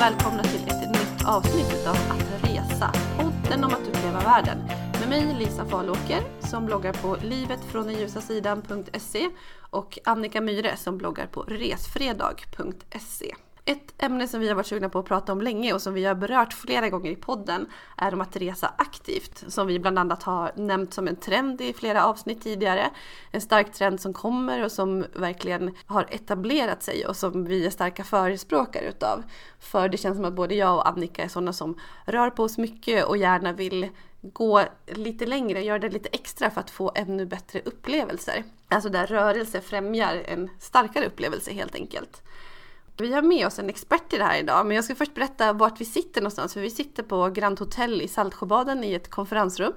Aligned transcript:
välkomna 0.00 0.42
till 0.42 0.68
ett 0.68 0.88
nytt 0.88 1.26
avsnitt 1.26 1.86
av 1.86 1.94
Att 1.94 2.44
resa, 2.44 2.92
podden 3.18 3.64
om 3.64 3.70
att 3.70 3.88
uppleva 3.88 4.20
världen. 4.20 4.58
Med 5.00 5.08
mig 5.08 5.36
Lisa 5.38 5.64
Falåker 5.64 6.22
som 6.40 6.66
bloggar 6.66 6.92
på 6.92 7.16
livetfråndenljusasidan.se 7.22 9.30
och 9.70 9.98
Annika 10.04 10.40
Myre 10.40 10.76
som 10.76 10.98
bloggar 10.98 11.26
på 11.26 11.42
resfredag.se. 11.42 13.34
Ett 13.70 14.02
ämne 14.02 14.28
som 14.28 14.40
vi 14.40 14.48
har 14.48 14.54
varit 14.54 14.66
sugna 14.66 14.88
på 14.88 14.98
att 14.98 15.04
prata 15.06 15.32
om 15.32 15.40
länge 15.40 15.72
och 15.72 15.82
som 15.82 15.94
vi 15.94 16.04
har 16.04 16.14
berört 16.14 16.52
flera 16.52 16.88
gånger 16.88 17.10
i 17.10 17.16
podden 17.16 17.66
är 17.96 18.14
om 18.14 18.20
att 18.20 18.36
resa 18.36 18.74
aktivt. 18.78 19.44
Som 19.48 19.66
vi 19.66 19.78
bland 19.78 19.98
annat 19.98 20.22
har 20.22 20.52
nämnt 20.56 20.94
som 20.94 21.08
en 21.08 21.16
trend 21.16 21.60
i 21.60 21.72
flera 21.72 22.04
avsnitt 22.04 22.42
tidigare. 22.42 22.90
En 23.30 23.40
stark 23.40 23.72
trend 23.72 24.00
som 24.00 24.12
kommer 24.12 24.64
och 24.64 24.72
som 24.72 25.04
verkligen 25.14 25.74
har 25.86 26.06
etablerat 26.10 26.82
sig 26.82 27.06
och 27.06 27.16
som 27.16 27.44
vi 27.44 27.66
är 27.66 27.70
starka 27.70 28.04
förespråkare 28.04 28.84
utav. 28.88 29.22
För 29.60 29.88
det 29.88 29.96
känns 29.96 30.16
som 30.16 30.24
att 30.24 30.34
både 30.34 30.54
jag 30.54 30.74
och 30.74 30.88
Annika 30.88 31.24
är 31.24 31.28
sådana 31.28 31.52
som 31.52 31.78
rör 32.04 32.30
på 32.30 32.42
oss 32.42 32.58
mycket 32.58 33.04
och 33.04 33.16
gärna 33.16 33.52
vill 33.52 33.88
gå 34.22 34.62
lite 34.86 35.26
längre, 35.26 35.62
göra 35.62 35.78
det 35.78 35.88
lite 35.88 36.08
extra 36.12 36.50
för 36.50 36.60
att 36.60 36.70
få 36.70 36.92
ännu 36.94 37.26
bättre 37.26 37.60
upplevelser. 37.64 38.44
Alltså 38.68 38.88
där 38.88 39.06
rörelse 39.06 39.60
främjar 39.60 40.22
en 40.26 40.50
starkare 40.58 41.06
upplevelse 41.06 41.52
helt 41.52 41.74
enkelt. 41.74 42.22
Vi 43.00 43.12
har 43.14 43.22
med 43.22 43.46
oss 43.46 43.58
en 43.58 43.68
expert 43.68 44.12
i 44.12 44.18
det 44.18 44.24
här 44.24 44.38
idag, 44.38 44.66
men 44.66 44.74
jag 44.74 44.84
ska 44.84 44.94
först 44.94 45.14
berätta 45.14 45.52
vart 45.52 45.80
vi 45.80 45.84
sitter 45.84 46.20
någonstans. 46.20 46.54
För 46.54 46.60
vi 46.60 46.70
sitter 46.70 47.02
på 47.02 47.30
Grand 47.30 47.58
Hotel 47.58 48.02
i 48.02 48.08
Saltsjöbaden 48.08 48.84
i 48.84 48.94
ett 48.94 49.10
konferensrum 49.10 49.72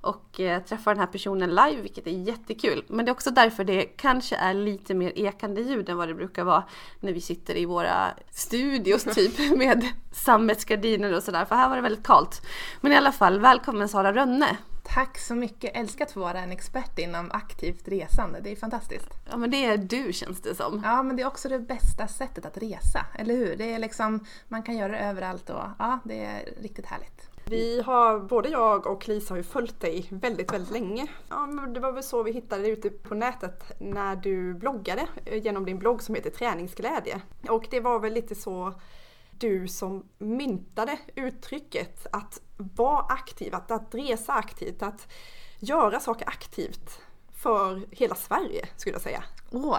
och 0.00 0.40
eh, 0.40 0.62
träffar 0.62 0.94
den 0.94 1.00
här 1.00 1.06
personen 1.06 1.50
live, 1.50 1.82
vilket 1.82 2.06
är 2.06 2.10
jättekul. 2.10 2.84
Men 2.88 3.04
det 3.04 3.10
är 3.10 3.12
också 3.12 3.30
därför 3.30 3.64
det 3.64 3.82
kanske 3.82 4.36
är 4.36 4.54
lite 4.54 4.94
mer 4.94 5.12
ekande 5.18 5.60
ljud 5.60 5.88
än 5.88 5.96
vad 5.96 6.08
det 6.08 6.14
brukar 6.14 6.44
vara 6.44 6.64
när 7.00 7.12
vi 7.12 7.20
sitter 7.20 7.56
i 7.56 7.64
våra 7.64 8.10
studios 8.30 9.04
typ 9.14 9.56
med 9.56 9.84
sammetsgardiner 10.12 11.16
och 11.16 11.22
sådär, 11.22 11.44
för 11.44 11.54
här 11.54 11.68
var 11.68 11.76
det 11.76 11.82
väldigt 11.82 12.06
kallt. 12.06 12.42
Men 12.80 12.92
i 12.92 12.96
alla 12.96 13.12
fall, 13.12 13.40
välkommen 13.40 13.88
Sara 13.88 14.12
Rönne! 14.12 14.56
Tack 14.94 15.18
så 15.18 15.34
mycket! 15.34 15.76
Älskar 15.76 16.04
att 16.04 16.12
få 16.12 16.20
vara 16.20 16.40
en 16.40 16.52
expert 16.52 16.98
inom 16.98 17.30
aktivt 17.30 17.88
resande. 17.88 18.40
Det 18.40 18.52
är 18.52 18.56
fantastiskt. 18.56 19.08
Ja 19.30 19.36
men 19.36 19.50
det 19.50 19.64
är 19.64 19.76
du 19.76 20.12
känns 20.12 20.42
det 20.42 20.54
som. 20.54 20.82
Ja 20.84 21.02
men 21.02 21.16
det 21.16 21.22
är 21.22 21.26
också 21.26 21.48
det 21.48 21.58
bästa 21.58 22.08
sättet 22.08 22.46
att 22.46 22.58
resa, 22.58 23.06
eller 23.18 23.34
hur? 23.34 23.56
Det 23.56 23.72
är 23.74 23.78
liksom, 23.78 24.26
man 24.48 24.62
kan 24.62 24.76
göra 24.76 24.92
det 24.92 24.98
överallt 24.98 25.50
och 25.50 25.62
ja, 25.78 25.98
det 26.04 26.24
är 26.24 26.62
riktigt 26.62 26.86
härligt. 26.86 27.30
Vi 27.44 27.82
har, 27.82 28.20
både 28.20 28.48
jag 28.48 28.86
och 28.86 29.08
Lisa 29.08 29.34
har 29.34 29.36
ju 29.36 29.42
följt 29.42 29.80
dig 29.80 30.06
väldigt, 30.10 30.52
väldigt 30.52 30.72
länge. 30.72 31.06
Ja, 31.28 31.46
men 31.46 31.72
det 31.72 31.80
var 31.80 31.92
väl 31.92 32.02
så 32.02 32.22
vi 32.22 32.32
hittade 32.32 32.62
dig 32.62 32.70
ute 32.70 32.90
på 32.90 33.14
nätet 33.14 33.80
när 33.80 34.16
du 34.16 34.54
bloggade 34.54 35.06
genom 35.24 35.64
din 35.64 35.78
blogg 35.78 36.02
som 36.02 36.14
heter 36.14 36.30
Träningsglädje. 36.30 37.20
Och 37.48 37.66
det 37.70 37.80
var 37.80 38.00
väl 38.00 38.12
lite 38.12 38.34
så 38.34 38.74
du 39.38 39.68
som 39.68 40.04
myntade 40.18 40.98
uttrycket 41.14 42.06
att 42.12 42.40
vara 42.56 43.04
aktiv, 43.08 43.54
att, 43.54 43.70
att 43.70 43.94
resa 43.94 44.32
aktivt, 44.32 44.82
att 44.82 45.12
göra 45.58 46.00
saker 46.00 46.28
aktivt 46.28 47.00
för 47.34 47.86
hela 47.90 48.14
Sverige 48.14 48.66
skulle 48.76 48.94
jag 48.94 49.02
säga. 49.02 49.24
Åh! 49.50 49.78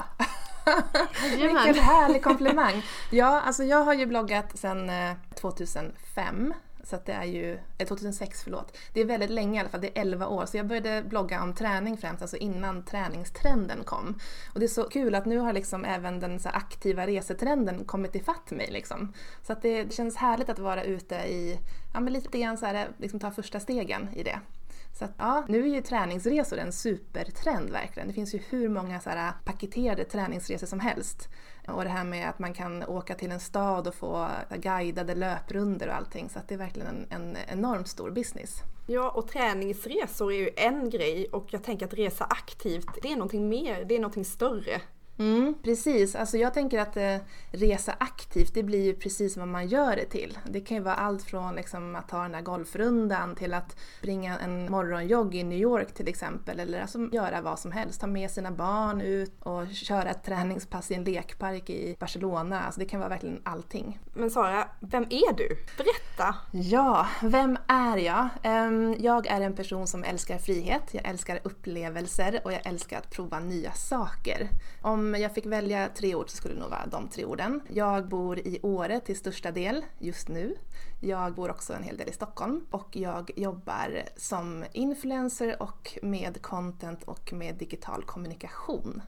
Vilken 1.32 1.76
härlig 1.76 2.24
komplimang! 2.24 2.86
Ja, 3.12 3.42
alltså 3.42 3.64
jag 3.64 3.84
har 3.84 3.94
ju 3.94 4.06
bloggat 4.06 4.60
sedan 4.60 4.92
2005 5.36 6.54
så 6.90 6.96
att 6.96 7.06
det 7.06 7.14
är 7.14 7.26
ju, 7.26 7.60
eh, 7.78 7.88
2006 7.88 8.44
förlåt. 8.44 8.78
Det 8.94 9.02
är 9.02 9.06
väldigt 9.06 9.30
länge 9.30 9.58
i 9.58 9.60
alla 9.60 9.70
fall, 9.70 9.82
det 9.82 9.98
är 9.98 10.02
11 10.02 10.28
år. 10.28 10.46
Så 10.46 10.58
jag 10.58 10.68
började 10.68 11.04
blogga 11.04 11.44
om 11.44 11.54
träning 11.54 11.98
främst, 11.98 12.22
alltså 12.22 12.38
innan 12.38 12.84
träningstrenden 12.86 13.84
kom. 13.84 14.20
Och 14.54 14.60
det 14.60 14.66
är 14.66 14.68
så 14.68 14.84
kul 14.84 15.16
att 15.16 15.26
nu 15.26 15.38
har 15.38 15.54
liksom 15.54 15.86
även 15.86 16.20
den 16.20 16.40
så 16.40 16.50
aktiva 16.50 17.08
resetrenden 17.08 17.86
kommit 17.86 18.16
ifatt 18.16 18.52
mig 18.52 18.70
liksom. 18.72 19.14
Så 19.44 19.54
att 19.54 19.62
det, 19.62 19.84
det 19.84 19.94
känns 19.94 20.16
härligt 20.16 20.50
att 20.50 20.60
vara 20.60 20.84
ute 20.84 21.16
i, 21.16 21.60
ja 21.94 22.00
men 22.00 22.14
lite 22.14 22.40
grann 22.40 22.58
så 22.58 22.66
här, 22.66 22.90
liksom 22.98 23.20
ta 23.20 23.32
första 23.32 23.60
stegen 23.60 24.10
i 24.16 24.24
det. 24.24 24.40
Så 25.00 25.06
att, 25.06 25.12
ja, 25.18 25.46
nu 25.48 25.64
är 25.70 25.76
ju 25.76 25.82
träningsresor 25.82 26.58
en 26.58 26.72
supertrend 26.72 27.70
verkligen. 27.70 28.08
Det 28.08 28.14
finns 28.14 28.36
ju 28.36 28.40
hur 28.50 28.70
många 28.70 29.00
så 29.00 29.10
här 29.10 29.28
äh, 29.28 29.34
paketerade 29.46 30.04
träningsresor 30.04 30.68
som 30.68 30.80
helst. 30.80 31.30
Och 31.68 31.84
det 31.84 31.90
här 31.90 32.04
med 32.04 32.30
att 32.30 32.40
man 32.40 32.54
kan 32.54 32.84
åka 32.84 33.16
till 33.16 33.32
en 33.32 33.40
stad 33.40 33.88
och 33.88 33.96
få 33.96 34.30
äh, 34.50 34.58
guidade 34.58 35.16
löprunder 35.16 35.88
och 35.88 35.96
allting. 35.96 36.30
Så 36.30 36.40
att 36.40 36.48
det 36.48 36.54
är 36.54 36.58
verkligen 36.58 36.88
en, 36.88 37.08
en 37.10 37.38
enormt 37.48 37.88
stor 37.88 38.12
business. 38.12 38.64
Ja, 38.88 39.10
och 39.10 39.28
träningsresor 39.28 40.34
är 40.34 40.38
ju 40.38 40.50
en 40.56 40.90
grej 40.90 41.28
och 41.32 41.46
jag 41.50 41.64
tänker 41.64 41.86
att 41.86 41.94
resa 41.94 42.26
aktivt, 42.26 42.88
det 43.02 43.12
är 43.12 43.16
någonting 43.16 43.50
mer, 43.50 43.86
det 43.86 43.96
är 43.96 44.00
någonting 44.00 44.26
större. 44.26 44.82
Mm, 45.20 45.56
precis, 45.64 46.16
alltså 46.16 46.38
jag 46.38 46.54
tänker 46.54 46.80
att 46.80 46.98
eh, 46.98 47.16
resa 47.52 47.96
aktivt 48.00 48.54
det 48.54 48.64
blir 48.64 48.84
ju 48.84 48.94
precis 48.94 49.38
vad 49.38 49.48
man 49.48 49.68
gör 49.68 49.96
det 49.96 50.06
till. 50.06 50.38
Det 50.46 50.62
kan 50.62 50.78
ju 50.78 50.84
vara 50.84 50.96
allt 50.96 51.24
från 51.24 51.56
liksom, 51.56 51.96
att 51.96 52.10
ta 52.10 52.22
den 52.22 52.32
där 52.32 52.42
golfrundan 52.42 53.36
till 53.36 53.54
att 53.54 53.78
springa 53.98 54.40
en 54.40 54.72
morgonjogg 54.72 55.36
i 55.36 55.44
New 55.44 55.60
York 55.60 55.94
till 55.94 56.08
exempel. 56.08 56.60
Eller 56.60 56.82
alltså 56.82 57.10
göra 57.12 57.42
vad 57.42 57.60
som 57.60 57.72
helst, 57.72 58.02
ta 58.02 58.08
med 58.08 58.32
sina 58.32 58.52
barn 58.52 59.02
ut 59.02 59.34
och 59.40 59.68
köra 59.68 60.10
ett 60.10 60.24
träningspass 60.24 60.92
i 60.92 60.94
en 60.94 61.04
lekpark 61.04 61.70
i 61.70 61.96
Barcelona. 62.00 62.62
Alltså 62.62 62.80
det 62.80 62.86
kan 62.86 63.00
vara 63.00 63.10
verkligen 63.10 63.42
allting. 63.44 64.00
Men 64.14 64.32
Sara, 64.32 64.68
vem 64.80 65.04
är 65.04 65.34
du? 65.34 65.48
Berätta! 65.78 66.36
Ja, 66.52 67.08
vem 67.22 67.58
är 67.68 67.98
jag? 67.98 68.30
Um, 68.44 68.96
jag 69.00 69.28
är 69.28 69.42
en 69.42 69.56
person 69.56 69.88
som 69.88 70.04
älskar 70.04 70.38
frihet, 70.38 70.84
jag 70.92 71.06
älskar 71.08 71.40
upplevelser 71.44 72.42
och 72.44 72.54
jag 72.54 72.66
älskar 72.66 72.98
att 72.98 73.10
prova 73.10 73.40
nya 73.40 73.72
saker. 73.72 74.50
Om 74.82 75.09
om 75.16 75.22
jag 75.22 75.34
fick 75.34 75.46
välja 75.46 75.90
tre 75.96 76.16
ord 76.16 76.30
så 76.30 76.36
skulle 76.36 76.54
det 76.54 76.60
nog 76.60 76.70
vara 76.70 76.86
de 76.86 77.08
tre 77.08 77.26
orden. 77.26 77.62
Jag 77.68 78.08
bor 78.08 78.40
i 78.40 78.60
Åre 78.62 79.00
till 79.00 79.18
största 79.18 79.52
del 79.52 79.86
just 80.00 80.28
nu. 80.28 80.56
Jag 81.02 81.34
bor 81.34 81.50
också 81.50 81.74
en 81.74 81.84
hel 81.84 81.98
del 81.98 82.10
i 82.10 82.14
Stockholm 82.14 82.66
och 82.72 82.96
jag 82.96 83.32
jobbar 83.36 84.04
som 84.18 84.66
influencer 84.72 85.62
och 85.62 85.98
med 86.02 86.42
content 86.42 87.04
och 87.04 87.34
med 87.34 87.56
digital 87.56 88.04
kommunikation. 88.04 89.02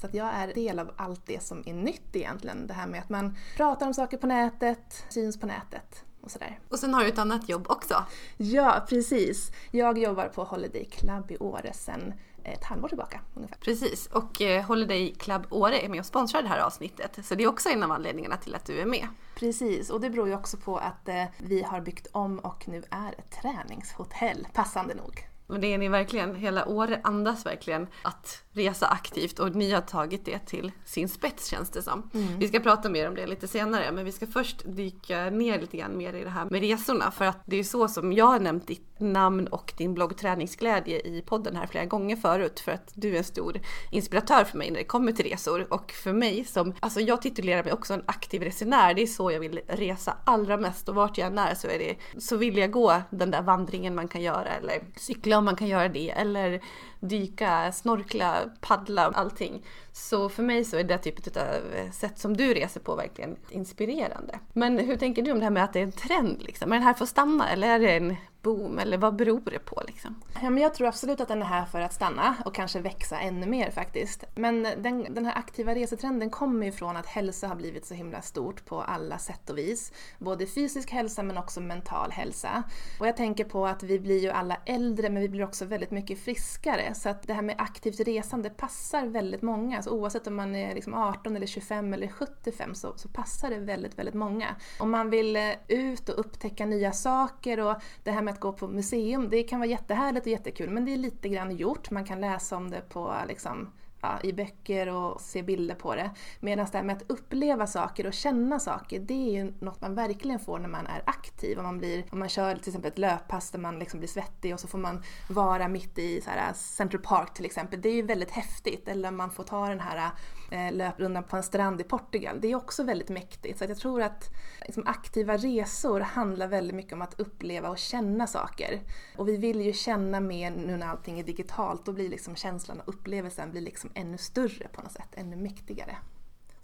Så 0.00 0.06
att 0.06 0.14
jag 0.14 0.34
är 0.34 0.54
del 0.54 0.78
av 0.78 0.90
allt 0.96 1.26
det 1.26 1.42
som 1.42 1.62
är 1.66 1.74
nytt 1.74 2.16
egentligen. 2.16 2.66
Det 2.66 2.74
här 2.74 2.86
med 2.86 3.00
att 3.00 3.08
man 3.08 3.36
pratar 3.56 3.86
om 3.86 3.94
saker 3.94 4.16
på 4.16 4.26
nätet, 4.26 5.04
syns 5.08 5.40
på 5.40 5.46
nätet 5.46 6.04
och 6.20 6.30
sådär. 6.30 6.58
Och 6.68 6.78
sen 6.78 6.94
har 6.94 7.02
du 7.02 7.08
ett 7.08 7.18
annat 7.18 7.48
jobb 7.48 7.66
också. 7.68 8.04
Ja, 8.36 8.86
precis. 8.88 9.52
Jag 9.70 9.98
jobbar 9.98 10.28
på 10.28 10.44
Holiday 10.44 10.84
Club 10.84 11.30
i 11.30 11.38
Åre 11.38 11.72
sedan 11.72 12.14
ett 12.52 12.64
halvår 12.64 12.88
tillbaka 12.88 13.20
ungefär. 13.34 13.56
Precis, 13.56 14.06
och 14.06 14.42
eh, 14.42 14.64
Holiday 14.64 15.14
Club 15.14 15.46
Åre 15.50 15.80
är 15.80 15.88
med 15.88 16.00
och 16.00 16.06
sponsrar 16.06 16.42
det 16.42 16.48
här 16.48 16.60
avsnittet. 16.60 17.18
Så 17.26 17.34
det 17.34 17.44
är 17.44 17.48
också 17.48 17.68
en 17.68 17.82
av 17.82 17.92
anledningarna 17.92 18.36
till 18.36 18.54
att 18.54 18.64
du 18.64 18.80
är 18.80 18.86
med. 18.86 19.08
Precis, 19.34 19.90
och 19.90 20.00
det 20.00 20.10
beror 20.10 20.28
ju 20.28 20.34
också 20.34 20.56
på 20.56 20.78
att 20.78 21.08
eh, 21.08 21.24
vi 21.38 21.62
har 21.62 21.80
byggt 21.80 22.06
om 22.12 22.38
och 22.38 22.68
nu 22.68 22.82
är 22.90 23.14
ett 23.18 23.30
träningshotell, 23.42 24.48
passande 24.52 24.94
nog. 24.94 25.26
Och 25.46 25.60
det 25.60 25.74
är 25.74 25.78
ni 25.78 25.88
verkligen, 25.88 26.34
hela 26.34 26.66
Åre 26.66 27.00
andas 27.04 27.46
verkligen 27.46 27.86
att 28.02 28.42
resa 28.52 28.86
aktivt. 28.86 29.38
Och 29.38 29.54
ni 29.54 29.72
har 29.72 29.80
tagit 29.80 30.24
det 30.24 30.38
till 30.38 30.72
sin 30.84 31.08
spets 31.08 31.46
känns 31.46 31.70
det 31.70 31.82
som. 31.82 32.10
Mm. 32.14 32.38
Vi 32.38 32.48
ska 32.48 32.60
prata 32.60 32.88
mer 32.88 33.08
om 33.08 33.14
det 33.14 33.26
lite 33.26 33.48
senare 33.48 33.92
men 33.92 34.04
vi 34.04 34.12
ska 34.12 34.26
först 34.26 34.62
dyka 34.64 35.30
ner 35.30 35.60
lite 35.60 35.76
grann 35.76 35.96
mer 35.96 36.12
i 36.12 36.24
det 36.24 36.30
här 36.30 36.44
med 36.44 36.60
resorna. 36.60 37.10
För 37.10 37.24
att 37.24 37.42
det 37.44 37.56
är 37.56 37.64
så 37.64 37.88
som 37.88 38.12
jag 38.12 38.26
har 38.26 38.40
nämnt 38.40 38.66
ditt 38.66 39.00
namn 39.00 39.46
och 39.46 39.72
din 39.76 39.94
blogg 39.94 40.16
Träningsglädje 40.16 41.00
i 41.00 41.22
podden 41.26 41.56
här 41.56 41.66
flera 41.66 41.84
gånger 41.84 42.16
förut. 42.16 42.60
För 42.60 42.72
att 42.72 42.92
du 42.94 43.14
är 43.14 43.18
en 43.18 43.24
stor 43.24 43.60
inspiratör 43.90 44.44
för 44.44 44.58
mig 44.58 44.70
när 44.70 44.78
det 44.78 44.84
kommer 44.84 45.12
till 45.12 45.30
resor. 45.30 45.72
Och 45.72 45.92
för 45.92 46.12
mig 46.12 46.44
som, 46.44 46.74
alltså 46.80 47.00
jag 47.00 47.22
titulerar 47.22 47.64
mig 47.64 47.72
också 47.72 47.94
en 47.94 48.02
aktiv 48.06 48.42
resenär, 48.42 48.94
det 48.94 49.02
är 49.02 49.06
så 49.06 49.30
jag 49.30 49.40
vill 49.40 49.60
resa 49.68 50.16
allra 50.24 50.56
mest. 50.56 50.88
Och 50.88 50.94
vart 50.94 51.18
jag 51.18 51.26
än 51.26 51.38
är 51.38 51.54
så 51.54 51.68
är 51.68 51.78
det, 51.78 52.20
så 52.20 52.36
vill 52.36 52.56
jag 52.56 52.70
gå 52.70 53.02
den 53.10 53.30
där 53.30 53.42
vandringen 53.42 53.94
man 53.94 54.08
kan 54.08 54.22
göra 54.22 54.48
eller 54.48 54.82
cykla 54.96 55.35
om 55.38 55.44
man 55.44 55.56
kan 55.56 55.68
göra 55.68 55.88
det 55.88 56.10
eller 56.10 56.60
dyka, 57.00 57.72
snorkla, 57.72 58.34
paddla, 58.60 59.02
allting. 59.02 59.62
Så 59.92 60.28
för 60.28 60.42
mig 60.42 60.64
så 60.64 60.76
är 60.76 60.84
det 60.84 60.98
typet 60.98 61.36
av 61.36 61.90
sätt 61.92 62.18
som 62.18 62.36
du 62.36 62.54
reser 62.54 62.80
på 62.80 62.96
verkligen 62.96 63.36
inspirerande. 63.50 64.38
Men 64.52 64.78
hur 64.78 64.96
tänker 64.96 65.22
du 65.22 65.32
om 65.32 65.38
det 65.38 65.44
här 65.44 65.50
med 65.50 65.64
att 65.64 65.72
det 65.72 65.78
är 65.78 65.82
en 65.84 65.92
trend 65.92 66.42
liksom? 66.42 66.72
Är 66.72 66.76
den 66.76 66.82
här 66.82 66.94
för 66.94 67.04
att 67.04 67.08
stanna 67.08 67.50
eller 67.50 67.68
är 67.68 67.78
det 67.78 67.96
en 67.96 68.16
boom 68.46 68.78
eller 68.78 68.98
vad 68.98 69.16
beror 69.16 69.40
det 69.44 69.58
på 69.58 69.82
liksom? 69.86 70.22
Ja, 70.42 70.50
men 70.50 70.62
jag 70.62 70.74
tror 70.74 70.88
absolut 70.88 71.20
att 71.20 71.28
den 71.28 71.42
är 71.42 71.46
här 71.46 71.64
för 71.64 71.80
att 71.80 71.92
stanna 71.92 72.36
och 72.44 72.54
kanske 72.54 72.80
växa 72.80 73.20
ännu 73.20 73.46
mer 73.46 73.70
faktiskt. 73.70 74.24
Men 74.34 74.62
den, 74.62 75.14
den 75.14 75.26
här 75.26 75.38
aktiva 75.38 75.74
resetrenden 75.74 76.30
kommer 76.30 76.66
ju 76.66 76.72
från 76.72 76.96
att 76.96 77.06
hälsa 77.06 77.48
har 77.48 77.54
blivit 77.54 77.86
så 77.86 77.94
himla 77.94 78.22
stort 78.22 78.64
på 78.64 78.82
alla 78.82 79.18
sätt 79.18 79.50
och 79.50 79.58
vis. 79.58 79.92
Både 80.18 80.46
fysisk 80.46 80.90
hälsa 80.90 81.22
men 81.22 81.38
också 81.38 81.60
mental 81.60 82.10
hälsa. 82.10 82.62
Och 83.00 83.06
jag 83.06 83.16
tänker 83.16 83.44
på 83.44 83.66
att 83.66 83.82
vi 83.82 83.98
blir 83.98 84.18
ju 84.22 84.30
alla 84.30 84.56
äldre 84.66 85.10
men 85.10 85.22
vi 85.22 85.28
blir 85.28 85.44
också 85.44 85.64
väldigt 85.64 85.90
mycket 85.90 86.18
friskare. 86.18 86.94
Så 86.94 87.08
att 87.08 87.22
det 87.22 87.34
här 87.34 87.42
med 87.42 87.54
aktivt 87.58 88.00
resande 88.00 88.50
passar 88.50 89.06
väldigt 89.06 89.42
många. 89.42 89.82
Så 89.82 89.90
oavsett 89.90 90.26
om 90.26 90.36
man 90.36 90.54
är 90.54 90.74
liksom 90.74 90.94
18 90.94 91.36
eller 91.36 91.46
25 91.46 91.94
eller 91.94 92.08
75 92.08 92.74
så, 92.74 92.92
så 92.96 93.08
passar 93.08 93.50
det 93.50 93.58
väldigt, 93.58 93.98
väldigt 93.98 94.14
många. 94.14 94.56
Om 94.78 94.90
man 94.90 95.10
vill 95.10 95.36
eh, 95.36 95.52
ut 95.68 96.08
och 96.08 96.20
upptäcka 96.20 96.66
nya 96.66 96.92
saker 96.92 97.60
och 97.60 97.76
det 98.04 98.10
här 98.10 98.22
med 98.22 98.35
att 98.36 98.40
gå 98.40 98.52
på 98.52 98.68
museum, 98.68 99.28
det 99.30 99.42
kan 99.42 99.60
vara 99.60 99.70
jättehärligt 99.70 100.26
och 100.26 100.32
jättekul 100.32 100.70
men 100.70 100.84
det 100.84 100.92
är 100.92 100.96
lite 100.96 101.28
grann 101.28 101.56
gjort. 101.56 101.90
Man 101.90 102.04
kan 102.04 102.20
läsa 102.20 102.56
om 102.56 102.70
det 102.70 102.80
på 102.88 103.14
liksom, 103.28 103.72
ja, 104.06 104.28
i 104.28 104.32
böcker 104.32 104.88
och 104.88 105.20
se 105.20 105.42
bilder 105.42 105.74
på 105.74 105.94
det. 105.94 106.10
Medan 106.40 106.66
det 106.72 106.78
här 106.78 106.84
med 106.84 106.96
att 106.96 107.10
uppleva 107.10 107.66
saker 107.66 108.06
och 108.06 108.12
känna 108.12 108.58
saker, 108.58 109.00
det 109.00 109.14
är 109.14 109.32
ju 109.32 109.52
något 109.60 109.80
man 109.80 109.94
verkligen 109.94 110.38
får 110.38 110.58
när 110.58 110.68
man 110.68 110.86
är 110.86 111.02
aktiv. 111.06 111.58
Om 111.58 111.64
man, 111.64 111.78
blir, 111.78 112.04
om 112.10 112.18
man 112.18 112.28
kör 112.28 112.54
till 112.54 112.68
exempel 112.68 112.92
ett 112.92 112.98
löppass 112.98 113.50
där 113.50 113.58
man 113.58 113.78
liksom 113.78 114.00
blir 114.00 114.08
svettig 114.08 114.54
och 114.54 114.60
så 114.60 114.68
får 114.68 114.78
man 114.78 115.02
vara 115.30 115.68
mitt 115.68 115.98
i 115.98 116.20
så 116.20 116.30
här 116.30 116.48
äh, 116.48 116.54
Central 116.54 117.02
Park 117.02 117.34
till 117.34 117.44
exempel. 117.44 117.80
Det 117.80 117.88
är 117.88 117.94
ju 117.94 118.02
väldigt 118.02 118.30
häftigt. 118.30 118.88
Eller 118.88 119.10
man 119.10 119.30
får 119.30 119.44
ta 119.44 119.68
den 119.68 119.80
här 119.80 120.10
eh, 120.50 120.72
löprundan 120.72 121.24
på 121.24 121.36
en 121.36 121.42
strand 121.42 121.80
i 121.80 121.84
Portugal. 121.84 122.40
Det 122.40 122.48
är 122.48 122.54
också 122.54 122.82
väldigt 122.82 123.08
mäktigt. 123.08 123.58
Så 123.58 123.64
jag 123.64 123.78
tror 123.78 124.02
att 124.02 124.30
liksom, 124.60 124.82
aktiva 124.86 125.36
resor 125.36 126.00
handlar 126.00 126.48
väldigt 126.48 126.76
mycket 126.76 126.92
om 126.92 127.02
att 127.02 127.20
uppleva 127.20 127.68
och 127.68 127.78
känna 127.78 128.26
saker. 128.26 128.80
Och 129.16 129.28
vi 129.28 129.36
vill 129.36 129.60
ju 129.60 129.72
känna 129.72 130.20
mer 130.20 130.50
nu 130.50 130.76
när 130.76 130.86
allting 130.86 131.18
är 131.20 131.24
digitalt. 131.24 131.86
Då 131.86 131.92
blir 131.92 132.08
liksom 132.08 132.36
känslan 132.36 132.80
och 132.80 132.88
upplevelsen 132.88 133.50
blir 133.50 133.60
liksom 133.60 133.90
ännu 133.96 134.18
större 134.18 134.68
på 134.68 134.82
något 134.82 134.92
sätt, 134.92 135.08
ännu 135.12 135.36
mäktigare. 135.36 135.96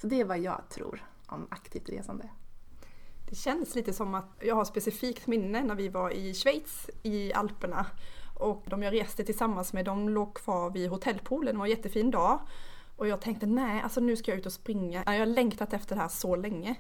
Så 0.00 0.06
det 0.06 0.20
är 0.20 0.25
vad 0.25 0.38
jag 0.38 0.69
tror 0.69 1.05
om 1.26 1.46
aktivt 1.50 1.88
resande. 1.88 2.29
Det 3.29 3.37
känns 3.37 3.75
lite 3.75 3.93
som 3.93 4.14
att 4.14 4.31
jag 4.40 4.55
har 4.55 4.64
specifikt 4.64 5.26
minne 5.26 5.62
när 5.62 5.75
vi 5.75 5.88
var 5.88 6.11
i 6.11 6.34
Schweiz 6.34 6.90
i 7.02 7.32
Alperna 7.32 7.87
och 8.38 8.62
de 8.67 8.82
jag 8.82 8.94
reste 8.94 9.25
tillsammans 9.25 9.73
med 9.73 9.84
de 9.84 10.08
låg 10.08 10.34
kvar 10.34 10.70
vid 10.70 10.90
hotellpoolen, 10.90 11.55
det 11.55 11.58
var 11.58 11.67
en 11.67 11.70
jättefin 11.70 12.11
dag. 12.11 12.40
Och 12.96 13.08
jag 13.08 13.20
tänkte 13.20 13.46
nej, 13.46 13.81
alltså 13.82 14.00
nu 14.00 14.17
ska 14.17 14.31
jag 14.31 14.38
ut 14.38 14.46
och 14.46 14.52
springa. 14.52 15.02
Jag 15.06 15.19
har 15.19 15.26
längtat 15.26 15.73
efter 15.73 15.94
det 15.94 16.00
här 16.00 16.08
så 16.08 16.37
länge. 16.37 16.76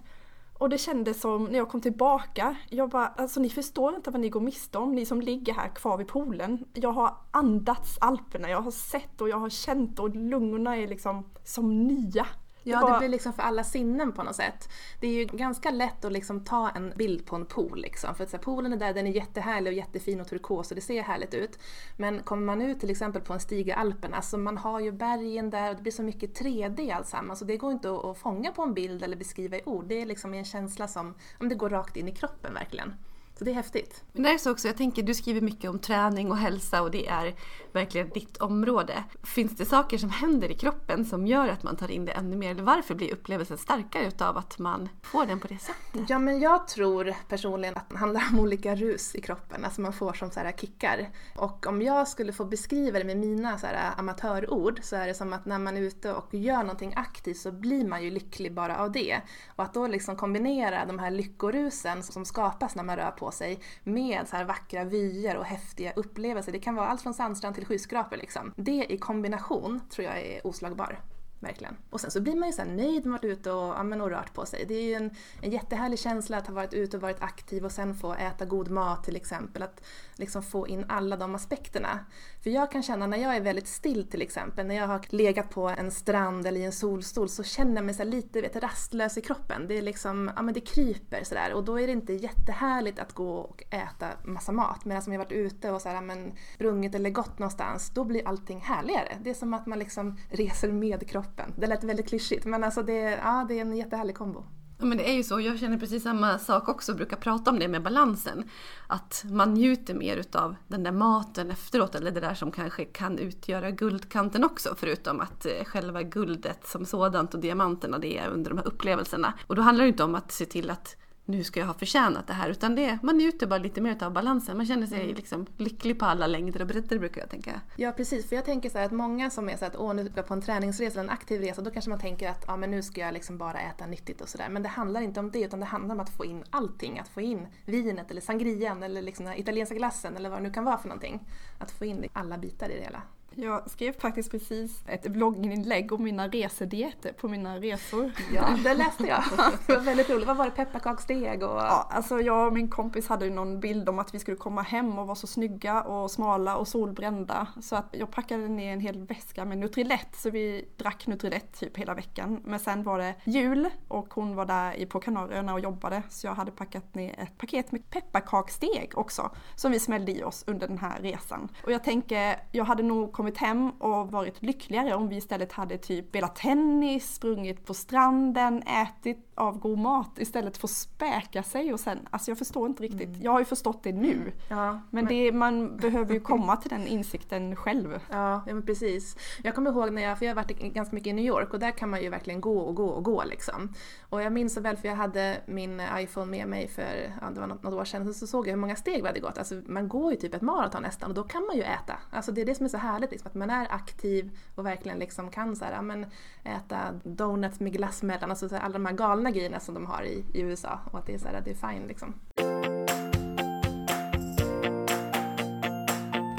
Och 0.62 0.68
det 0.68 0.78
kändes 0.78 1.20
som 1.20 1.44
när 1.44 1.58
jag 1.58 1.68
kom 1.68 1.80
tillbaka, 1.80 2.56
jag 2.70 2.90
bara, 2.90 3.06
alltså 3.06 3.40
ni 3.40 3.48
förstår 3.48 3.94
inte 3.94 4.10
vad 4.10 4.20
ni 4.20 4.28
går 4.28 4.40
miste 4.40 4.78
om, 4.78 4.94
ni 4.94 5.06
som 5.06 5.20
ligger 5.20 5.54
här 5.54 5.68
kvar 5.68 5.96
vid 5.96 6.08
poolen. 6.08 6.64
Jag 6.72 6.92
har 6.92 7.14
andats 7.30 7.98
Alperna, 8.00 8.50
jag 8.50 8.60
har 8.60 8.70
sett 8.70 9.20
och 9.20 9.28
jag 9.28 9.36
har 9.36 9.50
känt 9.50 9.98
och 9.98 10.16
lungorna 10.16 10.76
är 10.76 10.88
liksom 10.88 11.24
som 11.44 11.86
nya. 11.86 12.26
Ja, 12.62 12.78
det, 12.78 12.82
var... 12.82 12.92
det 12.92 12.98
blir 12.98 13.08
liksom 13.08 13.32
för 13.32 13.42
alla 13.42 13.64
sinnen 13.64 14.12
på 14.12 14.22
något 14.22 14.36
sätt. 14.36 14.68
Det 15.00 15.06
är 15.06 15.12
ju 15.12 15.24
ganska 15.24 15.70
lätt 15.70 16.04
att 16.04 16.12
liksom 16.12 16.44
ta 16.44 16.70
en 16.70 16.92
bild 16.96 17.26
på 17.26 17.36
en 17.36 17.46
pool 17.46 17.80
liksom. 17.80 18.14
För 18.14 18.24
att 18.24 18.30
så 18.30 18.36
här, 18.36 18.44
poolen 18.44 18.72
är 18.72 18.76
där, 18.76 18.94
den 18.94 19.06
är 19.06 19.10
jättehärlig 19.10 19.70
och 19.70 19.76
jättefin 19.76 20.20
och 20.20 20.28
turkos 20.28 20.70
och 20.70 20.74
det 20.74 20.80
ser 20.80 21.02
härligt 21.02 21.34
ut. 21.34 21.58
Men 21.96 22.22
kommer 22.22 22.42
man 22.42 22.62
ut 22.62 22.80
till 22.80 22.90
exempel 22.90 23.22
på 23.22 23.32
en 23.32 23.40
stig 23.40 23.68
i 23.68 23.72
Alperna, 23.72 24.16
alltså 24.16 24.38
man 24.38 24.58
har 24.58 24.80
ju 24.80 24.92
bergen 24.92 25.50
där 25.50 25.70
och 25.70 25.76
det 25.76 25.82
blir 25.82 25.92
så 25.92 26.02
mycket 26.02 26.40
3D 26.40 26.96
alltsammans. 26.96 27.38
Så 27.38 27.44
det 27.44 27.56
går 27.56 27.72
inte 27.72 27.90
att, 27.90 28.04
att 28.04 28.18
fånga 28.18 28.52
på 28.52 28.62
en 28.62 28.74
bild 28.74 29.02
eller 29.02 29.16
beskriva 29.16 29.56
i 29.56 29.62
ord. 29.64 29.84
Det 29.86 30.02
är 30.02 30.06
liksom 30.06 30.34
en 30.34 30.44
känsla 30.44 30.88
som, 30.88 31.14
om 31.40 31.48
det 31.48 31.54
går 31.54 31.70
rakt 31.70 31.96
in 31.96 32.08
i 32.08 32.14
kroppen 32.14 32.54
verkligen. 32.54 32.94
Så 33.38 33.44
det 33.44 33.50
är 33.50 33.54
häftigt. 33.54 34.04
Men 34.12 34.22
det 34.22 34.30
är 34.30 34.38
så 34.38 34.50
också, 34.50 34.68
jag 34.68 34.76
tänker 34.76 35.02
du 35.02 35.14
skriver 35.14 35.40
mycket 35.40 35.70
om 35.70 35.78
träning 35.78 36.30
och 36.30 36.36
hälsa 36.36 36.82
och 36.82 36.90
det 36.90 37.08
är 37.08 37.34
verkligen 37.72 38.08
ditt 38.08 38.36
område. 38.36 39.04
Finns 39.22 39.56
det 39.56 39.64
saker 39.64 39.98
som 39.98 40.10
händer 40.10 40.50
i 40.50 40.54
kroppen 40.54 41.04
som 41.04 41.26
gör 41.26 41.48
att 41.48 41.62
man 41.62 41.76
tar 41.76 41.90
in 41.90 42.04
det 42.04 42.12
ännu 42.12 42.36
mer? 42.36 42.50
Eller 42.50 42.62
varför 42.62 42.94
blir 42.94 43.12
upplevelsen 43.12 43.58
starkare 43.58 44.06
utav 44.06 44.36
att 44.36 44.58
man 44.58 44.88
får 45.02 45.26
den 45.26 45.40
på 45.40 45.48
det 45.48 45.58
sättet? 45.58 46.10
Ja 46.10 46.18
men 46.18 46.40
jag 46.40 46.68
tror 46.68 47.14
personligen 47.28 47.76
att 47.76 47.90
det 47.90 47.98
handlar 47.98 48.22
om 48.32 48.40
olika 48.40 48.74
rus 48.74 49.14
i 49.14 49.20
kroppen, 49.20 49.64
alltså 49.64 49.80
man 49.80 49.92
får 49.92 50.12
som 50.12 50.30
så 50.30 50.40
här 50.40 50.52
kickar. 50.52 51.10
Och 51.36 51.66
om 51.66 51.82
jag 51.82 52.08
skulle 52.08 52.32
få 52.32 52.44
beskriva 52.44 52.98
det 52.98 53.04
med 53.04 53.16
mina 53.16 53.58
så 53.58 53.66
här 53.66 53.92
amatörord 53.96 54.80
så 54.82 54.96
är 54.96 55.06
det 55.06 55.14
som 55.14 55.32
att 55.32 55.46
när 55.46 55.58
man 55.58 55.76
är 55.76 55.80
ute 55.80 56.12
och 56.12 56.34
gör 56.34 56.62
någonting 56.62 56.94
aktivt 56.96 57.38
så 57.38 57.52
blir 57.52 57.88
man 57.88 58.02
ju 58.04 58.10
lycklig 58.10 58.54
bara 58.54 58.78
av 58.78 58.92
det. 58.92 59.20
Och 59.56 59.64
att 59.64 59.74
då 59.74 59.86
liksom 59.86 60.16
kombinera 60.16 60.86
de 60.86 60.98
här 60.98 61.10
lyckorusen 61.10 62.02
som 62.02 62.24
skapas 62.24 62.74
när 62.74 62.82
man 62.82 62.96
rör 62.96 63.10
på 63.10 63.21
sig 63.30 63.58
med 63.84 64.28
så 64.28 64.36
här 64.36 64.44
vackra 64.44 64.84
vyer 64.84 65.36
och 65.36 65.44
häftiga 65.44 65.92
upplevelser. 65.92 66.52
Det 66.52 66.58
kan 66.58 66.74
vara 66.74 66.86
allt 66.86 67.02
från 67.02 67.14
sandstrand 67.14 67.54
till 67.54 67.66
skyskrapor 67.66 68.16
liksom. 68.16 68.52
Det 68.56 68.86
i 68.92 68.98
kombination 68.98 69.80
tror 69.90 70.06
jag 70.06 70.20
är 70.20 70.46
oslagbar. 70.46 71.00
Verkligen. 71.42 71.76
Och 71.90 72.00
sen 72.00 72.10
så 72.10 72.20
blir 72.20 72.34
man 72.34 72.48
ju 72.48 72.52
så 72.52 72.64
nöjd 72.64 73.06
med 73.06 73.14
att 73.14 73.22
varit 73.22 73.38
ute 73.38 73.52
och, 73.52 73.74
ja, 73.74 73.82
men, 73.82 74.00
och 74.00 74.10
rört 74.10 74.34
på 74.34 74.46
sig. 74.46 74.64
Det 74.68 74.74
är 74.74 74.82
ju 74.82 74.94
en, 74.94 75.10
en 75.40 75.50
jättehärlig 75.50 75.98
känsla 75.98 76.36
att 76.36 76.46
ha 76.46 76.54
varit 76.54 76.74
ute 76.74 76.96
och 76.96 77.02
varit 77.02 77.22
aktiv 77.22 77.64
och 77.64 77.72
sen 77.72 77.94
få 77.94 78.14
äta 78.14 78.44
god 78.44 78.70
mat 78.70 79.04
till 79.04 79.16
exempel. 79.16 79.62
Att 79.62 79.84
liksom 80.16 80.42
få 80.42 80.68
in 80.68 80.84
alla 80.88 81.16
de 81.16 81.34
aspekterna. 81.34 81.98
För 82.42 82.50
jag 82.50 82.70
kan 82.70 82.82
känna 82.82 83.06
när 83.06 83.18
jag 83.18 83.36
är 83.36 83.40
väldigt 83.40 83.68
still 83.68 84.10
till 84.10 84.22
exempel, 84.22 84.66
när 84.66 84.74
jag 84.74 84.86
har 84.86 85.00
legat 85.08 85.50
på 85.50 85.68
en 85.68 85.90
strand 85.90 86.46
eller 86.46 86.60
i 86.60 86.64
en 86.64 86.72
solstol 86.72 87.28
så 87.28 87.42
känner 87.42 87.74
jag 87.74 87.84
mig 87.84 87.94
så 87.94 88.04
lite 88.04 88.40
vet, 88.40 88.56
rastlös 88.56 89.18
i 89.18 89.20
kroppen. 89.20 89.68
Det 89.68 89.78
är 89.78 89.82
liksom, 89.82 90.30
ja 90.36 90.42
men 90.42 90.54
det 90.54 90.60
kryper 90.60 91.24
sådär 91.24 91.52
och 91.54 91.64
då 91.64 91.80
är 91.80 91.86
det 91.86 91.92
inte 91.92 92.12
jättehärligt 92.12 92.98
att 92.98 93.12
gå 93.12 93.34
och 93.38 93.64
äta 93.70 94.08
massa 94.24 94.52
mat. 94.52 94.84
Medan 94.84 95.02
om 95.06 95.12
jag 95.12 95.18
varit 95.18 95.32
ute 95.32 95.70
och 95.70 95.82
så 95.82 95.88
här, 95.88 96.00
men, 96.00 96.32
sprungit 96.54 96.94
eller 96.94 97.10
gått 97.10 97.38
någonstans, 97.38 97.90
då 97.90 98.04
blir 98.04 98.28
allting 98.28 98.60
härligare. 98.60 99.18
Det 99.22 99.30
är 99.30 99.34
som 99.34 99.54
att 99.54 99.66
man 99.66 99.78
liksom 99.78 100.18
reser 100.30 100.72
med 100.72 101.08
kroppen. 101.08 101.31
Det 101.56 101.66
lät 101.66 101.84
väldigt 101.84 102.08
klyschigt 102.08 102.44
men 102.44 102.64
alltså 102.64 102.82
det, 102.82 103.00
ja, 103.00 103.46
det 103.48 103.54
är 103.54 103.60
en 103.60 103.76
jättehärlig 103.76 104.16
kombo. 104.16 104.44
Ja, 104.82 104.86
men 104.86 104.98
det 104.98 105.10
är 105.10 105.14
ju 105.14 105.22
så. 105.22 105.40
Jag 105.40 105.58
känner 105.58 105.78
precis 105.78 106.02
samma 106.02 106.38
sak 106.38 106.68
också. 106.68 106.94
Brukar 106.94 107.16
prata 107.16 107.50
om 107.50 107.58
det 107.58 107.68
med 107.68 107.82
balansen. 107.82 108.50
Att 108.86 109.24
man 109.30 109.54
njuter 109.54 109.94
mer 109.94 110.16
utav 110.16 110.56
den 110.68 110.82
där 110.82 110.92
maten 110.92 111.50
efteråt. 111.50 111.94
Eller 111.94 112.10
det 112.10 112.20
där 112.20 112.34
som 112.34 112.50
kanske 112.50 112.84
kan 112.84 113.18
utgöra 113.18 113.70
guldkanten 113.70 114.44
också. 114.44 114.74
Förutom 114.76 115.20
att 115.20 115.46
eh, 115.46 115.64
själva 115.64 116.02
guldet 116.02 116.66
som 116.66 116.84
sådant 116.84 117.34
och 117.34 117.40
diamanterna 117.40 117.98
det 117.98 118.18
är 118.18 118.28
under 118.28 118.50
de 118.50 118.58
här 118.58 118.66
upplevelserna. 118.66 119.34
Och 119.46 119.56
då 119.56 119.62
handlar 119.62 119.84
det 119.84 119.88
inte 119.88 120.04
om 120.04 120.14
att 120.14 120.32
se 120.32 120.46
till 120.46 120.70
att 120.70 120.96
nu 121.32 121.44
ska 121.44 121.60
jag 121.60 121.66
ha 121.66 121.74
förtjänat 121.74 122.26
det 122.26 122.32
här. 122.32 122.50
Utan 122.50 122.74
det, 122.74 122.98
man 123.02 123.16
njuter 123.16 123.46
bara 123.46 123.58
lite 123.58 123.80
mer 123.80 124.02
av 124.02 124.12
balansen. 124.12 124.56
Man 124.56 124.66
känner 124.66 124.86
sig 124.86 125.02
mm. 125.02 125.14
liksom 125.14 125.46
lycklig 125.56 125.98
på 125.98 126.04
alla 126.04 126.26
längder 126.26 126.60
och 126.60 126.66
bredder 126.66 126.98
brukar 126.98 127.20
jag 127.20 127.30
tänka. 127.30 127.60
Ja 127.76 127.92
precis, 127.92 128.28
för 128.28 128.36
jag 128.36 128.44
tänker 128.44 128.70
så 128.70 128.78
att 128.78 128.92
många 128.92 129.30
som 129.30 129.48
är 129.48 129.56
så 129.56 129.64
att 129.64 129.76
åh 129.76 129.94
nu 129.94 130.04
ska 130.04 130.16
jag 130.16 130.26
på 130.26 130.34
en 130.34 130.42
träningsresa 130.42 131.00
eller 131.00 131.08
en 131.08 131.14
aktiv 131.14 131.40
resa, 131.40 131.62
då 131.62 131.70
kanske 131.70 131.90
man 131.90 132.00
tänker 132.00 132.28
att 132.28 132.44
ja 132.46 132.56
men 132.56 132.70
nu 132.70 132.82
ska 132.82 133.00
jag 133.00 133.14
liksom 133.14 133.38
bara 133.38 133.60
äta 133.60 133.86
nyttigt 133.86 134.20
och 134.20 134.28
sådär. 134.28 134.48
Men 134.48 134.62
det 134.62 134.68
handlar 134.68 135.00
inte 135.00 135.20
om 135.20 135.30
det 135.30 135.40
utan 135.40 135.60
det 135.60 135.66
handlar 135.66 135.94
om 135.94 136.00
att 136.00 136.10
få 136.10 136.24
in 136.24 136.44
allting. 136.50 136.98
Att 136.98 137.08
få 137.08 137.20
in 137.20 137.46
vinet 137.64 138.10
eller 138.10 138.20
sangrian 138.20 138.82
eller 138.82 139.02
liksom 139.02 139.24
den 139.24 139.36
italienska 139.36 139.74
glassen 139.74 140.16
eller 140.16 140.28
vad 140.28 140.38
det 140.38 140.42
nu 140.42 140.50
kan 140.50 140.64
vara 140.64 140.78
för 140.78 140.88
någonting. 140.88 141.20
Att 141.58 141.70
få 141.70 141.84
in 141.84 142.08
alla 142.12 142.38
bitar 142.38 142.68
i 142.68 142.76
det 142.76 142.84
hela. 142.84 143.02
Jag 143.34 143.70
skrev 143.70 144.00
faktiskt 144.00 144.30
precis 144.30 144.82
ett 144.86 145.02
blogginlägg 145.02 145.92
om 145.92 146.04
mina 146.04 146.28
resedieter 146.28 147.12
på 147.12 147.28
mina 147.28 147.58
resor. 147.58 148.10
Ja, 148.34 148.58
det 148.64 148.74
läste 148.74 149.06
jag. 149.06 149.22
Det 149.66 149.72
var 149.72 149.80
väldigt 149.80 150.10
roligt. 150.10 150.26
Vad 150.26 150.36
var 150.36 150.44
det? 150.44 150.50
Pepparkaksdeg 150.50 151.42
och... 151.42 151.50
Ja, 151.50 151.88
alltså 151.90 152.20
jag 152.20 152.46
och 152.46 152.52
min 152.52 152.70
kompis 152.70 153.08
hade 153.08 153.30
någon 153.30 153.60
bild 153.60 153.88
om 153.88 153.98
att 153.98 154.14
vi 154.14 154.18
skulle 154.18 154.36
komma 154.36 154.62
hem 154.62 154.98
och 154.98 155.06
vara 155.06 155.14
så 155.14 155.26
snygga 155.26 155.82
och 155.82 156.10
smala 156.10 156.56
och 156.56 156.68
solbrända. 156.68 157.46
Så 157.60 157.76
att 157.76 157.88
jag 157.92 158.10
packade 158.10 158.48
ner 158.48 158.72
en 158.72 158.80
hel 158.80 159.06
väska 159.06 159.44
med 159.44 159.58
Nutrilett 159.58 160.16
så 160.16 160.30
vi 160.30 160.68
drack 160.76 161.06
Nutrilett 161.06 161.60
typ 161.60 161.76
hela 161.76 161.94
veckan. 161.94 162.40
Men 162.44 162.58
sen 162.58 162.82
var 162.82 162.98
det 162.98 163.14
jul 163.24 163.68
och 163.88 164.14
hon 164.14 164.34
var 164.36 164.46
där 164.46 164.86
på 164.86 165.00
Kanarieöarna 165.00 165.54
och 165.54 165.60
jobbade 165.60 166.02
så 166.08 166.26
jag 166.26 166.34
hade 166.34 166.50
packat 166.50 166.94
ner 166.94 167.20
ett 167.20 167.38
paket 167.38 167.72
med 167.72 167.90
pepparkaksdeg 167.90 168.92
också 168.94 169.30
som 169.54 169.72
vi 169.72 169.80
smällde 169.80 170.12
i 170.12 170.22
oss 170.22 170.44
under 170.46 170.68
den 170.68 170.78
här 170.78 171.00
resan. 171.00 171.48
Och 171.64 171.72
jag 171.72 171.84
tänker, 171.84 172.36
jag 172.52 172.64
hade 172.64 172.82
nog 172.82 173.12
kommit 173.22 173.38
hem 173.38 173.70
och 173.70 174.12
varit 174.12 174.42
lyckligare 174.42 174.94
om 174.94 175.08
vi 175.08 175.16
istället 175.16 175.52
hade 175.52 175.78
typ 175.78 176.08
spelat 176.08 176.36
tennis, 176.36 177.14
sprungit 177.14 177.66
på 177.66 177.74
stranden, 177.74 178.62
ätit 178.62 179.32
av 179.34 179.58
god 179.58 179.78
mat 179.78 180.18
istället 180.18 180.56
för 180.56 180.66
att 180.66 180.70
späka 180.70 181.42
sig 181.42 181.72
och 181.72 181.80
sen, 181.80 181.98
alltså 182.10 182.30
jag 182.30 182.38
förstår 182.38 182.68
inte 182.68 182.82
riktigt. 182.82 183.08
Mm. 183.08 183.22
Jag 183.22 183.32
har 183.32 183.38
ju 183.38 183.44
förstått 183.44 183.82
det 183.82 183.92
nu. 183.92 184.32
Ja, 184.48 184.72
men, 184.72 184.82
men 184.90 185.06
det, 185.06 185.32
man 185.32 185.76
behöver 185.76 186.14
ju 186.14 186.20
komma 186.32 186.56
till 186.56 186.70
den 186.70 186.86
insikten 186.86 187.56
själv. 187.56 188.00
Ja, 188.10 188.42
ja 188.46 188.54
men 188.54 188.66
precis. 188.66 189.16
Jag 189.42 189.54
kommer 189.54 189.70
ihåg 189.70 189.92
när 189.92 190.02
jag, 190.02 190.18
för 190.18 190.26
jag 190.26 190.30
har 190.30 190.42
varit 190.42 190.58
ganska 190.58 190.94
mycket 190.94 191.10
i 191.10 191.12
New 191.12 191.24
York 191.24 191.52
och 191.52 191.58
där 191.58 191.70
kan 191.70 191.90
man 191.90 192.02
ju 192.02 192.08
verkligen 192.08 192.40
gå 192.40 192.58
och 192.58 192.74
gå 192.74 192.86
och 192.86 193.04
gå 193.04 193.24
liksom. 193.24 193.74
Och 194.08 194.22
jag 194.22 194.32
minns 194.32 194.54
så 194.54 194.60
väl 194.60 194.76
för 194.76 194.88
jag 194.88 194.96
hade 194.96 195.40
min 195.46 195.82
iPhone 195.96 196.26
med 196.26 196.48
mig 196.48 196.68
för, 196.68 197.12
ja, 197.20 197.30
det 197.30 197.40
var 197.40 197.46
något, 197.46 197.62
något 197.62 197.74
år 197.74 197.84
sedan, 197.84 198.14
så 198.14 198.26
såg 198.26 198.46
jag 198.46 198.52
hur 198.52 198.60
många 198.60 198.76
steg 198.76 199.02
vi 199.02 199.06
hade 199.06 199.20
gått. 199.20 199.38
Alltså 199.38 199.54
man 199.66 199.88
går 199.88 200.10
ju 200.12 200.16
typ 200.16 200.34
ett 200.34 200.42
maraton 200.42 200.82
nästan 200.82 201.10
och 201.10 201.14
då 201.14 201.22
kan 201.22 201.46
man 201.46 201.56
ju 201.56 201.62
äta. 201.62 201.98
Alltså 202.10 202.32
det 202.32 202.40
är 202.40 202.46
det 202.46 202.54
som 202.54 202.64
är 202.64 202.70
så 202.70 202.76
härligt, 202.76 203.11
liksom, 203.12 203.28
att 203.28 203.34
man 203.34 203.50
är 203.50 203.66
aktiv 203.72 204.38
och 204.54 204.66
verkligen 204.66 204.98
liksom 204.98 205.30
kan 205.30 205.56
så 205.56 205.64
här, 205.64 205.82
men, 205.82 206.06
äta 206.44 207.00
donuts 207.04 207.60
med 207.60 207.72
glass 207.72 208.02
mellan, 208.02 208.30
alltså 208.30 208.48
så 208.48 208.54
här, 208.54 208.62
alla 208.62 208.72
de 208.72 208.86
här 208.86 208.92
galna 208.92 209.30
grejerna 209.30 209.60
som 209.60 209.74
de 209.74 209.86
har 209.86 210.02
i, 210.02 210.24
i 210.34 210.40
USA 210.40 210.80
och 210.90 210.98
att 210.98 211.06
det 211.06 211.14
är 211.14 211.18
så 211.18 211.28
här, 211.28 211.42
det 211.44 211.50
är 211.50 211.72
fine 211.72 211.86
liksom. 211.86 212.14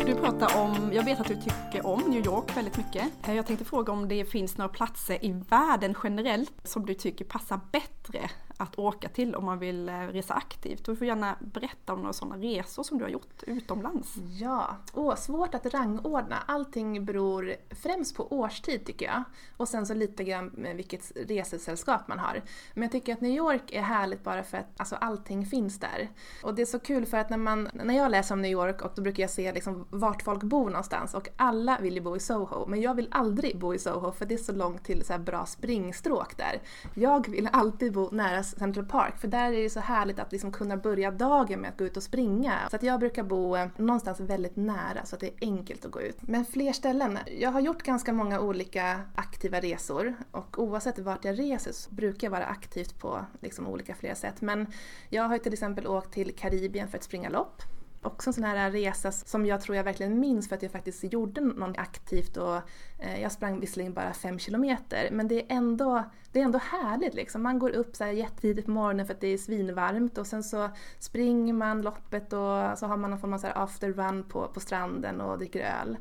Du 0.06 0.15
pratar 0.15 0.62
om, 0.62 0.92
jag 0.94 1.03
vet 1.03 1.20
att 1.20 1.27
du 1.27 1.36
tycker 1.36 1.86
om 1.86 2.01
New 2.01 2.25
York 2.25 2.58
väldigt 2.58 2.77
mycket. 2.77 3.27
Eh, 3.27 3.36
jag 3.36 3.48
tänkte 3.48 3.65
fråga 3.65 3.94
om 3.94 4.08
det 4.08 4.25
finns 4.25 4.58
några 4.58 4.70
platser 4.70 5.25
i 5.25 5.32
världen 5.50 5.96
generellt 6.03 6.53
som 6.63 6.86
du 6.86 6.94
tycker 6.94 7.25
passar 7.25 7.60
bättre 7.72 8.30
att 8.63 8.79
åka 8.79 9.10
till 9.10 9.36
om 9.36 9.46
man 9.46 9.60
vill 9.60 9.89
eh, 9.89 9.93
resa 9.93 10.34
aktivt. 10.34 10.86
Du 10.86 10.96
får 10.96 11.08
gärna 11.08 11.36
berätta 11.39 11.93
om 11.93 12.00
några 12.00 12.13
sådana 12.13 12.38
resor 12.38 12.84
som 12.84 12.98
du 12.98 13.03
har 13.03 13.10
gjort 13.10 13.43
utomlands. 13.43 14.15
Ja, 14.39 14.77
Åh, 14.93 15.15
svårt 15.15 15.55
att 15.55 15.65
rangordna. 15.65 16.43
Allting 16.46 17.05
beror 17.05 17.55
främst 17.70 18.15
på 18.15 18.34
årstid 18.34 18.86
tycker 18.86 19.05
jag. 19.05 19.24
Och 19.58 19.67
sen 19.67 19.86
så 19.86 19.93
lite 19.93 20.24
grann 20.24 20.51
med 20.53 20.75
vilket 20.75 21.12
resesällskap 21.15 22.08
man 22.08 22.20
har. 22.20 22.41
Men 22.74 22.84
jag 22.84 22.91
tycker 22.91 23.13
att 23.13 23.22
New 23.22 23.32
York 23.32 23.72
är 23.72 23.82
härligt 23.82 24.24
bara 24.24 24.43
för 24.43 24.58
att 24.58 24.67
alltså, 24.77 24.96
allting 24.96 25.46
finns 25.46 25.79
där. 25.79 26.10
Och 26.43 26.55
det 26.55 26.62
är 26.62 26.65
så 26.65 26.79
kul 26.79 27.05
för 27.05 27.17
att 27.17 27.29
när, 27.29 27.38
man, 27.38 27.70
när 27.74 27.93
jag 27.93 28.12
läser 28.12 28.36
om 28.36 28.41
New 28.41 28.51
York 28.51 28.82
och 28.82 28.91
då 28.96 29.01
brukar 29.01 29.24
jag 29.24 29.29
se 29.29 29.51
liksom 29.51 29.88
vart 29.89 30.22
folk 30.22 30.43
bor 30.43 30.70
någonstans 30.70 31.13
och 31.13 31.29
alla 31.36 31.77
vill 31.82 31.93
ju 31.93 32.01
bo 32.01 32.15
i 32.15 32.20
Soho. 32.20 32.65
Men 32.67 32.82
jag 32.82 32.96
vill 32.96 33.08
aldrig 33.12 33.60
bo 33.60 33.74
i 33.74 33.79
Soho 33.79 34.12
för 34.12 34.25
det 34.25 34.34
är 34.34 34.38
så 34.38 34.51
långt 34.51 34.84
till 34.84 35.05
så 35.05 35.17
bra 35.17 35.46
springstråk 35.46 36.38
där. 36.38 36.62
Jag 36.93 37.29
vill 37.29 37.50
alltid 37.51 37.93
bo 37.93 38.10
nära 38.12 38.43
Central 38.57 38.86
Park 38.86 39.17
för 39.17 39.27
där 39.27 39.51
är 39.51 39.63
det 39.63 39.69
så 39.69 39.79
härligt 39.79 40.19
att 40.19 40.31
liksom 40.31 40.51
kunna 40.51 40.77
börja 40.77 41.12
dagen 41.12 41.60
med 41.60 41.69
att 41.69 41.77
gå 41.77 41.86
ut 41.86 41.98
och 41.98 42.03
springa. 42.03 42.60
Så 42.69 42.75
att 42.75 42.83
jag 42.83 43.00
brukar 43.00 43.24
bo 43.24 43.55
eh, 43.55 43.67
någonstans 43.77 44.19
väldigt 44.19 44.55
nära 44.55 45.05
så 45.05 45.15
att 45.15 45.19
det 45.19 45.27
är 45.27 45.33
enkelt 45.41 45.86
att 45.86 45.91
gå 45.91 46.01
ut. 46.01 46.17
Men 46.22 46.45
fler 46.45 46.74
ställen. 46.74 47.19
Jag 47.38 47.51
har 47.51 47.60
gjort 47.60 47.83
ganska 47.83 48.13
många 48.13 48.39
olika 48.39 49.01
aktiva 49.15 49.60
resor 49.60 50.15
och 50.31 50.60
oavsett 50.60 51.00
vart 51.00 51.25
jag 51.25 51.39
reser 51.39 51.72
så 51.72 51.93
brukar 51.93 52.27
jag 52.27 52.31
vara 52.31 52.45
aktivt 52.45 53.00
på 53.00 53.25
liksom 53.41 53.67
olika 53.67 53.95
flera 53.95 54.15
sätt. 54.15 54.41
Men 54.41 54.67
jag 55.10 55.24
har 55.24 55.38
till 55.38 55.53
exempel 55.53 55.88
åkt 55.88 56.13
till 56.13 56.36
Karibien 56.36 56.88
för 56.88 56.98
att 56.98 57.03
springa 57.03 57.29
lopp 57.29 57.62
också 58.03 58.29
en 58.29 58.33
sån 58.33 58.43
här 58.43 58.72
resa 58.72 59.12
som 59.12 59.45
jag 59.45 59.62
tror 59.62 59.77
jag 59.77 59.83
verkligen 59.83 60.19
minns 60.19 60.50
för 60.50 60.55
att 60.55 60.63
jag 60.63 60.72
faktiskt 60.72 61.13
gjorde 61.13 61.41
något 61.41 61.77
aktivt 61.77 62.38
och 62.38 62.55
eh, 63.00 63.22
jag 63.22 63.31
sprang 63.31 63.60
visserligen 63.60 63.93
bara 63.93 64.13
fem 64.13 64.39
kilometer 64.39 65.10
men 65.12 65.27
det 65.27 65.41
är 65.41 65.45
ändå, 65.50 66.03
det 66.31 66.39
är 66.39 66.43
ändå 66.43 66.60
härligt 66.60 67.13
liksom. 67.13 67.43
Man 67.43 67.60
går 67.60 67.69
upp 67.69 67.95
så 67.95 68.03
här 68.03 68.12
jättetidigt 68.12 68.65
på 68.65 68.72
morgonen 68.72 69.05
för 69.05 69.13
att 69.13 69.22
det 69.22 69.27
är 69.27 69.38
svinvarmt 69.38 70.17
och 70.17 70.27
sen 70.27 70.43
så 70.43 70.69
springer 71.00 71.53
man 71.53 71.81
loppet 71.81 72.33
och 72.33 72.77
så 72.77 72.86
har 72.86 72.98
man 72.98 73.10
någon 73.10 73.19
form 73.19 73.33
av 73.33 73.38
så 73.38 73.48
after 73.48 73.91
run 73.93 74.24
på, 74.24 74.48
på 74.48 74.60
stranden 74.60 75.22
och 75.22 75.38
dricker 75.38 75.60
öl. 75.81 75.98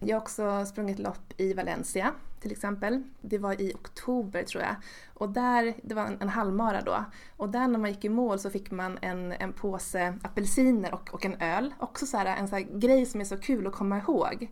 Jag 0.00 0.16
har 0.16 0.20
också 0.20 0.64
sprungit 0.66 0.98
lopp 0.98 1.32
i 1.36 1.52
Valencia 1.52 2.12
till 2.40 2.52
exempel. 2.52 3.02
Det 3.20 3.38
var 3.38 3.60
i 3.60 3.72
oktober 3.74 4.42
tror 4.42 4.62
jag. 4.62 4.76
Och 5.14 5.28
där, 5.28 5.74
det 5.82 5.94
var 5.94 6.04
en, 6.04 6.20
en 6.20 6.28
halvmara 6.28 6.80
då. 6.80 7.04
Och 7.36 7.48
där 7.48 7.68
när 7.68 7.78
man 7.78 7.90
gick 7.90 8.04
i 8.04 8.08
mål 8.08 8.38
så 8.38 8.50
fick 8.50 8.70
man 8.70 8.98
en, 9.02 9.32
en 9.32 9.52
påse 9.52 10.14
apelsiner 10.22 10.94
och, 10.94 11.14
och 11.14 11.24
en 11.24 11.40
öl. 11.40 11.74
Också 11.78 12.06
så 12.06 12.16
här, 12.16 12.36
en 12.36 12.48
så 12.48 12.56
grej 12.70 13.06
som 13.06 13.20
är 13.20 13.24
så 13.24 13.36
kul 13.36 13.66
att 13.66 13.72
komma 13.72 13.98
ihåg. 13.98 14.48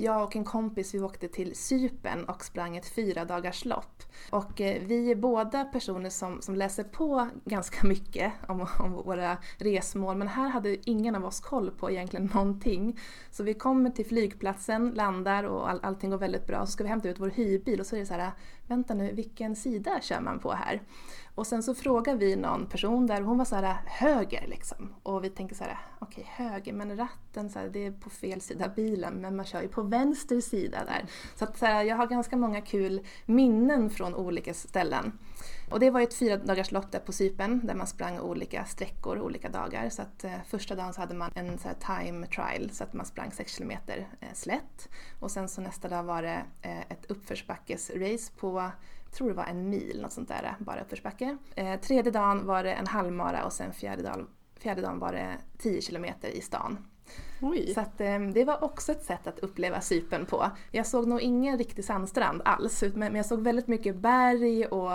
Jag 0.00 0.22
och 0.22 0.36
en 0.36 0.44
kompis 0.44 0.94
vi 0.94 1.00
åkte 1.00 1.28
till 1.28 1.56
Sypen 1.56 2.24
och 2.24 2.44
sprang 2.44 2.76
ett 2.76 2.88
fyra 2.88 3.24
dagars 3.24 3.64
lopp. 3.64 4.02
Och 4.30 4.60
eh, 4.60 4.82
vi 4.86 5.10
är 5.10 5.14
båda 5.14 5.64
personer 5.64 6.10
som, 6.10 6.42
som 6.42 6.54
läser 6.54 6.84
på 6.84 7.28
ganska 7.44 7.86
mycket 7.86 8.32
om, 8.48 8.66
om 8.78 8.92
våra 8.92 9.36
resmål 9.56 10.16
men 10.16 10.28
här 10.28 10.48
hade 10.48 10.90
ingen 10.90 11.14
av 11.14 11.24
oss 11.24 11.40
koll 11.40 11.70
på 11.70 11.90
egentligen 11.90 12.30
någonting. 12.34 12.98
Så 13.30 13.42
vi 13.42 13.54
kommer 13.54 13.90
till 13.90 14.06
flygplatsen, 14.06 14.90
landar 14.90 15.44
och 15.44 15.70
all, 15.70 15.80
allting 15.82 16.10
går 16.10 16.18
väldigt 16.18 16.46
bra. 16.46 16.66
Så 16.66 16.72
ska 16.72 16.84
vi 16.84 16.90
hämta 16.90 17.08
ut 17.08 17.20
vår 17.20 17.30
hyrbil 17.30 17.80
och 17.80 17.86
så 17.86 17.96
är 17.96 18.00
det 18.00 18.06
så 18.06 18.14
här, 18.14 18.32
vänta 18.66 18.94
nu, 18.94 19.12
vilken 19.12 19.56
sida 19.56 20.00
kör 20.02 20.20
man 20.20 20.38
på 20.38 20.52
här? 20.52 20.82
Och 21.38 21.46
sen 21.46 21.62
så 21.62 21.74
frågar 21.74 22.14
vi 22.14 22.36
någon 22.36 22.66
person 22.66 23.06
där 23.06 23.20
hon 23.20 23.38
var 23.38 23.44
så 23.44 23.56
här 23.56 23.76
höger 23.86 24.46
liksom. 24.46 24.94
Och 25.02 25.24
vi 25.24 25.30
tänker 25.30 25.54
så 25.54 25.64
här, 25.64 25.78
okej 25.98 26.26
okay, 26.32 26.46
höger 26.46 26.72
men 26.72 26.96
ratten 26.96 27.50
så 27.50 27.58
här, 27.58 27.68
det 27.68 27.86
är 27.86 27.92
på 27.92 28.10
fel 28.10 28.40
sida 28.40 28.64
av 28.64 28.74
bilen 28.74 29.14
men 29.14 29.36
man 29.36 29.46
kör 29.46 29.62
ju 29.62 29.68
på 29.68 29.82
vänster 29.82 30.40
sida 30.40 30.84
där. 30.84 31.04
Så 31.36 31.44
att 31.44 31.58
så 31.58 31.66
här, 31.66 31.82
jag 31.84 31.96
har 31.96 32.06
ganska 32.06 32.36
många 32.36 32.60
kul 32.60 33.06
minnen 33.26 33.90
från 33.90 34.14
olika 34.14 34.54
ställen. 34.54 35.18
Och 35.70 35.80
det 35.80 35.90
var 35.90 36.00
ju 36.00 36.04
ett 36.04 36.14
fyra 36.14 36.36
dagars 36.36 36.72
lopp 36.72 36.92
där 36.92 36.98
på 36.98 37.12
Sypen 37.12 37.66
där 37.66 37.74
man 37.74 37.86
sprang 37.86 38.20
olika 38.20 38.64
sträckor 38.64 39.18
olika 39.18 39.48
dagar. 39.48 39.88
Så 39.90 40.02
att 40.02 40.24
eh, 40.24 40.32
första 40.48 40.74
dagen 40.74 40.92
så 40.92 41.00
hade 41.00 41.14
man 41.14 41.30
en 41.34 41.58
så 41.58 41.68
time 41.86 42.26
trial 42.26 42.70
så 42.70 42.84
att 42.84 42.92
man 42.92 43.06
sprang 43.06 43.32
6 43.32 43.56
km 43.56 43.70
eh, 43.70 44.32
slätt. 44.34 44.88
Och 45.20 45.30
sen 45.30 45.48
så 45.48 45.60
nästa 45.60 45.88
dag 45.88 46.02
var 46.02 46.22
det 46.22 46.42
eh, 46.62 46.80
ett 46.80 47.10
uppförsbackesrace 47.10 48.32
på 48.36 48.70
tror 49.18 49.28
det 49.28 49.34
var 49.34 49.44
en 49.44 49.70
mil, 49.70 50.00
något 50.02 50.12
sånt 50.12 50.28
där, 50.28 50.56
bara 50.58 50.80
uppförsbacke. 50.80 51.36
Eh, 51.56 51.80
tredje 51.80 52.12
dagen 52.12 52.46
var 52.46 52.64
det 52.64 52.72
en 52.72 52.86
halvmara 52.86 53.44
och 53.44 53.52
sen 53.52 53.72
fjärde 53.72 54.02
dagen, 54.02 54.26
fjärde 54.60 54.82
dagen 54.82 54.98
var 54.98 55.12
det 55.12 55.38
10 55.58 55.82
kilometer 55.82 56.28
i 56.28 56.40
stan. 56.40 56.78
Oj. 57.40 57.74
Så 57.74 57.80
att, 57.80 58.00
ehm, 58.00 58.32
det 58.32 58.44
var 58.44 58.64
också 58.64 58.92
ett 58.92 59.04
sätt 59.04 59.26
att 59.26 59.38
uppleva 59.38 59.80
Sypen 59.80 60.26
på. 60.26 60.50
Jag 60.70 60.86
såg 60.86 61.06
nog 61.06 61.20
ingen 61.20 61.58
riktig 61.58 61.84
sandstrand 61.84 62.42
alls, 62.44 62.84
men 62.94 63.14
jag 63.14 63.26
såg 63.26 63.40
väldigt 63.40 63.68
mycket 63.68 63.96
berg 63.96 64.66
och 64.66 64.90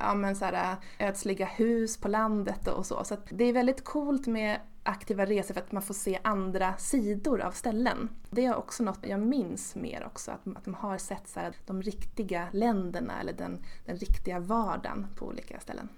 ja, 0.00 0.14
men 0.14 0.36
så 0.36 0.44
här, 0.44 0.76
eh, 0.98 1.08
ödsliga 1.08 1.46
hus 1.46 1.96
på 1.96 2.08
landet 2.08 2.68
och 2.68 2.86
så. 2.86 3.04
Så 3.04 3.16
det 3.30 3.44
är 3.44 3.52
väldigt 3.52 3.84
coolt 3.84 4.26
med 4.26 4.60
aktiva 4.82 5.26
resor 5.26 5.54
för 5.54 5.60
att 5.60 5.72
man 5.72 5.82
får 5.82 5.94
se 5.94 6.18
andra 6.24 6.76
sidor 6.76 7.40
av 7.40 7.50
ställen. 7.50 8.08
Det 8.30 8.44
är 8.44 8.56
också 8.56 8.82
något 8.82 9.06
jag 9.06 9.20
minns 9.20 9.74
mer 9.74 10.04
också, 10.06 10.30
att, 10.30 10.56
att 10.56 10.64
de 10.64 10.74
har 10.74 10.98
sett 10.98 11.28
så 11.28 11.40
här, 11.40 11.54
de 11.66 11.82
riktiga 11.82 12.48
länderna 12.52 13.20
eller 13.20 13.32
den, 13.32 13.64
den 13.86 13.96
riktiga 13.96 14.40
vardagen 14.40 15.06
på 15.16 15.26
olika 15.26 15.60
ställen. 15.60 15.88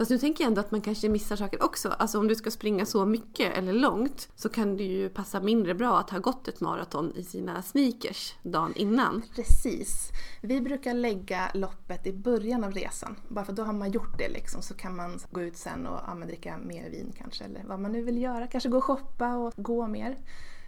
Fast 0.00 0.10
nu 0.10 0.18
tänker 0.18 0.44
jag 0.44 0.48
ändå 0.48 0.60
att 0.60 0.70
man 0.70 0.80
kanske 0.80 1.08
missar 1.08 1.36
saker 1.36 1.62
också. 1.62 1.88
Alltså 1.88 2.18
om 2.18 2.28
du 2.28 2.34
ska 2.34 2.50
springa 2.50 2.86
så 2.86 3.06
mycket 3.06 3.58
eller 3.58 3.72
långt 3.72 4.28
så 4.34 4.48
kan 4.48 4.76
det 4.76 4.84
ju 4.84 5.08
passa 5.08 5.40
mindre 5.40 5.74
bra 5.74 5.98
att 5.98 6.10
ha 6.10 6.18
gått 6.18 6.48
ett 6.48 6.60
maraton 6.60 7.12
i 7.16 7.24
sina 7.24 7.62
sneakers 7.62 8.34
dagen 8.42 8.72
innan. 8.76 9.22
Precis. 9.34 10.08
Vi 10.42 10.60
brukar 10.60 10.94
lägga 10.94 11.50
loppet 11.54 12.06
i 12.06 12.12
början 12.12 12.64
av 12.64 12.72
resan. 12.72 13.16
Bara 13.28 13.44
för 13.44 13.52
då 13.52 13.62
har 13.62 13.72
man 13.72 13.90
gjort 13.90 14.18
det 14.18 14.28
liksom 14.28 14.62
så 14.62 14.74
kan 14.74 14.96
man 14.96 15.18
gå 15.30 15.42
ut 15.42 15.56
sen 15.56 15.86
och 15.86 16.00
ja, 16.06 16.26
dricka 16.26 16.58
mer 16.58 16.90
vin 16.90 17.12
kanske 17.18 17.44
eller 17.44 17.64
vad 17.64 17.80
man 17.80 17.92
nu 17.92 18.02
vill 18.02 18.22
göra. 18.22 18.46
Kanske 18.46 18.68
gå 18.68 18.78
och 18.78 18.84
shoppa 18.84 19.36
och 19.36 19.52
gå 19.56 19.86
mer. 19.86 20.18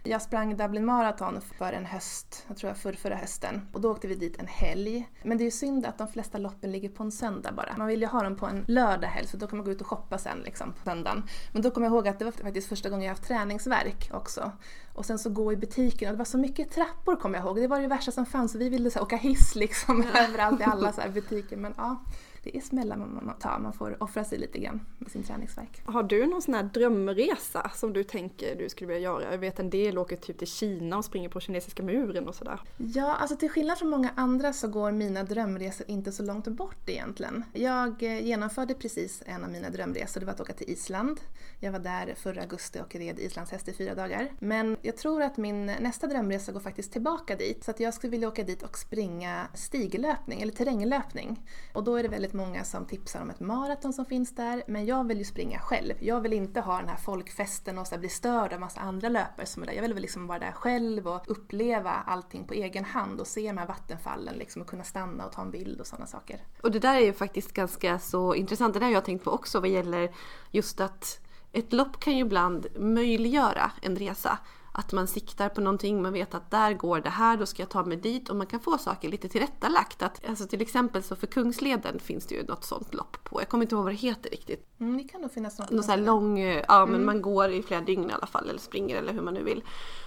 Jag 0.05 0.21
sprang 0.21 0.57
Dublin 0.57 0.85
Marathon 0.85 1.41
för 1.41 1.73
en 1.73 1.85
höst, 1.85 2.45
jag 2.47 2.57
tror 2.57 2.69
jag 2.69 2.77
för 2.77 2.93
förra 2.93 3.15
hösten. 3.15 3.67
Och 3.73 3.81
då 3.81 3.91
åkte 3.91 4.07
vi 4.07 4.15
dit 4.15 4.39
en 4.39 4.47
helg. 4.47 5.09
Men 5.23 5.37
det 5.37 5.41
är 5.41 5.45
ju 5.45 5.51
synd 5.51 5.85
att 5.85 5.97
de 5.97 6.07
flesta 6.07 6.37
loppen 6.37 6.71
ligger 6.71 6.89
på 6.89 7.03
en 7.03 7.11
söndag 7.11 7.51
bara. 7.51 7.77
Man 7.77 7.87
vill 7.87 8.01
ju 8.01 8.07
ha 8.07 8.23
dem 8.23 8.35
på 8.35 8.45
en 8.45 8.65
lördag 8.67 9.07
helg 9.07 9.27
så 9.27 9.37
då 9.37 9.47
kan 9.47 9.57
man 9.57 9.65
gå 9.65 9.71
ut 9.71 9.81
och 9.81 9.87
shoppa 9.87 10.17
sen 10.17 10.39
liksom 10.45 10.73
på 10.73 10.83
söndagen. 10.83 11.23
Men 11.51 11.61
då 11.61 11.71
kommer 11.71 11.87
jag 11.87 11.93
ihåg 11.93 12.07
att 12.07 12.19
det 12.19 12.25
var 12.25 12.31
faktiskt 12.31 12.69
första 12.69 12.89
gången 12.89 13.03
jag 13.05 13.11
haft 13.11 13.27
träningsverk 13.27 14.09
också. 14.13 14.51
Och 14.93 15.05
sen 15.05 15.19
så 15.19 15.29
gå 15.29 15.53
i 15.53 15.57
butiken 15.57 16.07
och 16.07 16.13
det 16.13 16.17
var 16.17 16.25
så 16.25 16.37
mycket 16.37 16.71
trappor 16.71 17.15
kommer 17.15 17.37
jag 17.37 17.45
ihåg. 17.45 17.55
Det 17.55 17.67
var 17.67 17.79
det 17.79 17.87
värsta 17.87 18.11
som 18.11 18.25
fanns 18.25 18.55
vi 18.55 18.69
ville 18.69 18.91
så 18.91 19.01
åka 19.01 19.15
hiss 19.15 19.55
liksom 19.55 20.03
överallt 20.15 20.61
i 20.61 20.63
alla 20.63 20.93
så 20.93 21.01
butiker. 21.13 21.57
Men 21.57 21.73
ja, 21.77 22.01
det 22.43 22.57
är 22.57 22.61
smällar 22.61 22.97
man 22.97 23.35
tar. 23.39 23.59
Man 23.59 23.73
får 23.73 24.03
offra 24.03 24.23
sig 24.23 24.37
lite 24.37 24.59
grann 24.59 24.85
med 24.97 25.11
sin 25.11 25.23
träningsverk. 25.23 25.81
Har 25.85 26.03
du 26.03 26.27
någon 26.27 26.41
sån 26.41 26.53
här 26.53 26.63
drömresa 26.63 27.71
som 27.75 27.93
du 27.93 28.03
tänker 28.03 28.55
du 28.55 28.69
skulle 28.69 28.87
vilja 28.87 29.03
göra? 29.03 29.31
Jag 29.31 29.37
vet 29.37 29.59
en 29.59 29.69
del 29.69 29.97
åker 29.97 30.15
typ 30.15 30.37
till 30.37 30.47
Kina 30.47 30.97
och 30.97 31.05
springer 31.05 31.29
på 31.29 31.39
kinesiska 31.39 31.83
muren 31.83 32.27
och 32.27 32.35
sådär. 32.35 32.59
Ja, 32.77 33.15
alltså 33.15 33.35
till 33.35 33.49
skillnad 33.49 33.77
från 33.77 33.89
många 33.89 34.09
andra 34.15 34.53
så 34.53 34.67
går 34.67 34.91
mina 34.91 35.23
drömresor 35.23 35.89
inte 35.89 36.11
så 36.11 36.23
långt 36.23 36.47
bort 36.47 36.89
egentligen. 36.89 37.43
Jag 37.53 38.03
eh, 38.03 38.25
genomförde 38.25 38.73
precis 38.73 39.23
en 39.25 39.43
av 39.43 39.49
mina 39.49 39.69
drömresor, 39.69 40.19
det 40.19 40.25
var 40.25 40.33
att 40.33 40.41
åka 40.41 40.53
till 40.53 40.69
Island. 40.69 41.19
Jag 41.59 41.71
var 41.71 41.79
där 41.79 42.13
förra 42.17 42.41
augusti 42.41 42.79
och 42.79 42.95
red 42.95 43.19
islandshäst 43.19 43.67
i 43.67 43.73
fyra 43.73 43.95
dagar. 43.95 44.31
Men 44.39 44.77
jag 44.81 44.97
tror 44.97 45.21
att 45.21 45.37
min 45.37 45.65
nästa 45.65 46.07
drömresa 46.07 46.51
går 46.51 46.59
faktiskt 46.59 46.91
tillbaka 46.91 47.35
dit. 47.35 47.63
Så 47.63 47.71
att 47.71 47.79
jag 47.79 47.93
skulle 47.93 48.11
vilja 48.11 48.27
åka 48.27 48.43
dit 48.43 48.63
och 48.63 48.77
springa 48.77 49.47
stiglöpning, 49.53 50.41
eller 50.41 50.53
terränglöpning. 50.53 51.41
Och 51.73 51.83
då 51.83 51.95
är 51.95 52.03
det 52.03 52.09
väldigt 52.09 52.32
väldigt 52.33 52.47
många 52.47 52.63
som 52.63 52.85
tipsar 52.85 53.21
om 53.21 53.29
ett 53.29 53.39
maraton 53.39 53.93
som 53.93 54.05
finns 54.05 54.35
där, 54.35 54.63
men 54.67 54.85
jag 54.85 55.07
vill 55.07 55.17
ju 55.17 55.25
springa 55.25 55.59
själv. 55.59 55.93
Jag 55.99 56.21
vill 56.21 56.33
inte 56.33 56.61
ha 56.61 56.77
den 56.77 56.89
här 56.89 56.97
folkfesten 56.97 57.77
och 57.77 57.87
så 57.87 57.97
bli 57.97 58.09
störd 58.09 58.53
av 58.53 58.59
massa 58.59 58.81
andra 58.81 59.09
löpare 59.09 59.45
som 59.45 59.63
är 59.63 59.67
där. 59.67 59.73
Jag 59.73 59.81
vill 59.81 59.93
väl 59.93 60.01
liksom 60.01 60.27
vara 60.27 60.39
där 60.39 60.51
själv 60.51 61.07
och 61.07 61.23
uppleva 61.27 61.91
allting 61.91 62.47
på 62.47 62.53
egen 62.53 62.85
hand 62.85 63.19
och 63.19 63.27
se 63.27 63.47
de 63.47 63.57
här 63.57 63.67
vattenfallen 63.67 64.35
liksom 64.35 64.61
och 64.61 64.67
kunna 64.67 64.83
stanna 64.83 65.25
och 65.25 65.31
ta 65.31 65.41
en 65.41 65.51
bild 65.51 65.79
och 65.79 65.87
sådana 65.87 66.07
saker. 66.07 66.39
Och 66.63 66.71
det 66.71 66.79
där 66.79 66.95
är 66.95 67.05
ju 67.05 67.13
faktiskt 67.13 67.53
ganska 67.53 67.99
så 67.99 68.35
intressant. 68.35 68.73
Det 68.73 68.79
där 68.79 68.87
har 68.87 68.93
jag 68.93 69.05
tänkt 69.05 69.23
på 69.23 69.31
också 69.31 69.59
vad 69.59 69.69
gäller 69.69 70.11
just 70.51 70.79
att 70.79 71.19
ett 71.51 71.73
lopp 71.73 71.99
kan 71.99 72.13
ju 72.13 72.25
ibland 72.25 72.67
möjliggöra 72.75 73.71
en 73.81 73.95
resa 73.95 74.39
att 74.75 74.91
man 74.91 75.07
siktar 75.07 75.49
på 75.49 75.61
någonting, 75.61 76.01
man 76.01 76.13
vet 76.13 76.33
att 76.33 76.51
där 76.51 76.73
går 76.73 76.99
det 76.99 77.09
här, 77.09 77.37
då 77.37 77.45
ska 77.45 77.61
jag 77.61 77.69
ta 77.69 77.83
mig 77.83 77.97
dit 77.97 78.29
och 78.29 78.35
man 78.35 78.47
kan 78.47 78.59
få 78.59 78.77
saker 78.77 79.09
lite 79.09 79.29
tillrättalagt. 79.29 80.01
Att, 80.01 80.25
alltså 80.29 80.47
till 80.47 80.61
exempel 80.61 81.03
så 81.03 81.15
för 81.15 81.27
Kungsleden 81.27 81.99
finns 81.99 82.25
det 82.25 82.35
ju 82.35 82.43
något 82.43 82.63
sånt 82.63 82.93
lopp 82.93 83.23
på. 83.23 83.41
Jag 83.41 83.49
kommer 83.49 83.63
inte 83.63 83.75
ihåg 83.75 83.83
vad 83.83 83.93
det 83.93 83.97
heter 83.97 84.29
riktigt. 84.29 84.67
Mm, 84.79 84.97
det 84.97 85.03
kan 85.03 85.21
nog 85.21 85.31
finnas 85.31 85.59
något. 85.59 85.71
Någon 85.71 85.83
sån 85.83 85.91
här 85.91 86.05
lång, 86.05 86.39
ja 86.39 86.85
men 86.85 86.95
mm. 86.95 87.05
man 87.05 87.21
går 87.21 87.51
i 87.51 87.63
flera 87.63 87.81
dygn 87.81 88.09
i 88.09 88.13
alla 88.13 88.27
fall 88.27 88.49
eller 88.49 88.59
springer 88.59 88.97
eller 88.97 89.13
hur 89.13 89.21
man 89.21 89.33
nu 89.33 89.43
vill. 89.43 89.63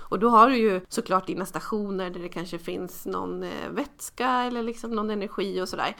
Och 0.08 0.18
då 0.18 0.28
har 0.28 0.50
du 0.50 0.56
ju 0.56 0.80
såklart 0.88 1.26
dina 1.26 1.46
stationer 1.46 2.10
där 2.10 2.20
det 2.20 2.28
kanske 2.28 2.58
finns 2.58 3.06
någon 3.06 3.42
eh, 3.42 3.70
vätska 3.70 4.30
eller 4.30 4.62
liksom 4.62 4.90
någon 4.90 5.10
energi 5.10 5.60
och 5.60 5.68
sådär. 5.68 5.96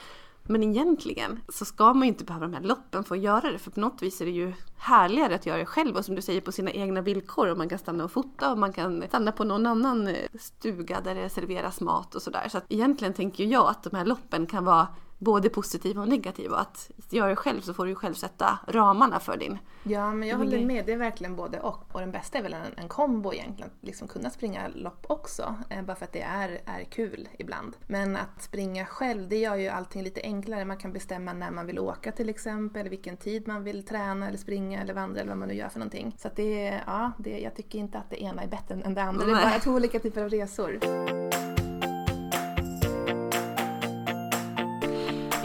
Men 0.47 0.63
egentligen 0.63 1.39
så 1.49 1.65
ska 1.65 1.93
man 1.93 2.01
ju 2.01 2.07
inte 2.07 2.23
behöva 2.23 2.45
de 2.45 2.53
här 2.53 2.61
loppen 2.61 3.03
för 3.03 3.15
att 3.15 3.21
göra 3.21 3.51
det 3.51 3.59
för 3.59 3.71
på 3.71 3.79
något 3.79 4.01
vis 4.01 4.21
är 4.21 4.25
det 4.25 4.31
ju 4.31 4.53
härligare 4.77 5.35
att 5.35 5.45
göra 5.45 5.57
det 5.57 5.65
själv 5.65 5.95
och 5.95 6.05
som 6.05 6.15
du 6.15 6.21
säger 6.21 6.41
på 6.41 6.51
sina 6.51 6.71
egna 6.71 7.01
villkor 7.01 7.47
och 7.47 7.57
man 7.57 7.69
kan 7.69 7.79
stanna 7.79 8.03
och 8.03 8.11
fota 8.11 8.51
och 8.51 8.57
man 8.57 8.73
kan 8.73 9.03
stanna 9.07 9.31
på 9.31 9.43
någon 9.43 9.65
annan 9.65 10.07
eh, 10.07 10.15
stuga 10.39 11.01
där 11.01 11.15
det 11.15 11.29
serveras 11.29 11.81
mat 11.81 12.15
och 12.15 12.21
sådär. 12.21 12.47
Så 12.49 12.57
att 12.57 12.65
egentligen 12.69 13.13
tänker 13.13 13.43
jag 13.43 13.69
att 13.69 13.83
de 13.83 13.95
här 13.95 14.05
loppen 14.05 14.45
kan 14.45 14.65
vara 14.65 14.87
både 15.17 15.49
positiva 15.49 16.01
och 16.01 16.07
negativa. 16.07 16.57
Att 16.57 16.91
göra 17.09 17.29
det 17.29 17.35
själv 17.35 17.61
så 17.61 17.73
får 17.73 17.85
du 17.85 17.95
själv 17.95 18.13
sätta 18.13 18.59
ramarna 18.67 19.19
för 19.19 19.37
din 19.37 19.59
Ja, 19.83 20.13
men 20.13 20.27
jag 20.27 20.37
håller 20.37 20.65
med. 20.65 20.85
Det 20.85 20.93
är 20.93 20.97
verkligen 20.97 21.35
både 21.35 21.59
och. 21.59 21.83
Och 21.91 21.99
den 21.99 22.11
bästa 22.11 22.37
är 22.37 22.43
väl 22.43 22.53
en, 22.53 22.61
en 22.75 22.87
kombo 22.87 23.33
egentligen. 23.33 23.71
Liksom 23.81 24.07
kunna 24.07 24.29
springa 24.29 24.67
lopp 24.67 25.05
också. 25.09 25.55
Eh, 25.69 25.81
bara 25.81 25.95
för 25.95 26.05
att 26.05 26.13
det 26.13 26.21
är, 26.21 26.61
är 26.65 26.83
kul 26.83 27.29
ibland. 27.39 27.77
Men 27.87 28.15
att 28.15 28.41
springa 28.41 28.85
själv, 28.85 29.29
det 29.29 29.37
gör 29.37 29.55
ju 29.55 29.67
allting 29.67 30.03
lite 30.03 30.21
enklare. 30.21 30.65
Man 30.65 30.77
kan 30.77 30.93
bestämma 30.93 31.33
när 31.33 31.51
man 31.51 31.65
vill 31.67 31.79
åka 31.79 32.11
till 32.11 32.29
exempel, 32.29 32.89
vilken 32.89 33.17
tid 33.17 33.47
man 33.47 33.63
vill 33.63 33.85
träna 33.85 34.27
eller 34.27 34.37
springa 34.37 34.81
eller 34.81 34.93
vandra 34.93 35.19
eller 35.19 35.29
vad 35.29 35.37
man 35.37 35.47
nu 35.47 35.53
gör 35.53 35.69
för 35.69 35.79
någonting. 35.79 36.15
Så 36.17 36.27
att 36.27 36.35
det, 36.35 36.81
ja, 36.85 37.11
det, 37.17 37.39
jag 37.39 37.55
tycker 37.55 37.79
inte 37.79 37.97
att 37.97 38.09
det 38.09 38.23
ena 38.23 38.43
är 38.43 38.47
bättre 38.47 38.81
än 38.85 38.93
det 38.93 39.03
andra. 39.03 39.25
Det 39.25 39.31
är 39.31 39.49
bara 39.49 39.59
två 39.59 39.71
olika 39.71 39.99
typer 39.99 40.23
av 40.23 40.29
resor. 40.29 40.79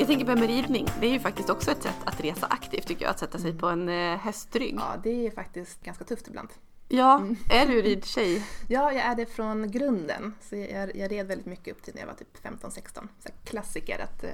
Jag 0.02 0.08
tänker 0.08 0.26
på 0.26 0.40
med 0.40 0.48
ridning. 0.48 0.86
Det 1.00 1.06
är 1.06 1.10
ju 1.10 1.20
faktiskt 1.20 1.50
också 1.50 1.70
ett 1.70 1.82
sätt 1.82 1.96
att 2.04 2.20
resa 2.20 2.46
aktivt 2.46 2.86
tycker 2.86 3.02
jag, 3.04 3.10
att 3.10 3.18
sätta 3.18 3.38
sig 3.38 3.58
på 3.58 3.66
en 3.66 3.88
eh, 3.88 4.18
hästrygg. 4.18 4.74
Ja, 4.78 5.00
det 5.02 5.26
är 5.26 5.30
faktiskt 5.30 5.82
ganska 5.82 6.04
tufft 6.04 6.28
ibland. 6.28 6.48
Ja, 6.88 7.18
mm. 7.18 7.36
är 7.50 7.66
du 7.66 7.82
ridtjej? 7.82 8.46
ja, 8.68 8.92
jag 8.92 9.02
är 9.02 9.14
det 9.14 9.26
från 9.26 9.70
grunden. 9.70 10.34
Så 10.40 10.56
jag, 10.56 10.96
jag 10.96 11.12
red 11.12 11.26
väldigt 11.26 11.46
mycket 11.46 11.76
upp 11.76 11.82
till 11.82 11.94
när 11.94 12.00
jag 12.00 12.06
var 12.06 12.14
typ 12.14 12.44
15-16. 12.44 13.08
Klassiker 13.44 13.98
att 13.98 14.24
uh, 14.24 14.30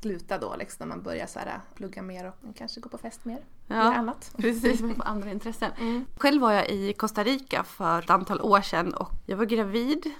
sluta 0.00 0.38
då 0.38 0.56
liksom, 0.58 0.88
när 0.88 0.96
man 0.96 1.02
börjar 1.02 1.26
så 1.26 1.38
här, 1.38 1.60
plugga 1.74 2.02
mer 2.02 2.26
och 2.28 2.56
kanske 2.56 2.80
gå 2.80 2.88
på 2.88 2.98
fest 2.98 3.24
mer. 3.24 3.44
Ja, 3.66 3.94
annat. 3.94 4.34
precis. 4.36 4.80
Man 4.80 4.94
får 4.94 5.04
andra 5.04 5.30
intressen. 5.30 5.70
Mm. 5.78 6.04
Själv 6.16 6.40
var 6.40 6.52
jag 6.52 6.70
i 6.70 6.92
Costa 6.92 7.24
Rica 7.24 7.64
för 7.64 7.98
ett 7.98 8.10
antal 8.10 8.40
år 8.40 8.60
sedan 8.60 8.94
och 8.94 9.10
jag 9.26 9.36
var 9.36 9.44
gravid 9.44 10.10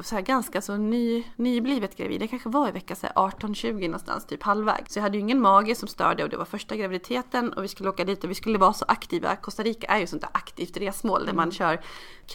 så 0.00 0.14
här 0.14 0.22
ganska 0.22 0.60
så 0.62 0.76
ny, 0.76 1.24
nyblivet 1.36 1.96
gravid. 1.96 2.22
Jag 2.22 2.30
kanske 2.30 2.48
var 2.48 2.68
i 2.68 2.72
vecka 2.72 2.94
18-20 2.94 3.86
någonstans, 3.86 4.26
typ 4.26 4.42
halvvägs. 4.42 4.92
Så 4.92 4.98
jag 4.98 5.02
hade 5.02 5.16
ju 5.16 5.20
ingen 5.20 5.40
mage 5.40 5.74
som 5.74 5.88
störde 5.88 6.24
och 6.24 6.30
det 6.30 6.36
var 6.36 6.44
första 6.44 6.76
graviditeten 6.76 7.52
och 7.52 7.64
vi 7.64 7.68
skulle 7.68 7.88
åka 7.88 8.04
dit 8.04 8.24
och 8.24 8.30
vi 8.30 8.34
skulle 8.34 8.58
vara 8.58 8.72
så 8.72 8.84
aktiva. 8.88 9.36
Costa 9.36 9.62
Rica 9.62 9.86
är 9.86 9.98
ju 9.98 10.06
sånt 10.06 10.22
där 10.22 10.30
aktivt 10.34 10.76
resmål 10.76 11.26
där 11.26 11.32
man 11.32 11.50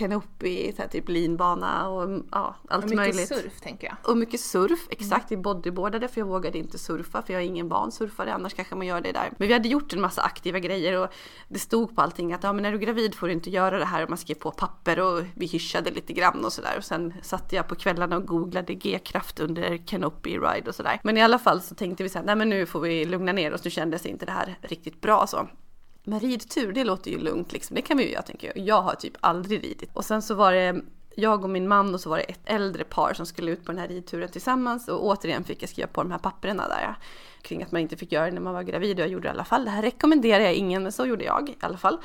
mm. 0.01 0.21
så 0.75 0.81
här 0.81 0.89
typ 0.89 1.09
linbana 1.09 1.89
och 1.89 2.23
ja, 2.31 2.55
allt 2.69 2.83
och 2.83 2.89
mycket 2.89 3.05
möjligt. 3.05 3.27
surf 3.27 3.61
tänker 3.61 3.87
jag. 3.87 4.11
Och 4.11 4.17
mycket 4.17 4.39
surf, 4.39 4.87
exakt. 4.89 5.31
Mm. 5.31 5.39
Vi 5.39 5.43
bodyboardade 5.43 6.07
för 6.07 6.21
jag 6.21 6.25
vågade 6.25 6.57
inte 6.57 6.77
surfa 6.77 7.21
för 7.21 7.33
jag 7.33 7.41
är 7.41 7.45
ingen 7.45 7.69
bansurfare, 7.69 8.33
annars 8.33 8.53
kanske 8.53 8.75
man 8.75 8.87
gör 8.87 9.01
det 9.01 9.11
där. 9.11 9.29
Men 9.37 9.47
vi 9.47 9.53
hade 9.53 9.67
gjort 9.67 9.93
en 9.93 10.01
massa 10.01 10.21
aktiva 10.21 10.59
grejer 10.59 11.03
och 11.03 11.09
det 11.47 11.59
stod 11.59 11.95
på 11.95 12.01
allting 12.01 12.33
att 12.33 12.43
ja, 12.43 12.53
men 12.53 12.63
när 12.63 12.71
du 12.71 12.77
är 12.77 12.81
gravid 12.81 13.15
får 13.15 13.27
du 13.27 13.33
inte 13.33 13.49
göra 13.49 13.79
det 13.79 13.85
här 13.85 14.03
och 14.03 14.09
man 14.09 14.17
skrev 14.17 14.35
på 14.35 14.51
papper 14.51 14.99
och 14.99 15.23
vi 15.35 15.45
hyschade 15.45 15.91
lite 15.91 16.13
grann 16.13 16.45
och 16.45 16.53
sådär 16.53 16.77
och 16.77 16.83
sen 16.83 17.13
satt 17.21 17.53
jag 17.53 17.67
på 17.67 17.75
kvällarna 17.75 18.17
och 18.17 18.27
googlade 18.27 18.73
G-kraft 18.73 19.39
under 19.39 19.77
Canopy 19.87 20.37
Ride 20.37 20.69
och 20.69 20.75
sådär. 20.75 20.99
Men 21.03 21.17
i 21.17 21.21
alla 21.21 21.39
fall 21.39 21.61
så 21.61 21.75
tänkte 21.75 22.03
vi 22.03 22.09
så 22.09 22.17
här, 22.17 22.25
nej 22.25 22.35
men 22.35 22.49
nu 22.49 22.65
får 22.65 22.79
vi 22.79 23.05
lugna 23.05 23.31
ner 23.31 23.53
oss, 23.53 23.63
nu 23.63 23.71
kändes 23.71 24.05
inte 24.05 24.25
det 24.25 24.31
här 24.31 24.57
riktigt 24.61 25.01
bra 25.01 25.27
så. 25.27 25.47
Men 26.09 26.19
ridtur, 26.19 26.71
det 26.71 26.83
låter 26.83 27.11
ju 27.11 27.17
lugnt 27.19 27.53
liksom. 27.53 27.75
Det 27.75 27.81
kan 27.81 27.97
vi 27.97 28.03
ju 28.03 28.11
göra 28.11 28.21
tänker 28.21 28.47
jag. 28.47 28.65
Jag 28.65 28.81
har 28.81 28.95
typ 28.95 29.13
aldrig 29.19 29.63
ridit. 29.63 29.89
Och 29.93 30.05
sen 30.05 30.21
så 30.21 30.35
var 30.35 30.53
det 30.53 30.81
jag 31.15 31.43
och 31.43 31.49
min 31.49 31.67
man 31.67 31.93
och 31.93 32.01
så 32.01 32.09
var 32.09 32.17
det 32.17 32.23
ett 32.23 32.39
äldre 32.45 32.83
par 32.83 33.13
som 33.13 33.25
skulle 33.25 33.51
ut 33.51 33.65
på 33.65 33.71
den 33.71 33.81
här 33.81 33.87
ridturen 33.87 34.29
tillsammans 34.29 34.87
och 34.87 35.05
återigen 35.05 35.43
fick 35.43 35.63
jag 35.63 35.69
skriva 35.69 35.87
på 35.87 36.03
de 36.03 36.11
här 36.11 36.19
papperna 36.19 36.67
där 36.67 36.95
kring 37.41 37.63
att 37.63 37.71
man 37.71 37.81
inte 37.81 37.97
fick 37.97 38.11
göra 38.11 38.25
det 38.25 38.31
när 38.31 38.41
man 38.41 38.53
var 38.53 38.63
gravid 38.63 38.99
och 38.99 39.05
jag 39.05 39.11
gjorde 39.11 39.23
det 39.23 39.27
i 39.27 39.31
alla 39.31 39.45
fall. 39.45 39.65
Det 39.65 39.71
här 39.71 39.81
rekommenderar 39.81 40.43
jag 40.43 40.53
ingen 40.53 40.83
men 40.83 40.91
så 40.91 41.05
gjorde 41.05 41.23
jag 41.23 41.49
i 41.49 41.55
alla 41.59 41.77
fall. 41.77 41.97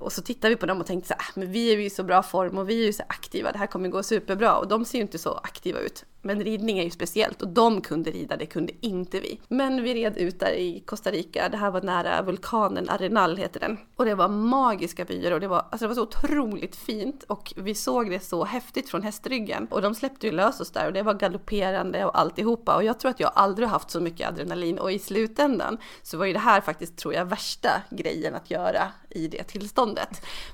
Och 0.00 0.12
så 0.12 0.22
tittade 0.22 0.54
vi 0.54 0.56
på 0.56 0.66
dem 0.66 0.80
och 0.80 0.86
tänkte 0.86 1.08
så 1.08 1.14
här, 1.14 1.20
ah, 1.20 1.32
men 1.34 1.52
vi 1.52 1.72
är 1.72 1.76
ju 1.76 1.84
i 1.84 1.90
så 1.90 2.02
bra 2.02 2.22
form 2.22 2.58
och 2.58 2.68
vi 2.68 2.82
är 2.82 2.86
ju 2.86 2.92
så 2.92 3.02
aktiva, 3.08 3.52
det 3.52 3.58
här 3.58 3.66
kommer 3.66 3.88
gå 3.88 4.02
superbra. 4.02 4.56
Och 4.56 4.68
de 4.68 4.84
ser 4.84 4.98
ju 4.98 5.02
inte 5.02 5.18
så 5.18 5.34
aktiva 5.34 5.80
ut. 5.80 6.04
Men 6.22 6.44
ridning 6.44 6.78
är 6.78 6.84
ju 6.84 6.90
speciellt 6.90 7.42
och 7.42 7.48
de 7.48 7.80
kunde 7.80 8.10
rida, 8.10 8.36
det 8.36 8.46
kunde 8.46 8.72
inte 8.80 9.20
vi. 9.20 9.40
Men 9.48 9.82
vi 9.82 9.94
red 9.94 10.16
ut 10.16 10.40
där 10.40 10.52
i 10.52 10.82
Costa 10.86 11.10
Rica, 11.10 11.48
det 11.48 11.56
här 11.56 11.70
var 11.70 11.82
nära 11.82 12.22
vulkanen 12.22 12.88
Arenal 12.88 13.36
heter 13.36 13.60
den. 13.60 13.78
Och 13.96 14.04
det 14.04 14.14
var 14.14 14.28
magiska 14.28 15.04
vyer 15.04 15.32
och 15.32 15.40
det 15.40 15.48
var, 15.48 15.58
alltså 15.58 15.78
det 15.78 15.88
var 15.88 15.94
så 15.94 16.02
otroligt 16.02 16.76
fint 16.76 17.22
och 17.22 17.52
vi 17.56 17.74
såg 17.74 18.10
det 18.10 18.20
så 18.20 18.44
häftigt 18.44 18.88
från 18.88 19.02
hästryggen. 19.02 19.66
Och 19.70 19.82
de 19.82 19.94
släppte 19.94 20.26
ju 20.26 20.32
lös 20.32 20.60
oss 20.60 20.70
där 20.70 20.86
och 20.86 20.92
det 20.92 21.02
var 21.02 21.14
galopperande 21.14 22.04
och 22.04 22.18
alltihopa. 22.18 22.76
Och 22.76 22.84
jag 22.84 23.00
tror 23.00 23.10
att 23.10 23.20
jag 23.20 23.32
aldrig 23.34 23.68
haft 23.68 23.90
så 23.90 24.00
mycket 24.00 24.28
adrenalin 24.28 24.78
och 24.78 24.92
i 24.92 24.98
slutändan 24.98 25.78
så 26.02 26.18
var 26.18 26.26
ju 26.26 26.32
det 26.32 26.38
här 26.38 26.60
faktiskt, 26.60 26.96
tror 26.96 27.14
jag, 27.14 27.24
värsta 27.24 27.70
grejen 27.90 28.34
att 28.34 28.50
göra 28.50 28.92
i 29.10 29.28
det 29.28 29.42
tillståndet. 29.42 29.89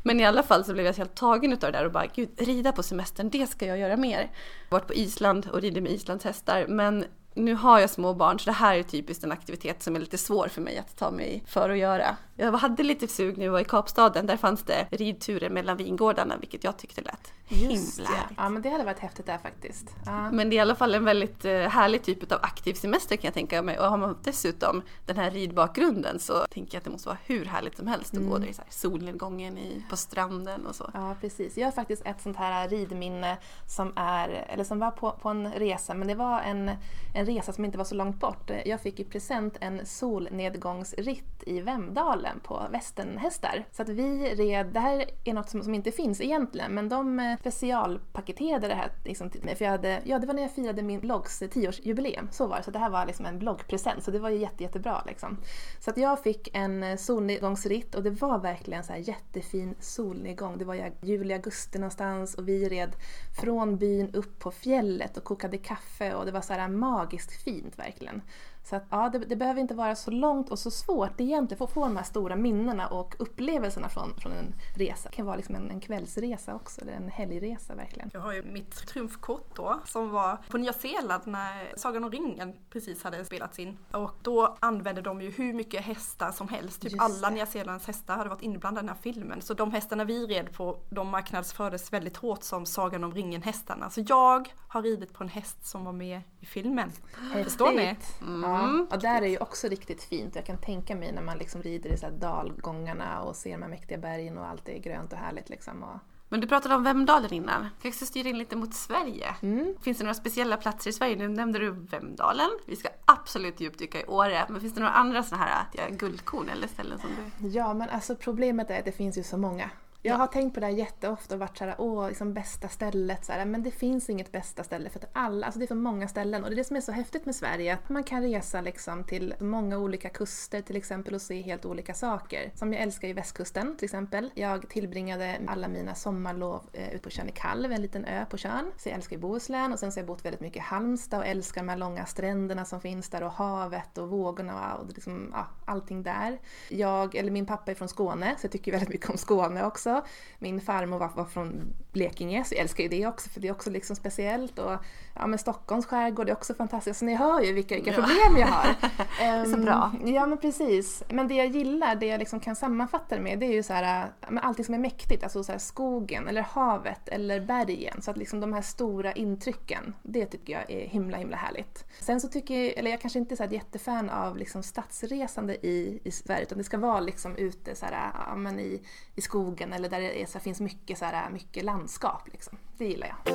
Men 0.03 0.21
i 0.21 0.25
alla 0.25 0.43
fall 0.43 0.65
så 0.65 0.73
blev 0.73 0.87
jag 0.87 0.95
helt 0.95 1.15
tagen 1.15 1.53
utav 1.53 1.73
det 1.73 1.79
där 1.79 1.85
och 1.85 1.93
bara, 1.93 2.07
gud, 2.15 2.29
rida 2.37 2.73
på 2.73 2.83
semestern, 2.83 3.31
det 3.31 3.47
ska 3.47 3.67
jag 3.67 3.79
göra 3.79 3.97
mer. 3.97 4.19
Jag 4.19 4.77
har 4.77 4.81
varit 4.81 4.87
på 4.87 4.95
Island 4.95 5.49
och 5.53 5.61
ridit 5.61 5.83
med 5.83 5.93
Islands 5.93 6.25
hästar, 6.25 6.67
men 6.69 7.05
nu 7.35 7.55
har 7.55 7.81
jag 7.81 7.91
små 7.91 8.15
barn 8.15 8.39
så 8.39 8.45
det 8.45 8.53
här 8.53 8.77
är 8.77 8.83
typiskt 8.83 9.25
en 9.25 9.33
aktivitet 9.33 9.83
som 9.83 9.97
är 9.97 10.01
lite 10.01 10.19
svår 10.19 10.49
för 10.49 10.61
mig 10.61 10.79
att 10.79 10.97
ta 10.97 11.11
mig 11.11 11.45
för 11.47 11.71
att 11.71 11.79
göra. 11.79 12.17
Jag 12.37 12.53
hade 12.53 12.83
lite 12.83 13.09
sug 13.09 13.39
när 13.39 13.45
vi 13.45 13.49
var 13.49 13.61
i 13.61 13.65
Kapstaden, 13.65 14.27
där 14.27 14.37
fanns 14.37 14.63
det 14.63 14.87
ridturer 14.91 15.51
mellan 15.51 15.77
vingårdarna 15.77 16.37
vilket 16.37 16.65
jag 16.65 16.77
tyckte 16.77 17.01
lät 17.01 17.33
Just 17.49 17.99
himla 17.99 18.11
härligt. 18.11 18.39
Ja 18.39 18.49
men 18.49 18.63
det 18.63 18.69
hade 18.69 18.85
varit 18.85 18.99
häftigt 18.99 19.27
där 19.27 19.39
faktiskt. 19.39 19.97
Ja. 20.07 20.31
Men 20.31 20.51
det 20.51 20.55
är 20.55 20.59
i 20.59 20.61
alla 20.61 20.75
fall 20.75 20.95
en 20.95 21.05
väldigt 21.05 21.45
eh, 21.45 21.53
härlig 21.53 22.03
typ 22.03 22.33
av 22.33 22.39
aktiv 22.43 22.75
semester 22.75 23.17
kan 23.17 23.29
jag 23.29 23.35
tänka 23.35 23.63
mig 23.63 23.79
och 23.79 23.87
har 23.87 23.97
man 23.97 24.19
dessutom 24.25 24.83
den 25.07 25.17
här 25.17 25.31
ridbakgrunden 25.31 26.19
så 26.19 26.47
tänker 26.51 26.75
jag 26.75 26.81
att 26.81 26.85
det 26.85 26.91
måste 26.91 27.09
vara 27.09 27.19
hur 27.25 27.45
härligt 27.45 27.77
som 27.77 27.87
helst 27.87 28.15
att 28.15 28.19
mm. 28.19 28.31
gå 28.31 28.39
där 28.39 28.47
i 28.47 28.55
solnedgången 28.69 29.59
i, 29.59 29.85
på 29.91 29.97
stranden 29.97 30.67
och 30.67 30.75
så. 30.75 30.91
Ja 30.95 31.17
precis. 31.21 31.57
Jag 31.57 31.67
har 31.67 31.73
faktiskt 31.73 32.07
ett 32.07 32.21
sånt 32.21 32.37
här 32.37 32.69
ridminne 32.69 33.37
som 33.67 33.93
är, 33.97 34.29
eller 34.29 34.65
som 34.65 34.79
var 34.79 34.91
på, 34.91 35.11
på 35.11 35.29
en 35.29 35.53
resa 35.53 35.95
men 35.95 36.09
det 36.09 36.15
var 36.15 36.41
en, 36.41 36.71
en 37.15 37.27
resa 37.27 37.53
som 37.53 37.65
inte 37.65 37.79
var 37.79 37.85
så 37.85 37.95
långt 37.95 38.21
bort. 38.21 38.51
Jag 38.65 38.81
fick 38.81 39.01
i 39.01 39.05
present 39.05 39.57
en 39.61 39.87
solnedgångsritt 39.87 41.43
i 41.47 41.61
Vemdalen 41.61 42.41
på 42.41 42.63
västernhästar. 42.71 43.65
Så 43.73 43.83
att 43.83 43.89
vi 43.89 44.35
red, 44.35 44.67
det 44.67 44.81
här 44.81 45.05
är 45.25 45.35
något 45.35 45.51
som, 45.51 45.63
som 45.63 45.75
inte 45.75 45.93
finns 45.93 46.21
egentligen 46.21 46.73
men 46.73 46.89
de 46.89 47.21
eh, 47.21 47.36
specialpaketerade 47.41 48.69
det 48.69 48.75
här 48.75 48.93
liksom, 49.05 49.31
till 49.31 49.45
mig. 49.45 49.57
För 49.57 49.65
jag 49.65 49.73
hade, 49.73 50.03
ja, 50.05 50.19
det 50.19 50.27
var 50.27 50.35
när 50.35 50.43
jag 50.43 50.53
firade 50.53 50.83
min 50.83 51.01
bloggs 51.01 51.43
tioårsjubileum. 51.51 52.29
Så 52.31 52.47
var 52.47 52.57
det. 52.57 52.63
Så 52.63 52.71
det 52.71 52.79
här 52.79 52.91
var 52.91 53.07
liksom 53.07 53.27
en 53.27 53.39
bloggpresent. 53.39 54.05
Så 54.05 54.11
det 54.11 54.19
var 54.19 54.31
ju 54.31 54.39
jätte, 54.39 54.63
jättebra. 54.63 55.03
Liksom. 55.07 55.37
Så 55.81 55.91
att 55.91 55.97
jag 55.97 56.23
fick 56.23 56.57
en 56.57 56.83
eh, 56.83 56.97
solnedgångsritt 56.97 57.95
och 57.95 58.03
det 58.03 58.11
var 58.11 58.39
verkligen 58.39 58.85
så 58.85 58.93
här 58.93 59.01
jättefin 59.01 59.75
solnedgång. 59.81 60.59
Det 60.59 60.65
var 60.65 60.93
juli, 61.03 61.35
augusti 61.35 61.79
någonstans 61.79 62.35
och 62.35 62.49
vi 62.49 62.69
red 62.69 62.97
från 63.41 63.77
byn 63.77 64.15
upp 64.15 64.39
på 64.39 64.51
fjället 64.51 65.17
och 65.17 65.25
kokade 65.25 65.59
kaffe 65.59 66.15
och 66.15 66.27
det 66.27 66.33
var 66.33 66.41
så 66.41 66.53
här 66.53 66.69
magiskt 66.69 67.43
fint 67.43 67.79
verkligen. 67.79 68.23
Så 68.69 68.77
att, 68.77 68.85
ja, 68.91 69.09
det, 69.09 69.19
det, 69.19 69.37
behöver 69.37 69.61
inte 69.61 69.75
vara 69.75 69.95
så 69.95 70.11
långt 70.11 70.51
och 70.51 70.59
så 70.59 70.71
svårt 70.71 71.21
egentligen 71.21 71.59
för 71.59 71.65
att 71.65 71.73
få 71.73 71.85
de 71.85 71.97
här 71.97 72.05
stora 72.05 72.37
minnena 72.37 72.87
och 72.87 73.15
upplevelserna 73.19 73.89
från, 73.89 74.21
från 74.21 74.33
en 74.33 74.55
resa. 74.77 75.09
Det 75.09 75.17
kan 75.17 75.27
vara 75.27 75.37
liksom 75.37 75.55
en, 75.55 75.71
en 75.71 75.81
kvällsresa 75.81 76.55
också, 76.55 76.81
eller 76.81 76.93
en 76.93 77.09
helgresa 77.09 77.75
verkligen. 77.75 78.11
Jag 78.13 78.21
har 78.21 78.33
ju 78.33 78.43
mitt 78.43 78.87
trumfkort 78.87 79.57
då, 79.57 79.81
som 79.85 80.11
var 80.11 80.39
på 80.51 80.59
Nya 80.59 80.73
Zeeland 80.73 81.23
när 81.27 81.73
Sagan 81.77 82.05
om 82.05 82.11
ringen 82.11 82.55
precis 82.71 83.05
hade 83.05 83.25
spelats 83.25 83.59
in. 83.59 83.79
Och 83.91 84.13
då 84.23 84.57
använde 84.61 85.03
de 85.03 85.23
ju 85.23 85.31
hur 85.31 85.53
mycket 85.53 85.85
hästar 85.85 86.33
som 86.33 86.49
helst. 86.49 86.83
Typ 86.83 87.01
alla 87.01 87.31
Nya 87.31 87.47
Zeelands 87.47 87.87
hästar 87.87 88.17
hade 88.17 88.31
varit 88.31 88.43
inblandade 88.43 88.85
i 88.85 88.87
den 88.87 88.97
här 88.97 89.03
filmen. 89.03 89.43
Så 89.43 89.55
de 89.55 89.73
hästarna 89.73 90.05
vi 90.05 90.27
red 90.27 90.53
på, 90.53 90.79
de 90.91 91.09
marknadsfördes 91.09 91.93
väldigt 91.93 92.17
hårt 92.17 92.43
som 92.43 92.67
Sagan 92.67 93.05
om 93.05 93.15
ringen-hästarna. 93.15 93.91
Så 93.91 94.05
jag 94.07 94.53
har 94.69 94.83
ridit 94.83 95.13
på 95.13 95.25
en 95.25 95.31
häst 95.31 95.67
som 95.67 95.85
var 95.85 95.93
med 95.93 96.21
i 96.41 96.47
filmen. 96.47 96.93
Förstår 97.33 97.73
ni? 97.73 97.97
Mm. 98.21 98.56
Mm. 98.65 98.87
Och 98.91 98.99
där 98.99 99.23
är 99.23 99.27
ju 99.27 99.39
också 99.39 99.69
riktigt 99.69 100.03
fint. 100.03 100.37
Jag 100.37 100.47
kan 100.47 100.59
tänka 100.59 100.97
mig 100.97 101.13
när 101.13 101.23
man 101.23 101.39
liksom 101.39 101.63
rider 101.63 101.91
i 101.91 101.97
så 101.97 102.11
dalgångarna 102.11 103.23
och 103.23 103.37
ser 103.37 103.51
de 103.51 103.63
här 103.63 103.71
mäktiga 103.71 103.99
bergen 103.99 104.39
och 104.39 104.47
allt 104.47 104.69
är 104.69 104.79
grönt 104.79 105.13
och 105.13 105.19
härligt 105.19 105.49
liksom. 105.49 105.83
Och... 105.83 105.99
Men 106.29 106.41
du 106.41 106.47
pratade 106.47 106.75
om 106.75 106.85
Vemdalen 106.85 107.33
innan. 107.33 107.69
Kanske 107.83 108.07
styra 108.07 108.29
in 108.29 108.39
lite 108.39 108.57
mot 108.57 108.75
Sverige. 108.75 109.35
Mm. 109.43 109.75
Finns 109.83 109.99
det 109.99 110.05
några 110.05 110.15
speciella 110.15 110.57
platser 110.57 110.91
i 110.91 110.93
Sverige? 110.93 111.17
Nu 111.17 111.29
nämnde 111.29 111.59
du 111.59 111.71
Vemdalen. 111.71 112.51
Vi 112.67 112.77
ska 112.77 112.89
absolut 113.05 113.61
djupdyka 113.61 114.01
i 114.01 114.05
Åre. 114.07 114.47
Men 114.49 114.61
finns 114.61 114.75
det 114.75 114.81
några 114.81 114.93
andra 114.93 115.23
sådana 115.23 115.45
här 115.45 115.65
ja, 115.73 115.83
guldkorn 115.91 116.49
eller 116.49 116.69
ställen 116.69 116.99
som 116.99 117.11
du... 117.41 117.49
Ja, 117.49 117.75
men 117.75 117.89
alltså 117.89 118.17
problemet 118.17 118.71
är 118.71 118.79
att 118.79 118.85
det 118.85 118.93
finns 118.93 119.19
ju 119.19 119.23
så 119.23 119.37
många. 119.37 119.71
Jag 120.07 120.17
har 120.17 120.27
tänkt 120.27 120.55
på 120.55 120.61
det 120.61 120.67
här 120.67 120.73
jätteofta 120.73 121.35
och 121.35 121.41
varit 121.41 121.59
såhär, 121.59 121.75
åh, 121.79 122.09
liksom 122.09 122.35
bästa 122.35 122.69
stället. 122.69 123.25
Så 123.25 123.33
här, 123.33 123.45
men 123.45 123.63
det 123.63 123.71
finns 123.71 124.11
inget 124.11 124.33
bästa 124.33 124.65
ställe 124.65 124.91
för 124.91 124.99
att 124.99 125.11
alla, 125.13 125.47
alltså 125.47 125.59
det 125.59 125.65
är 125.65 125.67
för 125.67 125.75
många 125.75 126.09
ställen. 126.09 126.45
Och 126.45 126.51
det 126.51 126.55
är 126.55 126.57
det 126.57 126.65
som 126.65 126.77
är 126.77 126.81
så 126.81 126.93
häftigt 126.93 127.27
med 127.27 127.35
Sverige, 127.35 127.75
att 127.75 127.89
man 127.89 128.05
kan 128.05 128.23
resa 128.23 128.61
liksom 128.61 129.05
till 129.05 129.35
många 129.41 129.79
olika 129.79 130.09
kuster 130.09 130.63
till 130.63 130.77
exempel 130.77 131.15
och 131.15 131.23
se 131.23 131.43
helt 131.43 131.65
olika 131.65 131.95
saker. 131.95 132.51
Som 132.55 132.73
jag 132.73 132.83
älskar 132.83 133.09
ju 133.09 133.15
västkusten 133.15 133.77
till 133.77 133.85
exempel. 133.85 134.31
Jag 134.35 134.69
tillbringade 134.69 135.37
alla 135.47 135.69
mina 135.69 135.95
sommarlov 135.95 136.63
eh, 136.73 136.89
ute 136.89 136.99
på 136.99 137.11
Tjörnekalv, 137.11 137.73
en 137.73 137.83
liten 137.83 138.05
ö 138.05 138.25
på 138.31 138.37
Tjörn. 138.37 138.73
Så 138.77 138.89
jag 138.89 138.97
älskar 138.97 139.17
ju 139.17 139.23
Bohuslän 139.23 139.73
och 139.73 139.79
sen 139.79 139.93
så 139.93 139.97
har 139.97 140.03
jag 140.03 140.07
bott 140.09 140.25
väldigt 140.25 140.41
mycket 140.41 140.57
i 140.57 140.61
Halmstad 140.61 141.21
och 141.21 141.27
älskar 141.27 141.61
de 141.61 141.69
här 141.69 141.77
långa 141.77 142.07
stränderna 142.07 142.65
som 142.65 142.81
finns 142.81 143.09
där 143.09 143.23
och 143.23 143.33
havet 143.33 143.99
och 143.99 144.09
vågorna 144.09 144.75
och 144.75 144.87
liksom, 144.89 145.31
ja, 145.33 145.47
allting 145.65 146.03
där. 146.03 146.39
Jag, 146.69 147.15
eller 147.15 147.31
min 147.31 147.47
pappa 147.47 147.71
är 147.71 147.75
från 147.75 147.89
Skåne 147.89 148.35
så 148.39 148.45
jag 148.45 148.53
tycker 148.53 148.73
väldigt 148.73 148.89
mycket 148.89 149.11
om 149.11 149.19
Skåne 149.19 149.65
också 149.65 149.96
också. 149.99 150.11
Min 150.39 150.61
farmor 150.61 150.99
var, 150.99 151.11
var 151.15 151.25
från 151.25 151.75
Blekinge 151.93 152.45
så 152.45 152.55
jag 152.55 152.61
älskar 152.61 152.83
ju 152.83 152.89
det 152.89 153.07
också 153.07 153.29
för 153.29 153.41
det 153.41 153.49
är 153.49 153.53
också 153.53 153.71
liksom 153.71 153.97
speciellt. 153.97 154.59
Och 154.59 154.73
ja, 155.15 155.27
men 155.27 155.39
Stockholms 155.39 155.87
skärgård 155.87 156.29
är 156.29 156.33
också 156.33 156.55
fantastiskt. 156.55 156.99
Så 156.99 157.05
ni 157.05 157.15
hör 157.15 157.41
ju 157.41 157.53
vilka, 157.53 157.75
vilka 157.75 157.93
problem 157.93 158.37
jag 158.39 158.47
har. 158.47 158.69
um, 159.45 159.53
så 159.53 159.61
bra. 159.61 159.93
Ja 160.05 160.27
men 160.27 160.39
precis. 160.39 161.03
Men 161.09 161.29
det 161.29 161.35
jag 161.35 161.47
gillar, 161.47 161.95
det 161.95 162.07
jag 162.07 162.19
liksom 162.19 162.41
kan 162.41 162.57
sammanfatta 162.57 163.17
det 163.17 163.23
med, 163.23 163.39
det 163.39 163.47
är 163.47 163.53
ju 163.53 163.63
så 163.63 163.73
här, 163.73 164.07
men 164.29 164.39
allting 164.39 164.65
som 164.65 164.75
är 164.75 164.79
mäktigt. 164.79 165.23
Alltså 165.23 165.45
så 165.45 165.53
här, 165.53 165.59
skogen 165.59 166.29
eller 166.29 166.43
havet 166.43 167.09
eller 167.09 167.41
bergen. 167.41 168.03
Så 168.03 168.11
att 168.11 168.17
liksom 168.17 168.41
de 168.41 168.53
här 168.53 168.63
stora 168.63 169.13
intrycken, 169.13 169.95
det 170.03 170.27
tycker 170.27 170.53
jag 170.53 170.71
är 170.71 170.89
himla 170.89 171.17
himla 171.17 171.37
härligt. 171.37 171.85
Sen 172.01 172.21
så 172.21 172.29
tycker 172.29 172.55
jag, 172.55 172.73
eller 172.77 172.91
jag 172.91 173.01
kanske 173.01 173.19
inte 173.19 173.35
är 173.35 173.37
så 173.37 173.43
ett 173.43 173.53
jättefan 173.53 174.11
av 174.11 174.37
liksom 174.37 174.63
stadsresande 174.63 175.67
i, 175.67 176.01
i 176.05 176.11
Sverige 176.11 176.43
utan 176.43 176.59
det 176.59 176.65
ska 176.65 176.79
vara 176.79 177.01
liksom 177.01 177.37
ute 177.37 177.75
så 177.75 177.87
här, 177.87 178.11
ja, 178.29 178.37
men 178.37 178.61
i, 178.61 178.83
i 179.15 179.21
skogen 179.21 179.73
eller 179.73 179.86
där 179.89 180.01
det 180.01 180.23
är, 180.23 180.27
så 180.27 180.33
här, 180.33 180.41
finns 180.41 180.61
mycket, 180.61 180.99
så 180.99 181.05
här, 181.05 181.31
mycket 181.31 181.65
landskap. 181.65 182.29
Liksom. 182.33 182.59
Det 182.79 182.85
gillar 182.85 183.07
jag. 183.07 183.35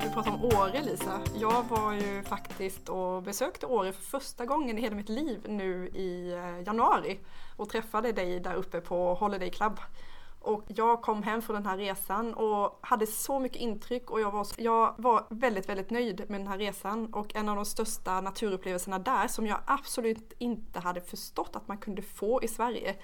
Du 0.00 0.14
pratar 0.14 0.30
om 0.30 0.44
Åre 0.44 0.82
Lisa. 0.82 1.20
Jag 1.34 1.62
var 1.62 1.92
ju 1.92 2.22
faktiskt 2.22 2.88
och 2.88 3.22
besökte 3.22 3.66
Åre 3.66 3.92
för 3.92 4.02
första 4.02 4.46
gången 4.46 4.78
i 4.78 4.80
hela 4.80 4.96
mitt 4.96 5.08
liv 5.08 5.46
nu 5.48 5.88
i 5.88 6.32
eh, 6.32 6.62
januari 6.66 7.18
och 7.56 7.68
träffade 7.68 8.12
dig 8.12 8.40
där 8.40 8.54
uppe 8.54 8.80
på 8.80 9.14
Holiday 9.14 9.50
Club. 9.50 9.80
Och 10.40 10.64
jag 10.66 11.02
kom 11.02 11.22
hem 11.22 11.42
från 11.42 11.54
den 11.54 11.66
här 11.66 11.76
resan 11.76 12.34
och 12.34 12.78
hade 12.82 13.06
så 13.06 13.38
mycket 13.38 13.58
intryck 13.58 14.10
och 14.10 14.20
jag 14.20 14.30
var, 14.30 14.46
jag 14.56 14.94
var 14.98 15.26
väldigt, 15.30 15.68
väldigt 15.68 15.90
nöjd 15.90 16.30
med 16.30 16.40
den 16.40 16.46
här 16.46 16.58
resan. 16.58 17.14
Och 17.14 17.36
en 17.36 17.48
av 17.48 17.56
de 17.56 17.64
största 17.64 18.20
naturupplevelserna 18.20 18.98
där 18.98 19.28
som 19.28 19.46
jag 19.46 19.58
absolut 19.66 20.32
inte 20.38 20.80
hade 20.80 21.00
förstått 21.00 21.56
att 21.56 21.68
man 21.68 21.78
kunde 21.78 22.02
få 22.02 22.42
i 22.42 22.48
Sverige 22.48 22.96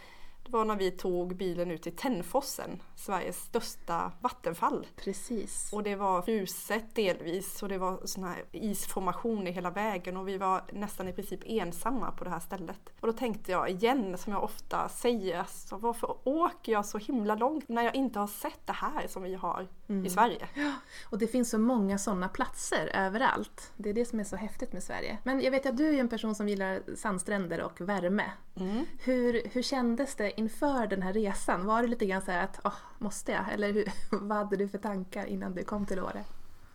det 0.47 0.53
var 0.53 0.65
när 0.65 0.77
vi 0.77 0.91
tog 0.91 1.37
bilen 1.37 1.71
ut 1.71 1.83
till 1.83 1.97
Tännfossen, 1.97 2.83
Sveriges 2.97 3.37
största 3.37 4.13
vattenfall. 4.21 4.87
Precis. 4.97 5.73
Och 5.73 5.83
det 5.83 5.97
var 5.97 6.23
fruset 6.23 6.95
delvis 6.95 7.63
och 7.63 7.69
det 7.69 7.79
var 7.79 8.01
sån 8.05 8.25
här 8.25 8.45
isformation 8.53 9.47
i 9.47 9.51
hela 9.51 9.71
vägen 9.71 10.17
och 10.17 10.29
vi 10.29 10.39
var 10.39 10.63
nästan 10.73 11.09
i 11.09 11.13
princip 11.13 11.41
ensamma 11.45 12.11
på 12.11 12.25
det 12.25 12.31
här 12.31 12.41
stället. 12.41 12.81
Och 13.01 13.07
då 13.07 13.13
tänkte 13.13 13.53
jag 13.53 13.71
igen, 13.71 14.19
som 14.19 14.33
jag 14.33 14.45
ofta 14.45 14.89
säger, 14.89 15.39
alltså, 15.39 15.77
varför 15.77 16.17
åker 16.25 16.73
jag 16.73 16.87
så 16.87 16.99
himla 16.99 17.35
långt 17.35 17.69
när 17.69 17.83
jag 17.83 17.95
inte 17.95 18.19
har 18.19 18.27
sett 18.27 18.67
det 18.67 18.73
här 18.73 19.07
som 19.09 19.23
vi 19.23 19.35
har 19.35 19.69
mm. 19.89 20.07
i 20.07 20.11
Sverige? 20.11 20.49
Ja, 20.55 20.73
och 21.11 21.19
det 21.19 21.27
finns 21.27 21.51
så 21.51 21.59
många 21.59 21.99
sådana 21.99 22.29
platser 22.29 22.91
överallt. 22.95 23.73
Det 23.77 23.91
är 23.91 23.95
det 23.95 24.05
som 24.05 24.21
är 24.21 24.25
så 24.25 24.37
häftigt 24.37 24.73
med 24.73 24.83
Sverige. 24.83 25.19
Men 25.23 25.41
jag 25.41 25.51
vet 25.51 25.67
att 25.67 25.77
du 25.77 25.97
är 25.97 26.01
en 26.01 26.09
person 26.09 26.35
som 26.35 26.49
gillar 26.49 26.83
sandstränder 26.97 27.63
och 27.63 27.81
värme. 27.81 28.33
Mm. 28.57 28.87
Hur, 29.05 29.43
hur 29.53 29.63
kändes 29.63 30.15
det 30.15 30.36
inför 30.37 30.87
den 30.87 31.03
här 31.03 31.13
resan? 31.13 31.67
Var 31.67 31.83
det 31.83 31.89
lite 31.89 32.07
grann 32.07 32.23
så 32.23 32.31
att, 32.31 32.61
oh, 32.65 32.75
måste 32.99 33.33
jag? 33.33 33.53
Eller 33.53 33.73
hur, 33.73 33.89
vad 34.21 34.39
hade 34.39 34.57
du 34.57 34.69
för 34.69 34.79
tankar 34.79 35.27
innan 35.27 35.55
du 35.55 35.65
kom 35.65 35.87
till 35.87 36.01
Åre? 36.01 36.25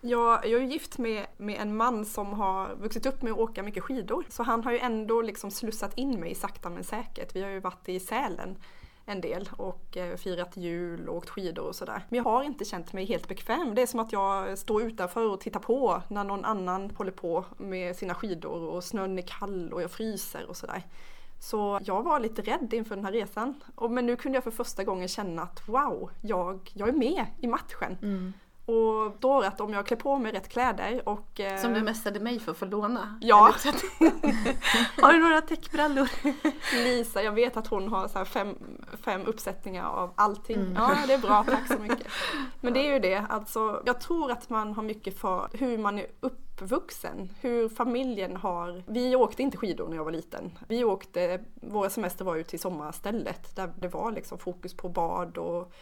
Jag, 0.00 0.46
jag 0.46 0.62
är 0.62 0.66
gift 0.66 0.98
med, 0.98 1.26
med 1.36 1.60
en 1.60 1.76
man 1.76 2.04
som 2.04 2.32
har 2.32 2.74
vuxit 2.74 3.06
upp 3.06 3.22
med 3.22 3.32
att 3.32 3.38
åka 3.38 3.62
mycket 3.62 3.82
skidor. 3.82 4.24
Så 4.28 4.42
han 4.42 4.64
har 4.64 4.72
ju 4.72 4.78
ändå 4.78 5.22
liksom 5.22 5.50
slussat 5.50 5.98
in 5.98 6.20
mig 6.20 6.34
sakta 6.34 6.70
men 6.70 6.84
säkert. 6.84 7.36
Vi 7.36 7.42
har 7.42 7.50
ju 7.50 7.60
varit 7.60 7.88
i 7.88 8.00
Sälen 8.00 8.56
en 9.06 9.20
del 9.20 9.48
och 9.56 9.96
eh, 9.96 10.16
firat 10.16 10.56
jul 10.56 11.08
och 11.08 11.16
åkt 11.16 11.30
skidor 11.30 11.66
och 11.66 11.76
sådär. 11.76 12.06
Men 12.08 12.16
jag 12.16 12.24
har 12.24 12.42
inte 12.42 12.64
känt 12.64 12.92
mig 12.92 13.04
helt 13.04 13.28
bekväm. 13.28 13.74
Det 13.74 13.82
är 13.82 13.86
som 13.86 14.00
att 14.00 14.12
jag 14.12 14.58
står 14.58 14.82
utanför 14.82 15.30
och 15.30 15.40
tittar 15.40 15.60
på 15.60 16.02
när 16.08 16.24
någon 16.24 16.44
annan 16.44 16.90
håller 16.90 17.12
på 17.12 17.44
med 17.56 17.96
sina 17.96 18.14
skidor 18.14 18.62
och 18.62 18.84
snön 18.84 19.18
är 19.18 19.22
kall 19.22 19.72
och 19.72 19.82
jag 19.82 19.90
fryser 19.90 20.46
och 20.48 20.56
sådär. 20.56 20.82
Så 21.42 21.80
jag 21.84 22.02
var 22.02 22.20
lite 22.20 22.42
rädd 22.42 22.74
inför 22.74 22.96
den 22.96 23.04
här 23.04 23.12
resan. 23.12 23.54
Men 23.90 24.06
nu 24.06 24.16
kunde 24.16 24.36
jag 24.36 24.44
för 24.44 24.50
första 24.50 24.84
gången 24.84 25.08
känna 25.08 25.42
att 25.42 25.68
wow, 25.68 26.10
jag, 26.20 26.70
jag 26.74 26.88
är 26.88 26.92
med 26.92 27.26
i 27.40 27.46
matchen. 27.46 27.98
Mm. 28.02 28.32
Och 28.66 29.16
då 29.20 29.40
att 29.40 29.60
om 29.60 29.72
jag 29.72 29.86
klär 29.86 29.96
på 29.96 30.18
mig 30.18 30.32
rätt 30.32 30.48
kläder 30.48 31.08
och... 31.08 31.40
Eh, 31.40 31.56
Som 31.56 31.74
du 31.74 31.82
mässade 31.82 32.20
mig 32.20 32.40
för 32.40 32.52
att 32.52 32.58
få 32.58 32.64
låna? 32.64 33.18
Ja! 33.20 33.54
har 35.02 35.12
du 35.12 35.18
några 35.20 35.40
täckbrallor? 35.40 36.08
Lisa, 36.84 37.22
jag 37.22 37.32
vet 37.32 37.56
att 37.56 37.66
hon 37.66 37.88
har 37.88 38.08
så 38.08 38.24
fem, 38.24 38.56
fem 39.04 39.26
uppsättningar 39.26 39.86
av 39.86 40.12
allting. 40.14 40.60
Mm. 40.60 40.72
Ja, 40.72 40.96
det 41.06 41.12
är 41.12 41.18
bra, 41.18 41.44
tack 41.44 41.68
så 41.68 41.78
mycket. 41.78 42.06
Men 42.60 42.72
det 42.72 42.80
är 42.88 42.92
ju 42.92 42.98
det, 42.98 43.26
alltså 43.28 43.82
jag 43.86 44.00
tror 44.00 44.30
att 44.30 44.50
man 44.50 44.72
har 44.72 44.82
mycket 44.82 45.18
för 45.18 45.48
hur 45.52 45.78
man 45.78 45.98
är 45.98 46.06
uppvuxen, 46.20 47.32
hur 47.40 47.68
familjen 47.68 48.36
har... 48.36 48.82
Vi 48.86 49.16
åkte 49.16 49.42
inte 49.42 49.56
skidor 49.56 49.88
när 49.88 49.96
jag 49.96 50.04
var 50.04 50.12
liten. 50.12 50.58
Vi 50.68 50.84
åkte, 50.84 51.40
våra 51.54 51.90
semester 51.90 52.24
var 52.24 52.36
ju 52.36 52.42
till 52.42 52.60
sommarstället 52.60 53.56
där 53.56 53.72
det 53.76 53.88
var 53.88 54.12
liksom 54.12 54.38
fokus 54.38 54.74
på 54.76 54.88
bad 54.88 55.38
och 55.38 55.72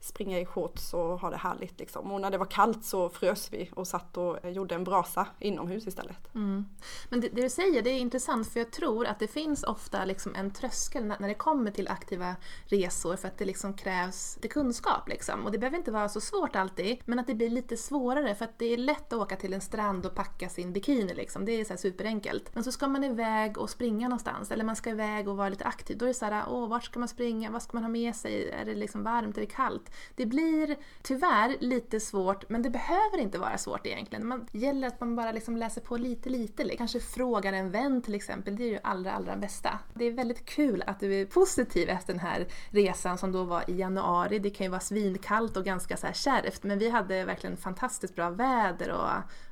springa 0.00 0.40
i 0.40 0.46
shorts 0.46 0.94
och 0.94 1.20
ha 1.20 1.30
det 1.30 1.36
härligt 1.36 1.78
liksom. 1.78 2.12
Och 2.12 2.20
när 2.20 2.30
det 2.30 2.38
var 2.38 2.46
kallt 2.46 2.84
så 2.84 3.08
frös 3.08 3.52
vi 3.52 3.70
och 3.74 3.86
satt 3.86 4.16
och 4.16 4.50
gjorde 4.50 4.74
en 4.74 4.84
brasa 4.84 5.26
inomhus 5.38 5.86
istället. 5.86 6.34
Mm. 6.34 6.64
Men 7.08 7.20
det, 7.20 7.28
det, 7.28 7.42
du 7.42 7.50
säger 7.50 7.82
det 7.82 7.90
är 7.90 7.98
intressant 7.98 8.48
för 8.48 8.60
jag 8.60 8.70
tror 8.70 9.06
att 9.06 9.18
det 9.18 9.28
finns 9.28 9.62
ofta 9.62 10.04
liksom 10.04 10.34
en 10.34 10.50
tröskel 10.50 11.04
när, 11.04 11.16
när 11.20 11.28
det 11.28 11.34
kommer 11.34 11.70
till 11.70 11.88
aktiva 11.88 12.36
resor 12.64 13.16
för 13.16 13.28
att 13.28 13.38
det 13.38 13.44
liksom 13.44 13.74
krävs 13.74 14.38
det 14.42 14.48
kunskap 14.48 15.08
liksom. 15.08 15.44
Och 15.44 15.52
det 15.52 15.58
behöver 15.58 15.78
inte 15.78 15.90
vara 15.90 16.08
så 16.08 16.20
svårt 16.20 16.56
alltid 16.56 16.98
men 17.04 17.18
att 17.18 17.26
det 17.26 17.34
blir 17.34 17.50
lite 17.50 17.76
svårare 17.76 18.34
för 18.34 18.44
att 18.44 18.58
det 18.58 18.72
är 18.72 18.76
lätt 18.76 19.12
att 19.12 19.18
åka 19.18 19.36
till 19.36 19.52
en 19.52 19.60
strand 19.60 20.06
och 20.06 20.14
packa 20.14 20.48
sin 20.48 20.72
bikini 20.72 21.14
liksom. 21.14 21.44
Det 21.44 21.52
är 21.52 21.64
så 21.64 21.76
superenkelt. 21.76 22.54
Men 22.54 22.64
så 22.64 22.72
ska 22.72 22.88
man 22.88 23.04
iväg 23.04 23.58
och 23.58 23.70
springa 23.70 24.08
någonstans 24.08 24.50
eller 24.50 24.64
man 24.64 24.76
ska 24.76 24.90
iväg 24.90 25.28
och 25.28 25.36
vara 25.36 25.48
lite 25.48 25.64
aktiv. 25.64 25.98
Då 25.98 26.04
är 26.04 26.08
det 26.08 26.14
så 26.14 26.24
här, 26.24 26.44
åh 26.48 26.68
vart 26.68 26.84
ska 26.84 26.98
man 26.98 27.08
springa? 27.08 27.50
Vad 27.50 27.62
ska 27.62 27.76
man 27.76 27.84
ha 27.84 27.88
med 27.88 28.16
sig? 28.16 28.50
Är 28.50 28.64
det 28.64 28.74
liksom 28.74 29.02
varmt? 29.02 29.36
Är 29.36 29.40
det 29.40 29.46
kallt? 29.46 29.89
Det 30.14 30.26
blir 30.26 30.76
tyvärr 31.02 31.56
lite 31.60 32.00
svårt, 32.00 32.48
men 32.48 32.62
det 32.62 32.70
behöver 32.70 33.18
inte 33.18 33.38
vara 33.38 33.58
svårt 33.58 33.86
egentligen. 33.86 34.26
Man 34.26 34.46
gäller 34.52 34.88
att 34.88 35.00
man 35.00 35.16
bara 35.16 35.32
liksom 35.32 35.56
läser 35.56 35.80
på 35.80 35.96
lite, 35.96 36.28
lite. 36.28 36.76
Kanske 36.76 37.00
frågar 37.00 37.52
en 37.52 37.70
vän 37.70 38.02
till 38.02 38.14
exempel, 38.14 38.56
det 38.56 38.64
är 38.64 38.68
ju 38.68 38.78
allra, 38.82 39.12
allra 39.12 39.36
bästa. 39.36 39.78
Det 39.94 40.04
är 40.04 40.10
väldigt 40.10 40.44
kul 40.44 40.84
att 40.86 41.00
du 41.00 41.14
är 41.14 41.26
positiv 41.26 41.88
efter 41.88 42.12
den 42.12 42.20
här 42.20 42.46
resan 42.70 43.18
som 43.18 43.32
då 43.32 43.44
var 43.44 43.70
i 43.70 43.76
januari. 43.76 44.38
Det 44.38 44.50
kan 44.50 44.64
ju 44.64 44.70
vara 44.70 44.80
svinkallt 44.80 45.56
och 45.56 45.64
ganska 45.64 45.96
så 45.96 46.06
här 46.06 46.14
kärvt, 46.14 46.62
men 46.62 46.78
vi 46.78 46.90
hade 46.90 47.24
verkligen 47.24 47.56
fantastiskt 47.56 48.14
bra 48.14 48.30
väder 48.30 48.90
och 48.90 49.08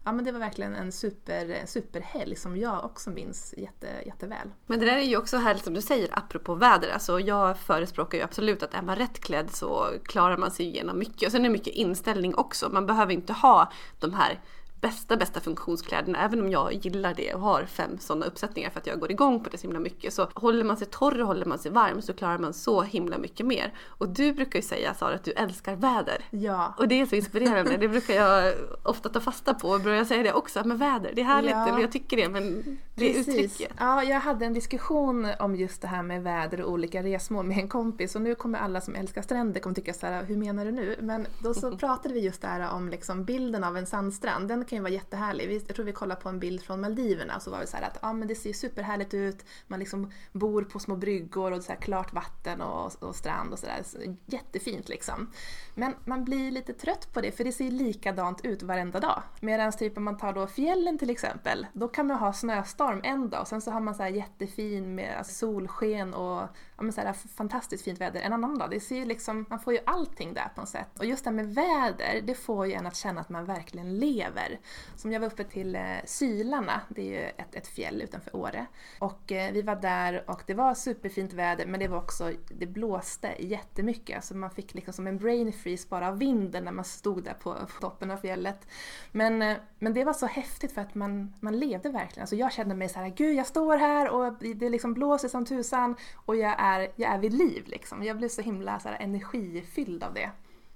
ja, 0.08 0.12
men 0.12 0.24
det 0.24 0.32
var 0.32 0.40
verkligen 0.40 0.74
en 0.74 0.92
super, 0.92 1.66
superhelg 1.66 2.36
som 2.36 2.56
jag 2.56 2.84
också 2.84 3.10
minns 3.10 3.54
jätte, 3.56 3.86
jätteväl. 4.06 4.48
Men 4.66 4.80
det 4.80 4.86
där 4.86 4.96
är 4.96 5.02
ju 5.02 5.16
också 5.16 5.36
härligt 5.36 5.64
som 5.64 5.74
du 5.74 5.82
säger 5.82 6.18
apropå 6.18 6.54
väder. 6.54 6.90
Alltså 6.90 7.20
jag 7.20 7.58
förespråkar 7.58 8.18
ju 8.18 8.24
absolut 8.24 8.62
att 8.62 8.74
är 8.74 8.82
man 8.82 8.96
rätt 8.96 9.20
klädd 9.20 9.50
så 9.50 9.86
klarar 10.04 10.36
man 10.36 10.50
sig 10.50 10.66
igenom 10.66 10.98
mycket. 10.98 11.26
Och 11.26 11.32
sen 11.32 11.40
är 11.40 11.48
det 11.48 11.52
mycket 11.52 11.74
inställning 11.74 12.34
också. 12.34 12.68
Man 12.68 12.86
behöver 12.86 13.12
inte 13.12 13.32
ha 13.32 13.72
de 13.98 14.14
här 14.14 14.40
bästa, 14.80 15.16
bästa 15.16 15.40
funktionskläderna. 15.40 16.24
Även 16.24 16.40
om 16.40 16.50
jag 16.50 16.72
gillar 16.72 17.14
det 17.14 17.34
och 17.34 17.40
har 17.40 17.64
fem 17.64 17.98
sådana 17.98 18.26
uppsättningar 18.26 18.70
för 18.70 18.80
att 18.80 18.86
jag 18.86 19.00
går 19.00 19.10
igång 19.10 19.44
på 19.44 19.50
det 19.50 19.58
så 19.58 19.62
himla 19.62 19.80
mycket. 19.80 20.12
Så 20.12 20.28
håller 20.34 20.64
man 20.64 20.76
sig 20.76 20.86
torr 20.90 21.20
och 21.20 21.26
håller 21.26 21.46
man 21.46 21.58
sig 21.58 21.70
varm 21.70 22.02
så 22.02 22.12
klarar 22.12 22.38
man 22.38 22.52
så 22.52 22.82
himla 22.82 23.18
mycket 23.18 23.46
mer. 23.46 23.72
Och 23.86 24.08
du 24.08 24.32
brukar 24.32 24.58
ju 24.58 24.62
säga 24.62 24.94
Sara 24.94 25.14
att 25.14 25.24
du 25.24 25.32
älskar 25.32 25.76
väder. 25.76 26.24
Ja. 26.30 26.74
Och 26.78 26.88
det 26.88 27.00
är 27.00 27.06
så 27.06 27.16
inspirerande. 27.16 27.76
Det 27.76 27.88
brukar 27.88 28.14
jag 28.14 28.54
ofta 28.82 29.08
ta 29.08 29.20
fasta 29.20 29.54
på 29.54 29.68
och 29.68 29.80
börja 29.80 30.04
säga 30.04 30.22
det 30.22 30.32
också. 30.32 30.62
Men 30.64 30.78
väder, 30.78 31.12
det 31.14 31.20
är 31.20 31.24
härligt. 31.24 31.50
Ja. 31.50 31.68
Eller 31.68 31.80
jag 31.80 31.92
tycker 31.92 32.16
det 32.16 32.28
men 32.28 32.78
det 32.94 33.16
är 33.16 33.20
uttrycket. 33.20 33.72
Ja, 33.78 34.02
jag 34.04 34.20
hade 34.20 34.46
en 34.46 34.54
diskussion 34.54 35.26
om 35.38 35.56
just 35.56 35.82
det 35.82 35.88
här 35.88 36.02
med 36.02 36.22
väder 36.22 36.60
och 36.62 36.72
olika 36.72 37.02
resmål 37.02 37.46
med 37.46 37.58
en 37.58 37.68
kompis 37.68 38.14
och 38.14 38.22
nu 38.22 38.34
kommer 38.34 38.58
alla 38.58 38.80
som 38.80 38.94
älskar 38.94 39.22
stränder 39.22 39.60
kommer 39.60 39.74
tycka 39.74 39.94
så 39.94 40.06
här, 40.06 40.24
hur 40.24 40.36
menar 40.36 40.64
du 40.64 40.72
nu? 40.72 40.96
Men 41.00 41.26
då 41.42 41.54
så 41.54 41.76
pratade 41.78 42.14
vi 42.14 42.20
just 42.20 42.42
där 42.42 42.70
om 42.72 42.88
liksom 42.88 43.24
bilden 43.24 43.64
av 43.64 43.76
en 43.76 43.86
sandstrand. 43.86 44.48
Den 44.48 44.64
kan 44.68 44.76
ju 44.76 44.82
vara 44.82 44.92
jättehärlig. 44.92 45.62
Jag 45.66 45.76
tror 45.76 45.84
vi 45.84 45.92
kollade 45.92 46.20
på 46.20 46.28
en 46.28 46.38
bild 46.38 46.62
från 46.62 46.80
Maldiverna 46.80 47.36
och 47.36 47.42
så 47.42 47.50
var 47.50 47.60
vi 47.60 47.66
så 47.66 47.76
att 47.76 47.98
ja, 48.02 48.12
men 48.12 48.28
det 48.28 48.34
ser 48.34 48.52
superhärligt 48.52 49.14
ut. 49.14 49.44
Man 49.66 49.78
liksom 49.78 50.10
bor 50.32 50.62
på 50.62 50.78
små 50.78 50.96
bryggor 50.96 51.52
och 51.52 51.62
så 51.62 51.72
här 51.72 51.80
klart 51.80 52.12
vatten 52.12 52.60
och, 52.60 53.02
och 53.02 53.16
strand 53.16 53.52
och 53.52 53.58
sådär. 53.58 53.82
Så 53.84 53.98
jättefint 54.26 54.88
liksom. 54.88 55.30
Men 55.74 55.94
man 56.04 56.24
blir 56.24 56.50
lite 56.50 56.72
trött 56.72 57.12
på 57.12 57.20
det 57.20 57.32
för 57.32 57.44
det 57.44 57.52
ser 57.52 57.70
likadant 57.70 58.44
ut 58.44 58.62
varenda 58.62 59.00
dag. 59.00 59.22
Medan 59.40 59.72
typ 59.72 59.96
om 59.96 60.04
man 60.04 60.16
tar 60.16 60.32
då 60.32 60.46
fjällen 60.46 60.98
till 60.98 61.10
exempel, 61.10 61.66
då 61.72 61.88
kan 61.88 62.06
man 62.06 62.18
ha 62.18 62.32
snöstorm 62.32 63.00
en 63.04 63.30
dag 63.30 63.40
och 63.40 63.48
sen 63.48 63.60
så 63.60 63.70
har 63.70 63.80
man 63.80 63.94
så 63.94 64.02
här 64.02 64.10
jättefin 64.10 64.94
med 64.94 65.26
solsken 65.26 66.14
och 66.14 66.48
ja, 66.76 66.82
men 66.82 66.92
så 66.92 67.00
här 67.00 67.12
fantastiskt 67.12 67.84
fint 67.84 68.00
väder 68.00 68.20
en 68.20 68.32
annan 68.32 68.58
dag. 68.58 68.70
Det 68.70 68.80
ser 68.80 69.06
liksom, 69.06 69.46
man 69.48 69.60
får 69.60 69.72
ju 69.72 69.78
allting 69.86 70.34
där 70.34 70.48
på 70.54 70.60
något 70.60 70.68
sätt. 70.68 70.98
Och 70.98 71.04
just 71.04 71.24
det 71.24 71.30
här 71.30 71.36
med 71.36 71.54
väder, 71.54 72.20
det 72.24 72.34
får 72.34 72.66
ju 72.66 72.72
en 72.72 72.86
att 72.86 72.96
känna 72.96 73.20
att 73.20 73.28
man 73.28 73.44
verkligen 73.44 73.98
lever 73.98 74.57
väder. 74.58 74.98
Som 74.98 75.12
jag 75.12 75.20
var 75.20 75.26
uppe 75.26 75.44
till 75.44 75.74
eh, 75.74 75.82
Sylarna, 76.04 76.80
det 76.88 77.02
är 77.02 77.22
ju 77.22 77.28
ett, 77.36 77.54
ett 77.54 77.66
fjäll 77.66 78.02
utanför 78.02 78.36
Åre. 78.36 78.66
Och 79.00 79.32
eh, 79.32 79.52
vi 79.52 79.62
var 79.62 79.76
där 79.76 80.24
och 80.26 80.42
det 80.46 80.54
var 80.54 80.74
superfint 80.74 81.32
väder 81.32 81.66
men 81.66 81.80
det 81.80 81.88
var 81.88 81.98
också, 81.98 82.32
det 82.48 82.66
blåste 82.66 83.34
jättemycket. 83.38 84.16
Alltså 84.16 84.34
man 84.34 84.50
fick 84.50 84.74
liksom 84.74 84.94
som 84.94 85.06
en 85.06 85.18
brain 85.18 85.52
freeze 85.52 85.88
bara 85.88 86.08
av 86.08 86.18
vinden 86.18 86.64
när 86.64 86.72
man 86.72 86.84
stod 86.84 87.24
där 87.24 87.34
på, 87.34 87.54
på 87.54 87.80
toppen 87.80 88.10
av 88.10 88.16
fjället. 88.16 88.66
Men, 89.12 89.42
eh, 89.42 89.56
men 89.78 89.94
det 89.94 90.04
var 90.04 90.12
så 90.12 90.26
häftigt 90.26 90.72
för 90.72 90.80
att 90.80 90.94
man, 90.94 91.34
man 91.40 91.58
levde 91.58 91.88
verkligen. 91.88 92.22
Alltså 92.22 92.36
jag 92.36 92.52
kände 92.52 92.74
mig 92.74 92.88
så 92.88 92.98
här, 92.98 93.08
gud 93.08 93.34
jag 93.34 93.46
står 93.46 93.76
här 93.76 94.08
och 94.10 94.32
det 94.56 94.68
liksom 94.68 94.94
blåser 94.94 95.28
som 95.28 95.44
tusan 95.44 95.96
och 96.26 96.36
jag 96.36 96.54
är, 96.58 96.88
jag 96.96 97.12
är 97.12 97.18
vid 97.18 97.32
liv 97.32 97.64
liksom. 97.66 98.02
Jag 98.02 98.16
blev 98.16 98.28
så 98.28 98.42
himla 98.42 98.80
så 98.80 98.88
här, 98.88 98.96
energifylld 99.00 100.04
av 100.04 100.14
det. 100.14 100.30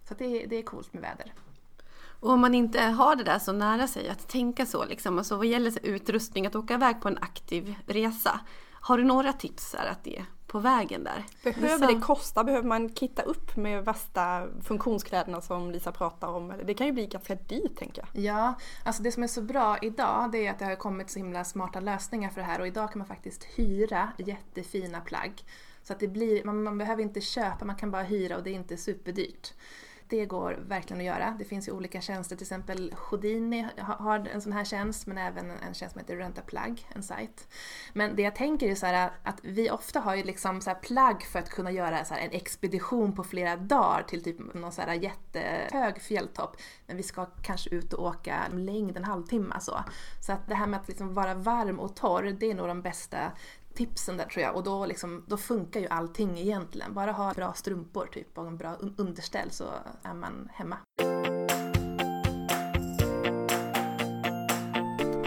Så 0.09 0.15
det, 0.15 0.47
det 0.47 0.57
är 0.57 0.63
coolt 0.63 0.93
med 0.93 1.03
väder. 1.03 1.33
Och 2.23 2.31
om 2.31 2.41
man 2.41 2.55
inte 2.55 2.81
har 2.81 3.17
det 3.17 3.25
där 3.25 3.39
så 3.39 3.53
nära 3.53 3.87
sig, 3.87 4.09
att 4.09 4.29
tänka 4.29 4.67
så 4.67 4.85
liksom, 4.85 5.19
alltså 5.19 5.37
vad 5.37 5.47
gäller 5.47 5.73
utrustning, 5.83 6.47
att 6.47 6.55
åka 6.55 6.75
iväg 6.75 7.01
på 7.01 7.09
en 7.09 7.19
aktiv 7.19 7.75
resa. 7.87 8.41
Har 8.73 8.99
du 8.99 9.05
några 9.05 9.33
tips 9.33 9.75
här 9.79 9.87
att 9.87 10.07
ge 10.07 10.25
på 10.47 10.59
vägen 10.59 11.05
där? 11.05 11.25
Behöver 11.45 11.87
det 11.87 12.01
kosta? 12.01 12.45
Behöver 12.45 12.69
man 12.69 12.95
kitta 12.95 13.23
upp 13.23 13.57
med 13.57 13.85
värsta 13.85 14.47
funktionskläderna 14.65 15.41
som 15.41 15.71
Lisa 15.71 15.93
pratar 15.93 16.29
om? 16.29 16.53
Det 16.65 16.75
kan 16.75 16.87
ju 16.87 16.93
bli 16.93 17.07
ganska 17.07 17.35
dyrt 17.35 17.77
tänker 17.77 18.03
jag. 18.03 18.25
Ja, 18.25 18.55
alltså 18.85 19.03
det 19.03 19.13
som 19.13 19.23
är 19.23 19.27
så 19.27 19.43
bra 19.43 19.79
idag 19.83 20.33
det 20.33 20.47
är 20.47 20.51
att 20.51 20.59
det 20.59 20.65
har 20.65 20.77
kommit 20.77 21.11
så 21.11 21.19
himla 21.19 21.45
smarta 21.45 21.81
lösningar 21.81 22.31
för 22.31 22.41
det 22.41 22.47
här 22.47 22.61
och 22.61 22.67
idag 22.67 22.93
kan 22.93 22.99
man 22.99 23.09
faktiskt 23.09 23.45
hyra 23.45 24.13
jättefina 24.19 25.01
plagg. 25.01 25.43
Så 25.83 25.93
att 25.93 26.01
det 26.01 26.09
blir, 26.09 26.45
man, 26.45 26.63
man 26.63 26.79
behöver 26.79 27.03
inte 27.03 27.21
köpa, 27.21 27.65
man 27.65 27.77
kan 27.77 27.91
bara 27.91 28.03
hyra 28.03 28.37
och 28.37 28.43
det 28.43 28.51
är 28.51 28.55
inte 28.55 28.77
superdyrt 28.77 29.55
det 30.09 30.27
går 30.27 30.59
verkligen 30.69 31.01
att 31.01 31.07
göra. 31.07 31.37
Det 31.39 31.45
finns 31.45 31.69
ju 31.69 31.73
olika 31.73 32.01
tjänster, 32.01 32.37
till 32.37 32.45
exempel 32.45 32.95
Houdini 33.11 33.69
har 33.79 34.29
en 34.29 34.41
sån 34.41 34.53
här 34.53 34.65
tjänst 34.65 35.07
men 35.07 35.19
även 35.19 35.51
en 35.51 35.75
tjänst 35.75 35.93
som 35.93 36.01
heter 36.01 36.17
Renta 36.17 36.43
Plug, 36.43 36.87
en 36.95 37.03
sajt. 37.03 37.49
Men 37.93 38.17
det 38.17 38.23
jag 38.23 38.37
tänker 38.37 38.69
är 38.69 38.75
så 38.75 38.87
här 38.87 39.11
att 39.23 39.41
vi 39.43 39.71
ofta 39.71 40.01
har 40.01 40.15
ju 40.15 40.23
liksom 40.23 40.61
så 40.61 40.75
plagg 40.75 41.23
för 41.23 41.39
att 41.39 41.51
kunna 41.51 41.71
göra 41.71 42.05
så 42.05 42.15
en 42.15 42.31
expedition 42.31 43.15
på 43.15 43.25
flera 43.25 43.57
dagar 43.57 44.03
till 44.03 44.25
typ 44.25 44.55
någon 44.55 44.73
så 44.73 44.83
här 44.83 44.95
jättehög 44.95 46.03
fjälltopp. 46.03 46.57
Men 46.87 46.97
vi 46.97 47.03
ska 47.03 47.27
kanske 47.43 47.71
ut 47.71 47.93
och 47.93 48.07
åka 48.07 48.49
längd 48.53 48.97
en 48.97 49.05
halvtimme 49.05 49.61
så. 49.61 49.85
Så 50.27 50.33
att 50.33 50.49
det 50.49 50.55
här 50.55 50.67
med 50.67 50.81
att 50.81 50.89
liksom 50.89 51.15
vara 51.15 51.35
varm 51.35 51.81
och 51.81 51.97
torr, 51.97 52.37
det 52.41 52.51
är 52.51 52.55
nog 52.55 52.69
de 52.69 52.83
bästa 52.83 53.33
tipsen 53.75 54.17
där 54.17 54.25
tror 54.25 54.43
jag 54.43 54.57
och 54.57 54.63
då, 54.63 54.87
liksom, 54.87 55.25
då 55.27 55.37
funkar 55.37 55.81
ju 55.81 55.87
allting 55.89 56.39
egentligen. 56.39 56.95
Bara 56.95 57.13
ha 57.13 57.33
bra 57.33 57.53
strumpor 57.53 58.07
typ 58.07 58.39
och 58.39 58.47
en 58.47 58.57
bra 58.57 58.75
underställ 58.97 59.51
så 59.51 59.65
är 60.03 60.15
man 60.15 60.49
hemma. 60.53 60.77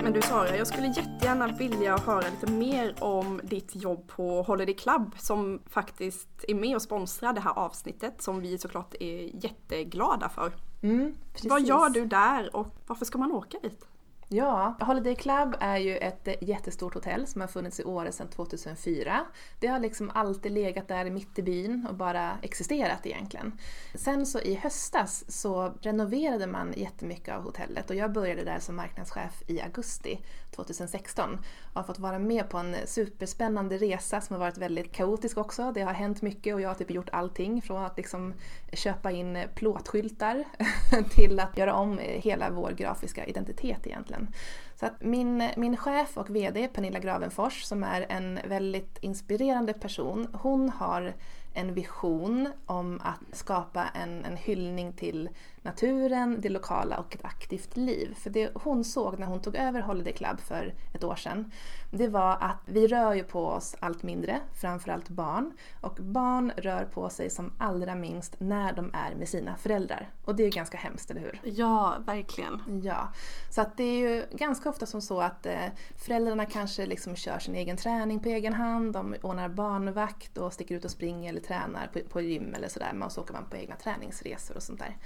Men 0.04 0.14
du 0.14 0.22
Sara, 0.22 0.58
jag 0.58 0.68
skulle 0.68 0.88
jättegärna 0.88 1.48
vilja 1.48 1.98
höra 1.98 2.30
lite 2.30 2.52
mer 2.52 3.04
om 3.04 3.42
ditt 3.44 3.76
jobb 3.76 4.08
på 4.08 4.42
Holiday 4.42 4.76
Club 4.76 5.16
som 5.20 5.62
faktiskt 5.70 6.46
är 6.48 6.56
med 6.56 6.76
och 6.76 6.82
sponsrar 6.82 7.34
det 7.34 7.42
här 7.42 7.60
avsnittet 7.60 8.22
som 8.22 8.40
vi 8.42 8.58
såklart 8.58 8.96
är 9.00 9.46
jätteglada 9.46 10.30
för. 10.30 10.52
Mm, 10.84 11.16
Vad 11.44 11.62
gör 11.62 11.90
du 11.90 12.06
där 12.06 12.56
och 12.56 12.68
varför 12.88 13.06
ska 13.06 13.18
man 13.18 13.32
åka 13.32 13.58
dit? 13.64 13.86
Ja, 14.28 14.78
Holiday 14.80 15.16
Club 15.16 15.56
är 15.60 15.78
ju 15.78 15.98
ett 15.98 16.28
eh, 16.28 16.34
jättestort 16.42 16.94
hotell 16.94 17.28
som 17.28 17.42
har 17.42 17.48
funnits 17.48 17.80
i 17.80 17.84
Åre 17.84 18.12
sedan 18.12 18.28
2004. 18.28 19.26
Det 19.60 19.68
har 19.68 19.80
liksom 19.80 20.12
alltid 20.14 20.52
legat 20.52 20.88
där 20.88 21.10
mitt 21.10 21.40
i 21.40 21.44
byn 21.44 21.88
och 21.90 21.96
bara 21.96 22.38
existerat 22.42 23.06
egentligen. 23.06 23.60
Sen 23.96 24.26
så 24.26 24.40
i 24.40 24.56
höstas 24.56 25.24
så 25.28 25.74
renoverade 25.82 26.48
man 26.48 26.74
jättemycket 26.78 27.36
av 27.36 27.44
hotellet 27.44 27.90
och 27.90 27.96
jag 27.96 28.12
började 28.12 28.44
där 28.44 28.60
som 28.60 28.76
marknadschef 28.76 29.44
i 29.48 29.62
augusti 29.62 30.20
2016 30.56 31.38
och 31.74 31.76
har 31.76 31.84
fått 31.84 32.00
vara 32.00 32.20
med 32.20 32.50
på 32.50 32.58
en 32.58 32.76
superspännande 32.86 33.78
resa 33.78 34.22
som 34.22 34.34
har 34.34 34.40
varit 34.40 34.58
väldigt 34.58 34.92
kaotisk 34.92 35.38
också. 35.38 35.72
Det 35.72 35.82
har 35.82 35.94
hänt 35.94 36.22
mycket 36.22 36.56
och 36.56 36.62
jag 36.62 36.70
har 36.70 36.76
typ 36.76 36.92
gjort 36.92 37.10
allting 37.12 37.62
från 37.62 37.86
att 37.86 37.98
liksom 37.98 38.34
köpa 38.74 39.12
in 39.12 39.38
plåtskyltar 39.56 40.44
till 41.10 41.40
att 41.40 41.58
göra 41.58 41.74
om 41.74 42.00
hela 42.04 42.50
vår 42.50 42.72
grafiska 42.72 43.26
identitet 43.26 43.88
egentligen. 43.88 44.28
Så 44.76 44.86
att 44.86 45.02
min, 45.02 45.50
min 45.58 45.78
chef 45.78 46.18
och 46.18 46.36
VD 46.36 46.68
Pernilla 46.68 47.00
Gravenfors 47.00 47.64
som 47.64 47.84
är 47.84 48.06
en 48.10 48.40
väldigt 48.48 48.98
inspirerande 49.02 49.74
person, 49.74 50.28
hon 50.34 50.70
har 50.70 51.14
en 51.56 51.74
vision 51.74 52.50
om 52.66 53.02
att 53.04 53.38
skapa 53.38 53.86
en, 53.94 54.26
en 54.26 54.38
hyllning 54.38 54.94
till 54.94 55.30
naturen, 55.62 56.42
det 56.42 56.50
lokala 56.50 56.98
och 56.98 57.16
ett 57.16 57.26
aktivt 57.26 57.78
liv. 57.78 58.16
För 58.18 58.30
det 58.30 58.52
hon 58.54 58.84
såg 58.84 59.20
när 59.20 59.28
hon 59.28 59.42
tog 59.42 59.56
över 59.56 59.82
Holiday 59.82 60.14
Club 60.14 60.40
för 60.40 60.74
ett 60.94 61.04
år 61.04 61.16
sedan, 61.16 61.52
det 61.92 62.08
var 62.08 62.38
att 62.42 62.58
vi 62.66 62.88
rör 62.88 63.14
ju 63.14 63.24
på 63.24 63.46
oss 63.46 63.76
allt 63.80 64.04
mindre, 64.04 64.40
framförallt 64.62 65.10
barn. 65.10 65.52
Och 65.82 65.96
barn 66.02 66.52
rör 66.58 66.86
på 66.86 67.10
sig 67.10 67.30
som 67.30 67.52
allra 67.58 67.96
minst 67.96 68.36
när 68.40 68.74
de 68.74 68.92
är 68.94 69.16
med 69.16 69.30
sina 69.30 69.56
föräldrar. 69.56 70.10
Och 70.26 70.36
det 70.36 70.44
är 70.44 70.46
ju 70.46 70.52
ganska 70.52 70.78
hemskt, 70.78 71.12
eller 71.12 71.22
hur? 71.22 71.42
Ja, 71.44 71.96
verkligen. 72.06 72.82
Ja. 72.84 73.14
Så 73.50 73.62
att 73.62 73.78
det 73.78 73.84
är 73.84 74.00
ju 74.00 74.26
ganska 74.32 74.70
ofta 74.76 74.86
som 74.86 75.02
så 75.02 75.22
att 75.22 75.46
eh, 75.46 75.66
föräldrarna 75.98 76.46
kanske 76.46 76.86
liksom 76.86 77.16
kör 77.16 77.40
sin 77.40 77.56
egen 77.56 77.78
träning 77.78 78.20
på 78.20 78.30
egen 78.30 78.54
hand, 78.54 78.94
de 78.94 79.16
ordnar 79.22 79.50
barnvakt 79.50 80.38
och 80.38 80.54
sticker 80.54 80.76
ut 80.76 80.86
och 80.86 80.92
springer 80.92 81.30
eller 81.30 81.42
tränar 81.42 81.88
på, 81.94 82.00
på 82.00 82.22
gym 82.22 82.54
eller 82.54 82.68
sådär. 82.68 83.02
Och 83.06 83.12
så 83.12 83.22
åker 83.22 83.34
man 83.34 83.46
på 83.50 83.58
egna 83.58 83.76
träningsresor 83.76 84.56
och 84.56 84.64
sånt 84.64 84.80
där. 84.80 84.98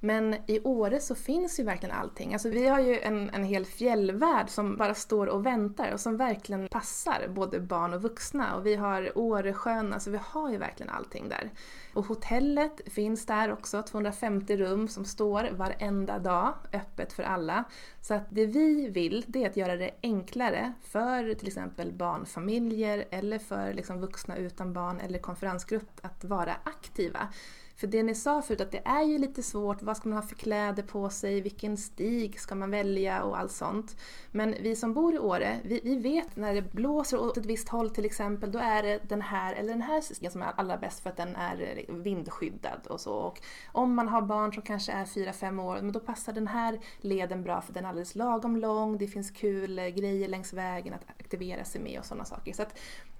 Men 0.00 0.36
i 0.46 0.60
Åre 0.64 1.00
så 1.00 1.14
finns 1.14 1.60
ju 1.60 1.64
verkligen 1.64 1.94
allting. 1.94 2.32
Alltså 2.32 2.48
vi 2.48 2.68
har 2.68 2.80
ju 2.80 3.00
en, 3.00 3.30
en 3.30 3.44
hel 3.44 3.66
fjällvärld 3.66 4.48
som 4.48 4.76
bara 4.76 4.94
står 4.94 5.26
och 5.26 5.46
väntar 5.46 5.92
och 5.92 6.00
som 6.00 6.16
verkligen 6.16 6.68
passar 6.68 7.28
både 7.28 7.60
barn 7.60 7.94
och 7.94 8.02
vuxna. 8.02 8.56
Och 8.56 8.66
vi 8.66 8.74
har 8.74 9.18
Åresjön, 9.18 9.92
alltså 9.92 10.10
vi 10.10 10.18
har 10.22 10.50
ju 10.50 10.56
verkligen 10.56 10.90
allting 10.90 11.28
där. 11.28 11.50
Och 11.96 12.06
hotellet 12.06 12.80
finns 12.86 13.26
där 13.26 13.52
också, 13.52 13.82
250 13.82 14.56
rum 14.56 14.88
som 14.88 15.04
står 15.04 15.50
varenda 15.52 16.18
dag, 16.18 16.54
öppet 16.72 17.12
för 17.12 17.22
alla. 17.22 17.64
Så 18.00 18.14
att 18.14 18.26
det 18.30 18.46
vi 18.46 18.88
vill, 18.88 19.24
det 19.26 19.44
är 19.44 19.50
att 19.50 19.56
göra 19.56 19.76
det 19.76 19.90
enklare 20.02 20.72
för 20.82 21.34
till 21.34 21.48
exempel 21.48 21.92
barnfamiljer 21.92 23.04
eller 23.10 23.38
för 23.38 23.72
liksom 23.72 24.00
vuxna 24.00 24.36
utan 24.36 24.72
barn 24.72 25.00
eller 25.00 25.18
konferensgrupp 25.18 26.00
att 26.02 26.24
vara 26.24 26.56
aktiva. 26.64 27.28
För 27.76 27.86
det 27.86 28.02
ni 28.02 28.14
sa 28.14 28.42
förut 28.42 28.60
att 28.60 28.70
det 28.70 28.82
är 28.84 29.02
ju 29.02 29.18
lite 29.18 29.42
svårt, 29.42 29.82
vad 29.82 29.96
ska 29.96 30.08
man 30.08 30.18
ha 30.18 30.22
för 30.22 30.34
kläder 30.34 30.82
på 30.82 31.10
sig, 31.10 31.40
vilken 31.40 31.76
stig 31.76 32.40
ska 32.40 32.54
man 32.54 32.70
välja 32.70 33.22
och 33.22 33.38
allt 33.38 33.52
sånt. 33.52 33.96
Men 34.30 34.54
vi 34.60 34.76
som 34.76 34.94
bor 34.94 35.14
i 35.14 35.18
Åre, 35.18 35.60
vi, 35.64 35.80
vi 35.84 35.96
vet 35.96 36.36
när 36.36 36.54
det 36.54 36.72
blåser 36.72 37.20
åt 37.20 37.36
ett 37.36 37.46
visst 37.46 37.68
håll 37.68 37.90
till 37.90 38.04
exempel, 38.04 38.52
då 38.52 38.58
är 38.58 38.82
det 38.82 39.00
den 39.08 39.22
här 39.22 39.54
eller 39.54 39.68
den 39.68 39.82
här 39.82 40.00
stigen 40.00 40.30
som 40.30 40.42
är 40.42 40.52
allra 40.56 40.76
bäst 40.76 41.00
för 41.00 41.10
att 41.10 41.16
den 41.16 41.36
är 41.36 41.84
vindskyddad 41.88 42.86
och 42.86 43.00
så. 43.00 43.12
Och 43.12 43.40
om 43.72 43.94
man 43.94 44.08
har 44.08 44.22
barn 44.22 44.52
som 44.52 44.62
kanske 44.62 44.92
är 44.92 45.04
4-5 45.04 45.62
år, 45.62 45.74
men 45.74 45.92
då 45.92 46.00
passar 46.00 46.32
den 46.32 46.48
här 46.48 46.80
leden 47.00 47.42
bra 47.42 47.60
för 47.60 47.72
den 47.72 47.84
är 47.84 47.88
alldeles 47.88 48.14
lagom 48.14 48.56
lång, 48.56 48.98
det 48.98 49.06
finns 49.06 49.30
kul 49.30 49.78
eh, 49.78 49.86
grejer 49.86 50.28
längs 50.28 50.52
vägen 50.52 50.94
att 50.94 51.04
aktivera 51.20 51.64
sig 51.64 51.80
med 51.80 51.98
och 51.98 52.04
sådana 52.04 52.24
saker. 52.24 52.52
Så 52.52 52.62
att 52.62 52.78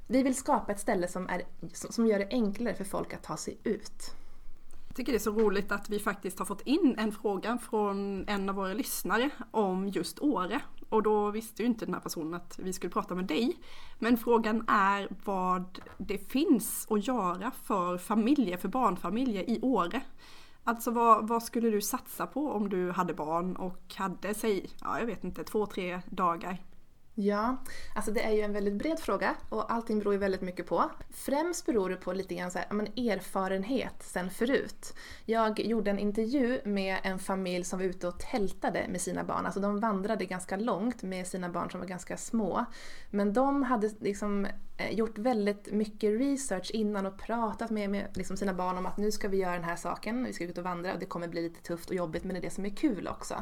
vi 0.08 0.22
vill 0.22 0.34
skapa 0.34 0.72
ett 0.72 0.80
ställe 0.80 1.08
som, 1.08 1.28
är, 1.28 1.42
som 1.72 2.06
gör 2.06 2.18
det 2.18 2.28
enklare 2.30 2.74
för 2.74 2.84
folk 2.84 3.14
att 3.14 3.22
ta 3.22 3.36
sig 3.36 3.58
ut 3.64 4.16
tycker 4.96 5.12
det 5.12 5.18
är 5.18 5.20
så 5.20 5.30
roligt 5.30 5.72
att 5.72 5.90
vi 5.90 5.98
faktiskt 5.98 6.38
har 6.38 6.46
fått 6.46 6.60
in 6.60 6.94
en 6.98 7.12
fråga 7.12 7.58
från 7.58 8.28
en 8.28 8.48
av 8.48 8.54
våra 8.54 8.74
lyssnare 8.74 9.30
om 9.50 9.88
just 9.88 10.18
Åre. 10.18 10.60
Och 10.88 11.02
då 11.02 11.30
visste 11.30 11.62
ju 11.62 11.68
inte 11.68 11.84
den 11.84 11.94
här 11.94 12.00
personen 12.00 12.34
att 12.34 12.58
vi 12.62 12.72
skulle 12.72 12.92
prata 12.92 13.14
med 13.14 13.24
dig. 13.24 13.56
Men 13.98 14.16
frågan 14.16 14.64
är 14.68 15.08
vad 15.24 15.80
det 15.98 16.18
finns 16.18 16.86
att 16.90 17.06
göra 17.06 17.50
för 17.64 17.98
familjer, 17.98 18.56
för 18.56 18.68
barnfamiljer 18.68 19.50
i 19.50 19.60
Åre. 19.62 20.02
Alltså 20.64 20.90
vad, 20.90 21.28
vad, 21.28 21.42
skulle 21.42 21.70
du 21.70 21.80
satsa 21.80 22.26
på 22.26 22.50
om 22.50 22.68
du 22.68 22.90
hade 22.90 23.14
barn 23.14 23.56
och 23.56 23.94
hade, 23.96 24.34
säg, 24.34 24.70
ja 24.80 24.98
jag 24.98 25.06
vet 25.06 25.24
inte, 25.24 25.44
två, 25.44 25.66
tre 25.66 26.00
dagar 26.10 26.58
Ja, 27.18 27.56
alltså 27.94 28.10
det 28.10 28.24
är 28.24 28.30
ju 28.30 28.40
en 28.40 28.52
väldigt 28.52 28.74
bred 28.74 28.98
fråga 28.98 29.34
och 29.48 29.72
allting 29.72 29.98
beror 29.98 30.14
ju 30.14 30.18
väldigt 30.20 30.40
mycket 30.40 30.66
på. 30.66 30.90
Främst 31.10 31.66
beror 31.66 31.90
det 31.90 31.96
på 31.96 32.12
lite 32.12 32.34
grann 32.34 32.50
så 32.50 32.58
här, 32.58 32.66
men 32.70 32.86
erfarenhet 32.86 34.02
sen 34.02 34.30
förut. 34.30 34.94
Jag 35.24 35.60
gjorde 35.60 35.90
en 35.90 35.98
intervju 35.98 36.60
med 36.64 36.98
en 37.02 37.18
familj 37.18 37.64
som 37.64 37.78
var 37.78 37.86
ute 37.86 38.08
och 38.08 38.18
tältade 38.18 38.86
med 38.88 39.00
sina 39.00 39.24
barn. 39.24 39.46
Alltså 39.46 39.60
de 39.60 39.80
vandrade 39.80 40.24
ganska 40.24 40.56
långt 40.56 41.02
med 41.02 41.26
sina 41.26 41.48
barn 41.48 41.70
som 41.70 41.80
var 41.80 41.86
ganska 41.86 42.16
små. 42.16 42.64
Men 43.10 43.32
de 43.32 43.62
hade 43.62 43.90
liksom 44.00 44.46
eh, 44.76 44.94
gjort 44.94 45.18
väldigt 45.18 45.72
mycket 45.72 46.20
research 46.20 46.70
innan 46.70 47.06
och 47.06 47.18
pratat 47.18 47.70
med, 47.70 47.90
med 47.90 48.06
liksom 48.14 48.36
sina 48.36 48.54
barn 48.54 48.78
om 48.78 48.86
att 48.86 48.96
nu 48.96 49.12
ska 49.12 49.28
vi 49.28 49.36
göra 49.36 49.54
den 49.54 49.64
här 49.64 49.76
saken, 49.76 50.24
vi 50.24 50.32
ska 50.32 50.44
ut 50.44 50.58
och 50.58 50.64
vandra 50.64 50.92
och 50.92 50.98
det 50.98 51.06
kommer 51.06 51.28
bli 51.28 51.42
lite 51.42 51.62
tufft 51.62 51.90
och 51.90 51.96
jobbigt 51.96 52.24
men 52.24 52.34
det 52.34 52.40
är 52.40 52.42
det 52.42 52.50
som 52.50 52.66
är 52.66 52.76
kul 52.76 53.08
också. 53.08 53.34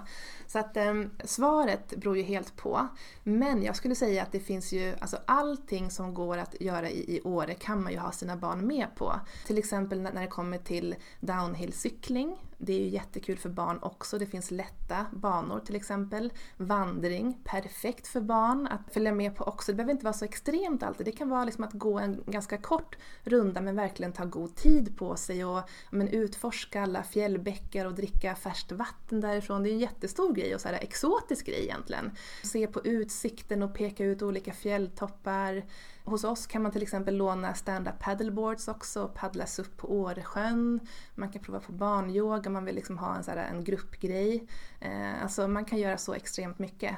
Så 0.47 0.59
att 0.59 0.77
eh, 0.77 0.95
svaret 1.25 1.97
beror 1.97 2.17
ju 2.17 2.23
helt 2.23 2.57
på. 2.57 2.89
Men 3.23 3.64
jag 3.65 3.77
skulle 3.77 3.95
säga 3.95 4.23
att 4.23 4.33
det 4.33 4.41
finns 4.41 4.73
ju, 4.73 4.95
alltså 5.01 5.19
allting 5.27 5.91
som 5.91 6.15
går 6.15 6.39
att 6.39 6.61
göra 6.61 6.91
i, 6.91 7.17
i 7.17 7.21
Åre 7.25 7.55
kan 7.55 7.83
man 7.83 7.93
ju 7.93 7.99
ha 7.99 8.13
sina 8.13 8.37
barn 8.37 8.67
med 8.67 8.87
på. 8.95 9.21
Till 9.47 9.59
exempel 9.59 10.01
när, 10.01 10.21
det 10.21 10.27
kommer 10.27 10.59
till 10.59 10.95
downhillcykling. 11.21 12.37
Det 12.65 12.73
är 12.73 12.81
ju 12.81 12.89
jättekul 12.89 13.39
för 13.39 13.49
barn 13.49 13.79
också. 13.83 14.19
Det 14.19 14.27
finns 14.27 14.51
lätta 14.51 15.07
banor 15.13 15.61
till 15.61 15.77
exempel. 15.77 16.33
Vandring, 16.57 17.39
perfekt 17.45 18.07
för 18.07 18.21
barn 18.21 18.67
att 18.67 18.93
följa 18.93 19.13
med 19.13 19.37
på 19.37 19.45
också. 19.45 19.73
Det 19.73 19.77
behöver 19.77 19.93
inte 19.93 20.05
vara 20.05 20.13
så 20.13 20.25
extremt 20.25 20.83
alltid. 20.83 21.07
Det 21.07 21.13
kan 21.13 21.29
vara 21.29 21.45
liksom 21.45 21.65
att 21.65 21.73
gå 21.73 21.99
en 21.99 22.23
ganska 22.27 22.59
kort 22.59 22.97
runda 23.23 23.61
men 23.61 23.77
verkligen 23.77 24.13
ta 24.13 24.25
god 24.25 24.57
tid 24.57 24.97
på 24.97 25.17
sig 25.17 25.45
och 25.45 25.63
men, 25.91 26.09
utforska 26.09 26.83
alla 26.83 27.03
fjällbäckar 27.03 27.87
och 27.87 27.95
dricka 27.95 28.35
färskt 28.35 28.73
vatten 28.73 29.21
därifrån. 29.21 29.63
Det 29.63 29.71
är 29.71 29.73
en 29.73 29.79
jättestor 29.79 30.35
grej 30.35 30.55
och 30.55 30.61
så 30.61 30.69
här 30.69 30.79
exotisk 30.83 31.47
grej 31.47 31.63
egentligen. 31.63 32.11
Se 32.43 32.67
på 32.67 32.81
utsikten 32.85 33.63
och 33.63 33.75
peka 33.75 34.05
ut 34.05 34.23
olika 34.23 34.53
fjälltoppar. 34.53 35.65
Hos 36.07 36.25
oss 36.25 36.47
kan 36.47 36.63
man 36.63 36.73
till 36.73 36.83
exempel 36.83 37.17
låna 37.17 37.55
stand-up 37.55 37.99
paddleboards 37.99 38.69
också 38.69 39.03
och 39.03 39.15
paddlas 39.15 39.59
upp 39.59 39.77
på 39.77 39.93
Åresjön. 39.93 40.81
Man 41.15 41.33
kan 41.33 41.43
prova 41.43 41.61
på 41.61 41.73
barnyoga 41.73 42.47
om 42.47 42.53
man 42.53 42.65
vill 42.65 42.75
liksom 42.75 42.99
ha 42.99 43.17
en, 43.17 43.25
så 43.25 43.31
här, 43.31 43.37
en 43.37 43.65
gruppgrej. 43.65 44.47
Eh, 44.81 45.23
alltså 45.23 45.49
man 45.49 45.65
kan 45.65 45.79
göra 45.79 45.99
så 45.99 46.15
extremt 46.15 46.59
mycket. 46.59 46.97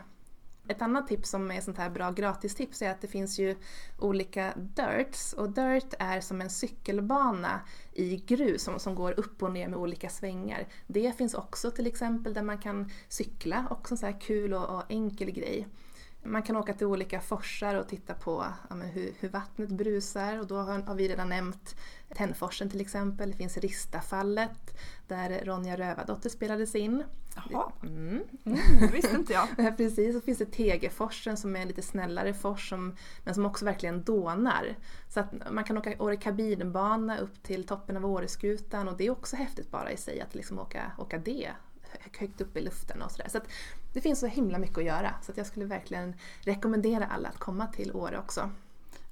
Ett 0.68 0.82
annat 0.82 1.08
tips 1.08 1.30
som 1.30 1.50
är 1.50 1.60
sånt 1.60 1.78
här 1.78 1.90
bra 1.90 2.10
gratistips 2.10 2.82
är 2.82 2.90
att 2.90 3.00
det 3.00 3.08
finns 3.08 3.38
ju 3.38 3.56
olika 3.98 4.52
dirts 4.56 5.32
och 5.32 5.50
dirt 5.50 5.94
är 5.98 6.20
som 6.20 6.40
en 6.40 6.50
cykelbana 6.50 7.60
i 7.92 8.16
grus 8.16 8.62
som, 8.62 8.78
som 8.78 8.94
går 8.94 9.20
upp 9.20 9.42
och 9.42 9.52
ner 9.52 9.68
med 9.68 9.78
olika 9.78 10.08
svängar. 10.08 10.68
Det 10.86 11.16
finns 11.16 11.34
också 11.34 11.70
till 11.70 11.86
exempel 11.86 12.34
där 12.34 12.42
man 12.42 12.58
kan 12.58 12.90
cykla, 13.08 13.66
också 13.70 13.94
en 13.94 13.98
sån 13.98 14.12
här 14.12 14.20
kul 14.20 14.54
och, 14.54 14.76
och 14.76 14.82
enkel 14.88 15.30
grej. 15.30 15.68
Man 16.26 16.42
kan 16.42 16.56
åka 16.56 16.74
till 16.74 16.86
olika 16.86 17.20
forsar 17.20 17.74
och 17.74 17.88
titta 17.88 18.14
på 18.14 18.46
ja, 18.70 18.76
hur, 18.76 19.14
hur, 19.20 19.28
vattnet 19.28 19.68
brusar 19.68 20.38
och 20.38 20.46
då 20.46 20.56
har, 20.56 20.82
har, 20.82 20.94
vi 20.94 21.08
redan 21.08 21.28
nämnt 21.28 21.76
Tännforsen 22.14 22.70
till 22.70 22.80
exempel. 22.80 23.30
Det 23.30 23.36
finns 23.36 23.56
Ristafallet 23.56 24.78
där 25.06 25.44
Ronja 25.44 25.76
Rövardotter 25.76 26.30
spelades 26.30 26.74
in. 26.74 27.04
Jaha, 27.50 27.72
mm. 27.82 28.22
Mm, 28.44 28.58
det 28.80 28.92
visste 28.92 29.16
inte 29.16 29.32
jag. 29.32 29.48
Precis, 29.76 30.14
så 30.14 30.20
finns 30.20 30.38
det 30.38 30.46
Tegeforsen 30.46 31.36
som 31.36 31.56
är 31.56 31.60
en 31.60 31.68
lite 31.68 31.82
snällare 31.82 32.34
fors 32.34 32.68
som, 32.68 32.96
men 33.24 33.34
som 33.34 33.46
också 33.46 33.64
verkligen 33.64 34.02
dånar. 34.02 34.76
Så 35.08 35.20
att 35.20 35.32
man 35.50 35.64
kan 35.64 35.78
åka 35.78 35.94
Åre 35.98 36.16
kabinbana 36.16 37.18
upp 37.18 37.42
till 37.42 37.66
toppen 37.66 37.96
av 37.96 38.06
Åreskutan 38.06 38.88
och 38.88 38.96
det 38.96 39.06
är 39.06 39.10
också 39.10 39.36
häftigt 39.36 39.70
bara 39.70 39.92
i 39.92 39.96
sig 39.96 40.20
att 40.20 40.34
liksom 40.34 40.58
åka, 40.58 40.92
åka 40.98 41.18
det 41.18 41.50
högt 42.18 42.40
upp 42.40 42.56
i 42.56 42.60
luften 42.60 43.02
och 43.02 43.10
sådär. 43.10 43.28
Så, 43.28 43.38
så 43.38 43.44
det 43.92 44.00
finns 44.00 44.20
så 44.20 44.26
himla 44.26 44.58
mycket 44.58 44.78
att 44.78 44.84
göra 44.84 45.14
så 45.22 45.32
att 45.32 45.38
jag 45.38 45.46
skulle 45.46 45.66
verkligen 45.66 46.14
rekommendera 46.40 47.06
alla 47.06 47.28
att 47.28 47.38
komma 47.38 47.66
till 47.66 47.92
Åre 47.92 48.18
också. 48.18 48.50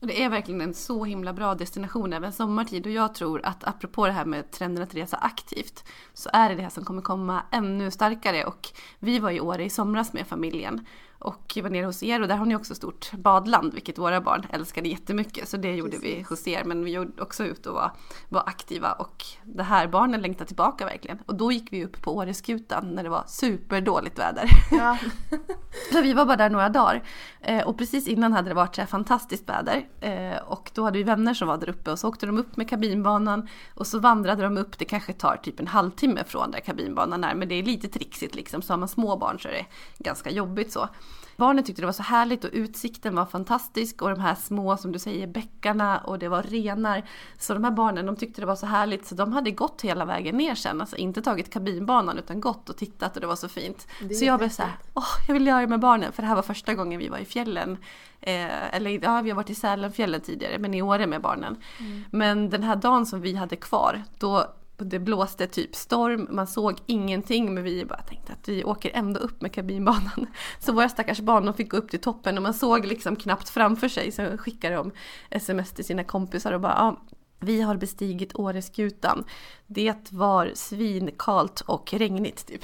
Och 0.01 0.07
det 0.07 0.23
är 0.23 0.29
verkligen 0.29 0.61
en 0.61 0.75
så 0.75 1.05
himla 1.05 1.33
bra 1.33 1.55
destination 1.55 2.13
även 2.13 2.33
sommartid 2.33 2.87
och 2.87 2.93
jag 2.93 3.15
tror 3.15 3.41
att 3.45 3.65
apropå 3.65 4.07
det 4.07 4.13
här 4.13 4.25
med 4.25 4.51
trenden 4.51 4.85
att 4.85 4.95
resa 4.95 5.17
aktivt 5.17 5.85
så 6.15 6.31
är 6.33 6.49
det 6.49 6.55
det 6.55 6.63
här 6.63 6.71
som 6.71 6.85
kommer 6.85 7.03
komma 7.03 7.43
ännu 7.51 7.91
starkare 7.91 8.45
och 8.45 8.69
vi 8.99 9.19
var 9.19 9.31
i 9.31 9.41
Åre 9.41 9.65
i 9.65 9.71
somras 9.71 10.13
med 10.13 10.27
familjen 10.27 10.87
och 11.18 11.59
var 11.62 11.70
nere 11.70 11.87
hos 11.87 12.03
er. 12.03 12.22
Och 12.22 12.29
där 12.29 12.37
har 12.37 12.46
ni 12.46 12.57
också 12.57 12.74
stort 12.74 13.12
badland 13.12 13.74
vilket 13.74 13.98
våra 13.98 14.20
barn 14.20 14.46
älskade 14.50 14.88
jättemycket. 14.88 15.48
Så 15.48 15.57
det 15.57 15.74
gjorde 15.74 15.90
Precis. 15.90 16.18
vi 16.18 16.22
hos 16.29 16.48
er. 16.48 16.64
Men 16.64 16.85
vi 16.85 16.90
gjorde 16.90 17.22
också 17.22 17.44
ut 17.44 17.66
och 17.66 17.74
var, 17.74 17.90
var 18.29 18.42
aktiva. 18.46 18.92
Och 18.92 19.24
det 19.44 19.62
här 19.62 19.88
barnen 19.88 20.22
längtar 20.22 20.44
tillbaka 20.44 20.85
verkligen. 20.85 21.18
Och 21.27 21.35
då 21.35 21.53
gick 21.53 21.72
vi 21.72 21.85
upp 21.85 22.03
på 22.03 22.16
Åreskutan 22.16 22.94
när 22.94 23.03
det 23.03 23.09
var 23.09 23.24
superdåligt 23.27 24.18
väder. 24.18 24.48
Ja. 24.70 24.98
så 25.92 26.03
vi 26.03 26.12
var 26.12 26.27
bara 26.27 26.37
där 26.37 26.50
några 26.50 26.68
dagar. 26.68 27.03
Eh, 27.40 27.66
och 27.66 27.79
precis 27.79 28.09
innan 28.09 28.33
hade 28.33 28.48
det 28.48 28.55
varit 28.55 28.74
så 28.74 28.81
här 28.81 28.88
fantastiskt 28.88 29.48
väder. 29.48 29.88
Eh, 30.00 30.42
och 30.46 30.70
då 30.74 30.85
hade 30.85 30.98
vi 30.98 31.05
vänner 31.05 31.35
som 31.35 31.48
var 31.48 31.59
där 31.59 31.68
uppe. 31.68 31.90
Och 31.90 31.98
så 31.98 32.09
åkte 32.09 32.27
de 32.27 32.38
upp 32.38 32.57
med 32.57 32.68
kabinbanan. 32.68 33.48
Och 33.74 33.87
så 33.87 33.98
vandrade 33.98 34.42
de 34.42 34.59
upp, 34.59 34.79
det 34.79 34.85
kanske 34.85 35.12
tar 35.12 35.37
typ 35.37 35.61
en 35.61 35.66
halvtimme 35.66 36.24
från 36.27 36.50
där 36.50 36.61
kabinbanan 36.61 37.24
är. 37.24 37.35
Men 37.35 37.48
det 37.48 37.55
är 37.55 37.62
lite 37.62 37.88
trixigt 37.88 38.35
liksom. 38.35 38.62
Så 38.62 38.72
har 38.72 38.79
man 38.79 38.88
små 38.88 39.16
barn 39.16 39.38
så 39.40 39.48
är 39.48 39.53
det 39.53 39.66
ganska 39.98 40.31
jobbigt 40.31 40.72
så. 40.72 40.88
Barnen 41.37 41.64
tyckte 41.64 41.83
det 41.83 41.87
var 41.87 41.92
så 41.92 42.03
härligt 42.03 42.44
och 42.44 42.51
utsikten 42.53 43.14
var 43.14 43.27
fantastisk 43.27 44.03
och 44.03 44.11
de 44.11 44.20
här 44.20 44.35
små, 44.35 44.77
som 44.77 44.92
du 44.92 44.99
säger, 44.99 45.27
bäckarna 45.27 45.99
och 45.99 46.18
det 46.18 46.29
var 46.29 46.42
renar. 46.42 47.03
Så 47.38 47.55
de 47.55 47.64
här 47.64 47.70
barnen 47.70 48.07
de 48.07 48.16
tyckte 48.16 48.40
det 48.40 48.47
var 48.47 48.57
så 48.57 48.66
härligt 48.66 49.07
så 49.07 49.14
de 49.14 49.33
hade 49.33 49.51
gått 49.51 49.83
hela 49.83 50.05
vägen 50.05 50.37
ner 50.37 50.55
sen. 50.55 50.81
Alltså 50.81 50.97
inte 50.97 51.23
tagit 51.23 51.53
kabinbanan 51.53 52.18
utan 52.18 52.40
gått 52.40 52.70
och 52.70 52.77
tittat 52.77 53.14
och 53.14 53.20
det 53.20 53.27
var 53.27 53.37
så 53.37 53.49
fint. 53.49 53.87
Så 54.18 54.25
jag 54.25 54.38
blev 54.38 54.49
så 54.49 54.62
här, 54.62 54.73
åh, 54.94 55.05
jag 55.27 55.35
vill 55.35 55.47
göra 55.47 55.61
det 55.61 55.66
med 55.66 55.81
barnen 55.81 56.12
för 56.12 56.23
det 56.23 56.29
här 56.29 56.35
var 56.35 56.42
första 56.42 56.75
gången 56.75 56.99
vi 56.99 57.09
var 57.09 57.18
i 57.18 57.25
fjällen. 57.25 57.79
Eh, 58.20 58.75
eller 58.75 59.05
ja, 59.05 59.20
vi 59.20 59.31
har 59.31 59.37
varit 59.37 59.51
i 59.51 59.55
Sälenfjällen 59.55 60.20
tidigare 60.20 60.59
men 60.59 60.75
i 60.75 60.83
Åre 60.83 61.07
med 61.07 61.20
barnen. 61.20 61.57
Mm. 61.79 62.05
Men 62.11 62.51
den 62.51 62.62
här 62.62 62.77
dagen 62.77 63.07
som 63.07 63.20
vi 63.20 63.35
hade 63.35 63.57
kvar, 63.57 64.03
då 64.18 64.55
det 64.77 64.99
blåste 64.99 65.47
typ 65.47 65.75
storm, 65.75 66.29
man 66.31 66.47
såg 66.47 66.79
ingenting 66.87 67.55
men 67.55 67.65
vi 67.65 67.85
bara 67.85 68.03
tänkte 68.03 68.33
att 68.33 68.49
vi 68.49 68.65
åker 68.65 68.91
ändå 68.95 69.21
upp 69.21 69.41
med 69.41 69.53
kabinbanan. 69.53 70.27
Så 70.59 70.73
våra 70.73 70.89
stackars 70.89 71.21
barn 71.21 71.45
de 71.45 71.55
fick 71.55 71.71
gå 71.71 71.77
upp 71.77 71.91
till 71.91 72.01
toppen 72.01 72.37
och 72.37 72.43
man 72.43 72.55
såg 72.55 72.87
liksom 72.87 73.17
knappt 73.17 73.49
framför 73.49 73.89
sig 73.89 74.13
så 74.13 74.39
skickade 74.39 74.77
de 74.77 74.93
sms 75.31 75.73
till 75.73 75.85
sina 75.85 76.05
kompisar 76.05 76.53
och 76.53 76.61
bara 76.61 76.75
ja, 76.77 77.13
vi 77.40 77.61
har 77.61 77.77
bestigit 77.77 78.35
Åreskutan. 78.35 79.25
Det 79.66 80.12
var 80.12 80.51
svinkalt 80.55 81.61
och 81.61 81.92
regnigt 81.92 82.47
typ. 82.47 82.62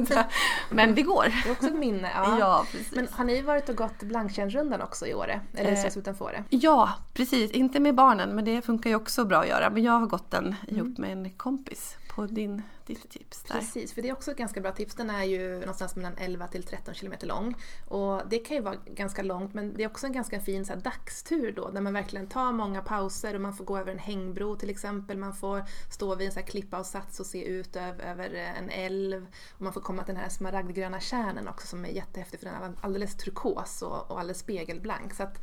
Men 0.70 0.94
det 0.94 1.02
går. 1.02 1.24
Det 1.44 1.48
är 1.48 1.52
också 1.52 1.66
ett 1.66 1.78
minne. 1.78 2.10
Ja. 2.14 2.38
ja. 2.38 2.66
Men 2.92 3.08
har 3.10 3.24
ni 3.24 3.42
varit 3.42 3.68
och 3.68 3.76
gått 3.76 4.02
Blangtjärnsrundan 4.02 4.82
också 4.82 5.06
i 5.06 5.14
Åre? 5.14 5.40
Eller 5.54 5.72
eh, 5.72 5.78
strax 5.78 5.96
utanför 5.96 6.24
Åre? 6.24 6.44
Ja, 6.50 6.92
precis. 7.12 7.50
Inte 7.50 7.80
med 7.80 7.94
barnen 7.94 8.34
men 8.34 8.44
det 8.44 8.62
funkar 8.62 8.90
ju 8.90 8.96
också 8.96 9.24
bra 9.24 9.38
att 9.38 9.48
göra. 9.48 9.70
Men 9.70 9.82
jag 9.82 9.92
har 9.92 10.06
gått 10.06 10.30
den 10.30 10.54
ihop 10.68 10.98
mm. 10.98 11.00
med 11.00 11.12
en 11.12 11.30
kompis 11.30 11.96
på 12.14 12.26
din, 12.26 12.62
ditt 12.86 13.10
tips. 13.10 13.42
Där. 13.42 13.54
Precis, 13.54 13.92
för 13.92 14.02
det 14.02 14.08
är 14.08 14.12
också 14.12 14.30
ett 14.30 14.36
ganska 14.36 14.60
bra 14.60 14.72
tips. 14.72 14.94
Den 14.94 15.10
är 15.10 15.24
ju 15.24 15.60
någonstans 15.60 15.96
mellan 15.96 16.14
11 16.16 16.46
till 16.46 16.62
13 16.62 16.94
kilometer 16.94 17.26
lång. 17.26 17.54
Och 17.88 18.22
det 18.28 18.38
kan 18.38 18.56
ju 18.56 18.62
vara 18.62 18.76
ganska 18.86 19.22
långt 19.22 19.54
men 19.54 19.74
det 19.76 19.82
är 19.82 19.86
också 19.86 20.06
en 20.06 20.12
ganska 20.12 20.40
fin 20.40 20.64
så 20.64 20.72
här, 20.72 20.80
dagstur 20.80 21.52
då 21.52 21.70
där 21.70 21.80
man 21.80 21.92
verkligen 21.92 22.26
tar 22.26 22.52
många 22.52 22.82
pauser 22.82 23.34
och 23.34 23.40
man 23.40 23.54
får 23.54 23.64
gå 23.64 23.78
över 23.78 23.92
en 23.92 23.98
hängbro 23.98 24.56
till 24.56 24.70
exempel. 24.70 25.18
Man 25.18 25.34
får 25.34 25.64
stå 25.90 26.14
vid 26.14 26.26
en 26.26 26.32
så 26.32 26.40
här 26.40 26.46
klippavsats 26.46 27.20
och 27.20 27.26
se 27.26 27.44
ut 27.44 27.76
över, 27.76 28.04
över 28.04 28.34
en 28.34 28.70
älv. 28.70 29.26
Och 29.52 29.62
man 29.62 29.72
får 29.72 29.80
komma 29.80 30.04
till 30.04 30.14
den 30.14 30.22
här 30.22 30.30
smaragdgröna 30.30 31.00
kärnen 31.00 31.48
också 31.48 31.66
som 31.66 31.84
är 31.84 31.88
jättehäftig 31.88 32.40
för 32.40 32.46
den 32.46 32.54
är 32.54 32.74
alldeles 32.80 33.16
turkos 33.16 33.82
och, 33.82 34.10
och 34.10 34.20
alldeles 34.20 34.38
spegelblank. 34.38 35.14
Så 35.14 35.22
att, 35.22 35.38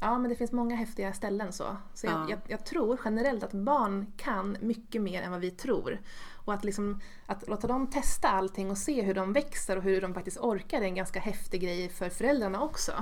Ja, 0.00 0.18
men 0.18 0.30
det 0.30 0.36
finns 0.36 0.52
många 0.52 0.76
häftiga 0.76 1.12
ställen 1.12 1.52
så. 1.52 1.76
Så 1.94 2.06
jag, 2.06 2.14
ja. 2.14 2.26
jag, 2.30 2.38
jag, 2.46 2.66
tror 2.66 3.00
generellt 3.04 3.42
att 3.42 3.52
barn 3.52 4.12
kan 4.16 4.56
mycket 4.60 5.02
mer 5.02 5.22
än 5.22 5.30
vad 5.30 5.40
vi 5.40 5.50
tror. 5.50 6.00
Och 6.44 6.54
att, 6.54 6.64
liksom, 6.64 7.00
att 7.26 7.48
låta 7.48 7.66
dem 7.66 7.86
testa 7.86 8.28
allting 8.28 8.70
och 8.70 8.78
se 8.78 9.02
hur 9.02 9.14
de 9.14 9.32
växer 9.32 9.76
och 9.76 9.82
hur 9.82 10.00
de 10.00 10.14
faktiskt 10.14 10.38
orkar 10.38 10.80
är 10.80 10.84
en 10.84 10.94
ganska 10.94 11.20
häftig 11.20 11.60
grej 11.60 11.88
för 11.88 12.10
föräldrarna 12.10 12.62
också. 12.62 12.92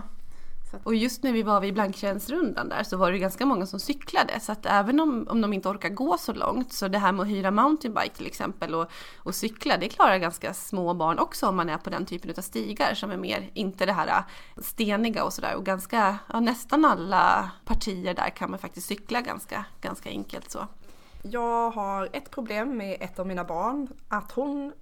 Och 0.84 0.94
just 0.94 1.22
när 1.22 1.32
vi 1.32 1.42
var 1.42 1.60
vid 1.60 1.74
Blanktjärnsrundan 1.74 2.68
där 2.68 2.82
så 2.82 2.96
var 2.96 3.12
det 3.12 3.18
ganska 3.18 3.46
många 3.46 3.66
som 3.66 3.80
cyklade 3.80 4.40
så 4.40 4.52
att 4.52 4.66
även 4.66 5.00
om, 5.00 5.26
om 5.30 5.40
de 5.40 5.52
inte 5.52 5.68
orkar 5.68 5.88
gå 5.88 6.18
så 6.18 6.32
långt 6.32 6.72
så 6.72 6.88
det 6.88 6.98
här 6.98 7.12
med 7.12 7.22
att 7.22 7.28
hyra 7.28 7.50
mountainbike 7.50 8.16
till 8.16 8.26
exempel 8.26 8.74
och, 8.74 8.90
och 9.16 9.34
cykla 9.34 9.76
det 9.76 9.88
klarar 9.88 10.18
ganska 10.18 10.54
små 10.54 10.94
barn 10.94 11.18
också 11.18 11.46
om 11.46 11.56
man 11.56 11.68
är 11.68 11.78
på 11.78 11.90
den 11.90 12.06
typen 12.06 12.34
av 12.38 12.42
stigar 12.42 12.94
som 12.94 13.10
är 13.10 13.16
mer, 13.16 13.50
inte 13.54 13.86
det 13.86 13.92
här 13.92 14.08
äh, 14.08 14.62
steniga 14.62 15.24
och 15.24 15.32
sådär 15.32 15.56
och 15.56 15.64
ganska, 15.64 16.18
ja, 16.32 16.40
nästan 16.40 16.84
alla 16.84 17.50
partier 17.64 18.14
där 18.14 18.30
kan 18.30 18.50
man 18.50 18.58
faktiskt 18.58 18.86
cykla 18.86 19.20
ganska, 19.20 19.64
ganska 19.80 20.10
enkelt 20.10 20.50
så. 20.50 20.66
Jag 21.22 21.70
har 21.70 22.08
ett 22.12 22.30
problem 22.30 22.76
med 22.76 22.96
ett 23.00 23.18
av 23.18 23.26
mina 23.26 23.44
barn, 23.44 23.88
att 24.08 24.32
hon 24.32 24.72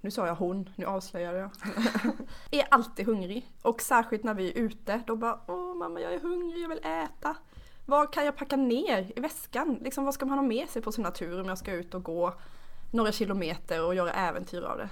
nu 0.00 0.10
sa 0.10 0.26
jag 0.26 0.34
hon, 0.34 0.70
nu 0.76 0.84
avslöjar 0.86 1.34
jag. 1.34 1.50
är 2.60 2.66
alltid 2.70 3.06
hungrig. 3.06 3.52
Och 3.62 3.80
särskilt 3.80 4.24
när 4.24 4.34
vi 4.34 4.50
är 4.50 4.58
ute, 4.58 5.02
då 5.06 5.16
bara 5.16 5.40
åh 5.46 5.74
mamma 5.74 6.00
jag 6.00 6.14
är 6.14 6.20
hungrig, 6.20 6.62
jag 6.62 6.68
vill 6.68 6.78
äta. 6.78 7.36
Vad 7.86 8.12
kan 8.12 8.24
jag 8.24 8.36
packa 8.36 8.56
ner 8.56 9.12
i 9.16 9.20
väskan? 9.20 9.78
Liksom, 9.80 10.04
vad 10.04 10.14
ska 10.14 10.26
man 10.26 10.38
ha 10.38 10.46
med 10.46 10.68
sig 10.68 10.82
på 10.82 10.92
sin 10.92 11.02
natur 11.02 11.40
om 11.40 11.48
jag 11.48 11.58
ska 11.58 11.72
ut 11.72 11.94
och 11.94 12.02
gå 12.02 12.34
några 12.90 13.12
kilometer 13.12 13.84
och 13.84 13.94
göra 13.94 14.12
äventyr 14.12 14.62
av 14.62 14.78
det? 14.78 14.88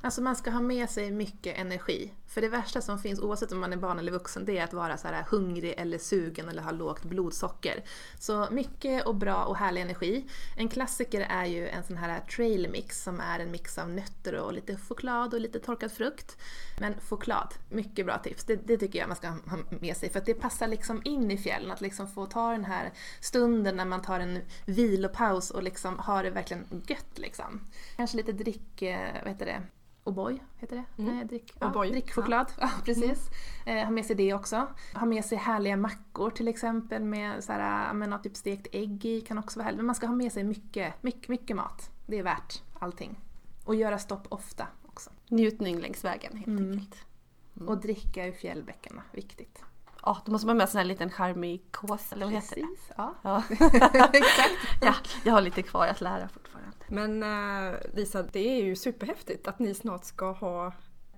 Alltså 0.00 0.22
man 0.22 0.36
ska 0.36 0.50
ha 0.50 0.60
med 0.60 0.90
sig 0.90 1.10
mycket 1.10 1.58
energi. 1.58 2.12
För 2.32 2.40
det 2.40 2.48
värsta 2.48 2.80
som 2.80 2.98
finns, 2.98 3.20
oavsett 3.20 3.52
om 3.52 3.60
man 3.60 3.72
är 3.72 3.76
barn 3.76 3.98
eller 3.98 4.12
vuxen, 4.12 4.44
det 4.44 4.58
är 4.58 4.64
att 4.64 4.72
vara 4.72 4.96
så 4.96 5.08
här 5.08 5.24
hungrig 5.30 5.74
eller 5.76 5.98
sugen 5.98 6.48
eller 6.48 6.62
ha 6.62 6.70
lågt 6.70 7.04
blodsocker. 7.04 7.84
Så 8.18 8.48
mycket 8.50 9.06
och 9.06 9.14
bra 9.14 9.44
och 9.44 9.56
härlig 9.56 9.80
energi. 9.80 10.26
En 10.56 10.68
klassiker 10.68 11.20
är 11.20 11.44
ju 11.44 11.68
en 11.68 11.84
sån 11.84 11.96
här 11.96 12.20
trail 12.20 12.68
mix 12.70 13.02
som 13.02 13.20
är 13.20 13.40
en 13.40 13.50
mix 13.50 13.78
av 13.78 13.90
nötter 13.90 14.34
och 14.34 14.52
lite 14.52 14.76
choklad 14.76 15.34
och 15.34 15.40
lite 15.40 15.58
torkad 15.58 15.92
frukt. 15.92 16.36
Men 16.80 16.94
choklad, 17.08 17.54
mycket 17.68 18.06
bra 18.06 18.18
tips. 18.18 18.44
Det, 18.44 18.56
det 18.56 18.76
tycker 18.76 18.98
jag 18.98 19.08
man 19.08 19.16
ska 19.16 19.28
ha 19.28 19.58
med 19.80 19.96
sig 19.96 20.10
för 20.10 20.18
att 20.18 20.26
det 20.26 20.34
passar 20.34 20.68
liksom 20.68 21.02
in 21.04 21.30
i 21.30 21.38
fjällen. 21.38 21.70
Att 21.70 21.80
liksom 21.80 22.08
få 22.08 22.26
ta 22.26 22.52
den 22.52 22.64
här 22.64 22.92
stunden 23.20 23.76
när 23.76 23.84
man 23.84 24.02
tar 24.02 24.20
en 24.20 24.38
vilopaus 24.64 25.50
och 25.50 25.62
liksom 25.62 25.98
har 25.98 26.24
det 26.24 26.30
verkligen 26.30 26.82
gött 26.86 27.18
liksom. 27.18 27.60
Kanske 27.96 28.16
lite 28.16 28.32
drick, 28.32 28.82
vad 29.22 29.28
heter 29.28 29.46
det? 29.46 29.62
O'boy 30.04 30.38
heter 30.58 30.76
det? 30.76 31.02
Mm. 31.02 31.16
Nej, 31.16 31.24
drick, 31.24 31.52
ja, 31.60 31.84
drickchoklad. 31.90 32.52
Ja. 32.60 32.70
precis. 32.84 33.28
Mm. 33.66 33.78
Eh, 33.78 33.84
ha 33.84 33.90
med 33.90 34.06
sig 34.06 34.16
det 34.16 34.34
också. 34.34 34.66
Ha 34.94 35.06
med 35.06 35.24
sig 35.24 35.38
härliga 35.38 35.76
mackor 35.76 36.30
till 36.30 36.48
exempel 36.48 37.04
med, 37.04 37.44
så 37.44 37.52
här, 37.52 37.92
med 37.92 38.22
typ 38.22 38.36
stekt 38.36 38.66
ägg 38.72 39.04
i 39.04 39.20
kan 39.20 39.38
också 39.38 39.58
vara 39.58 39.64
härligt. 39.64 39.76
Men 39.78 39.86
man 39.86 39.94
ska 39.94 40.06
ha 40.06 40.14
med 40.14 40.32
sig 40.32 40.44
mycket, 40.44 41.02
mycket, 41.02 41.28
mycket 41.28 41.56
mat. 41.56 41.90
Det 42.06 42.18
är 42.18 42.22
värt 42.22 42.62
allting. 42.78 43.20
Och 43.64 43.74
göra 43.74 43.98
stopp 43.98 44.26
ofta 44.28 44.66
också. 44.86 45.10
Njutning 45.28 45.80
längs 45.80 46.04
vägen 46.04 46.36
helt 46.36 46.46
Mm. 46.46 46.72
enkelt. 46.72 46.96
Och 47.66 47.78
dricka 47.80 48.26
ur 48.26 48.32
fjällbäckarna, 48.32 49.02
viktigt. 49.12 49.64
Ja, 50.04 50.22
då 50.26 50.32
måste 50.32 50.46
man 50.46 50.56
med 50.56 50.64
en 50.64 50.70
sån 50.70 50.78
här 50.78 50.84
liten 50.84 51.10
charmig 51.10 51.62
kås 51.70 52.12
eller 52.12 52.26
vad 52.26 52.34
heter 52.34 52.56
det? 52.56 52.62
Precis, 52.62 52.90
ja. 52.96 53.14
Ja. 53.22 53.42
Exakt. 54.12 54.82
ja, 54.82 54.94
jag 55.24 55.32
har 55.32 55.40
lite 55.40 55.62
kvar 55.62 55.86
att 55.86 56.00
lära 56.00 56.28
fortfarande. 56.28 56.41
Men 56.92 57.22
eh, 57.22 57.74
Lisa, 57.94 58.22
det 58.22 58.40
är 58.40 58.64
ju 58.64 58.76
superhäftigt 58.76 59.48
att 59.48 59.58
ni 59.58 59.74
snart 59.74 60.04
ska 60.04 60.32
ha 60.32 60.72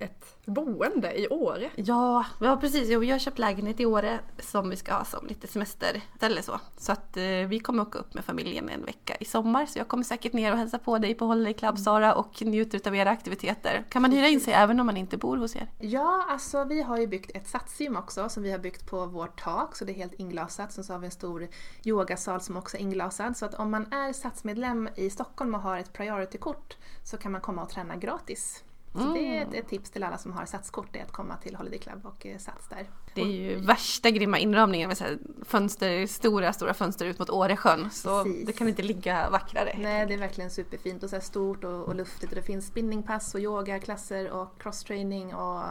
ett 0.05 0.37
boende 0.47 1.21
i 1.21 1.29
Åre. 1.29 1.71
Ja, 1.77 2.27
ja 2.41 2.57
precis. 2.57 2.89
Jo, 2.91 3.05
jag 3.05 3.15
har 3.15 3.19
köpt 3.19 3.39
lägenhet 3.39 3.81
i 3.81 3.87
Åre 3.87 4.21
som 4.39 4.71
vi 4.71 4.77
ska 4.77 4.95
ha 4.95 5.05
som 5.05 5.27
lite 5.27 5.47
semesterställe 5.47 6.43
så. 6.43 6.61
Så 6.77 6.93
att 6.93 7.17
eh, 7.17 7.23
vi 7.25 7.61
kommer 7.61 7.83
åka 7.83 7.99
upp 7.99 8.15
med 8.15 8.25
familjen 8.25 8.69
en 8.69 8.85
vecka 8.85 9.17
i 9.21 9.25
sommar. 9.25 9.67
Så 9.67 9.79
jag 9.79 9.89
kommer 9.89 10.05
säkert 10.05 10.33
ner 10.33 10.53
och 10.53 10.59
hälsa 10.59 10.79
på 10.79 10.99
dig 10.99 11.15
på 11.15 11.27
Holiday 11.27 11.55
Club 11.55 11.79
Sara 11.79 12.15
och 12.15 12.43
njuter 12.43 12.89
av 12.89 12.97
era 12.97 13.11
aktiviteter. 13.11 13.85
Kan 13.89 14.03
man 14.03 14.13
hyra 14.13 14.29
in 14.29 14.41
sig 14.41 14.55
även 14.55 14.81
om 14.81 14.87
man 14.87 14.97
inte 14.97 15.17
bor 15.17 15.37
hos 15.37 15.57
er? 15.57 15.71
Ja, 15.79 16.27
alltså 16.31 16.65
vi 16.65 16.83
har 16.83 16.99
ju 16.99 17.07
byggt 17.07 17.31
ett 17.35 17.49
satsgym 17.49 17.97
också 17.97 18.29
som 18.29 18.43
vi 18.43 18.51
har 18.51 18.59
byggt 18.59 18.87
på 18.87 19.07
vårt 19.07 19.43
tak 19.43 19.77
så 19.77 19.85
det 19.85 19.93
är 19.93 19.95
helt 19.95 20.15
inglasat. 20.15 20.73
Sen 20.73 20.85
så 20.85 20.93
har 20.93 21.01
vi 21.01 21.07
en 21.07 21.11
stor 21.11 21.49
yogasal 21.85 22.41
som 22.41 22.57
också 22.57 22.77
är 22.77 22.81
inglasad. 22.81 23.37
Så 23.37 23.47
att 23.47 23.55
om 23.55 23.71
man 23.71 23.93
är 23.93 24.13
satsmedlem 24.13 24.89
i 24.97 25.11
Stockholm 25.11 25.55
och 25.55 25.61
har 25.61 25.79
ett 25.79 25.93
priority-kort 25.93 26.77
så 27.05 27.17
kan 27.17 27.33
man 27.33 27.41
komma 27.41 27.63
och 27.63 27.69
träna 27.69 27.97
gratis. 27.97 28.65
Så 29.03 29.13
det 29.15 29.39
är 29.39 29.43
ett, 29.43 29.55
ett 29.55 29.69
tips 29.69 29.91
till 29.91 30.03
alla 30.03 30.19
som 30.19 30.33
har 30.33 30.47
satskort, 30.47 30.89
det 30.93 30.99
är 30.99 31.03
att 31.03 31.13
komma 31.13 31.37
till 31.37 31.57
Holiday 31.57 31.79
Club 31.79 32.07
och 32.07 32.27
eh, 32.27 32.39
sats 32.39 32.69
där. 32.69 32.87
Det 33.15 33.21
är 33.21 33.27
ju 33.27 33.61
värsta 33.61 34.11
grymma 34.11 34.39
inramningen 34.39 34.89
med 34.89 34.99
så 34.99 35.05
fönster, 35.43 36.07
stora, 36.07 36.53
stora 36.53 36.75
fönster 36.75 37.07
ut 37.07 37.19
mot 37.19 37.31
Åresjön. 37.31 37.91
Så 37.91 38.25
Precis. 38.25 38.47
det 38.47 38.53
kan 38.53 38.69
inte 38.69 38.83
ligga 38.83 39.31
vackrare. 39.31 39.77
Nej, 39.79 40.07
det 40.07 40.15
är 40.15 40.19
verkligen 40.19 40.51
superfint 40.51 41.03
och 41.03 41.11
så 41.11 41.21
stort 41.21 41.65
och, 41.65 41.85
och 41.85 41.95
luftigt 41.95 42.33
och 42.33 42.37
det 42.37 42.43
finns 42.43 42.67
spinningpass 42.67 43.35
och 43.35 43.41
yogaklasser 43.41 44.31
och 44.31 44.61
crosstraining 44.63 45.35
och 45.35 45.63